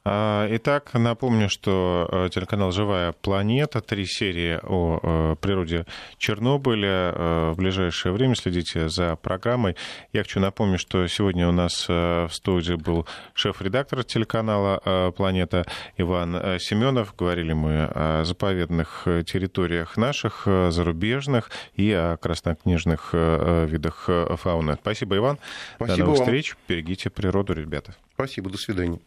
А, 0.03 0.47
итак, 0.49 0.95
напомню, 0.95 1.47
что 1.47 2.09
э, 2.11 2.29
телеканал 2.31 2.71
«Живая 2.71 3.11
планета», 3.11 3.81
три 3.81 4.07
серии 4.07 4.59
о 4.63 4.99
э, 5.01 5.35
природе 5.39 5.85
Чернобыля. 6.17 7.13
Э, 7.13 7.51
в 7.51 7.57
ближайшее 7.57 8.11
время 8.11 8.33
следите 8.33 8.89
за 8.89 9.15
программой. 9.15 9.75
Я 10.11 10.23
хочу 10.23 10.39
напомнить, 10.39 10.79
что 10.79 11.05
сегодня 11.05 11.47
у 11.47 11.51
нас 11.51 11.87
в 11.87 12.29
студии 12.31 12.73
был 12.73 13.05
шеф-редактор 13.35 14.03
телеканала 14.03 15.11
«Планета» 15.15 15.65
Иван 15.97 16.59
Семенов. 16.59 17.15
Говорили 17.15 17.53
мы 17.53 17.83
о 17.83 18.23
заповедных 18.25 19.03
территориях 19.25 19.97
наших, 19.97 20.43
зарубежных 20.45 21.51
и 21.75 21.91
о 21.91 22.17
краснокнижных 22.17 23.13
видах 23.13 24.09
фауны. 24.37 24.77
Спасибо, 24.81 25.17
Иван. 25.17 25.37
Спасибо 25.75 25.97
До 25.97 26.03
новых 26.05 26.19
вам. 26.19 26.27
встреч. 26.27 26.55
Берегите 26.67 27.09
природу, 27.09 27.53
ребята. 27.53 27.95
Спасибо, 28.15 28.49
до 28.49 28.57
свидания. 28.57 28.99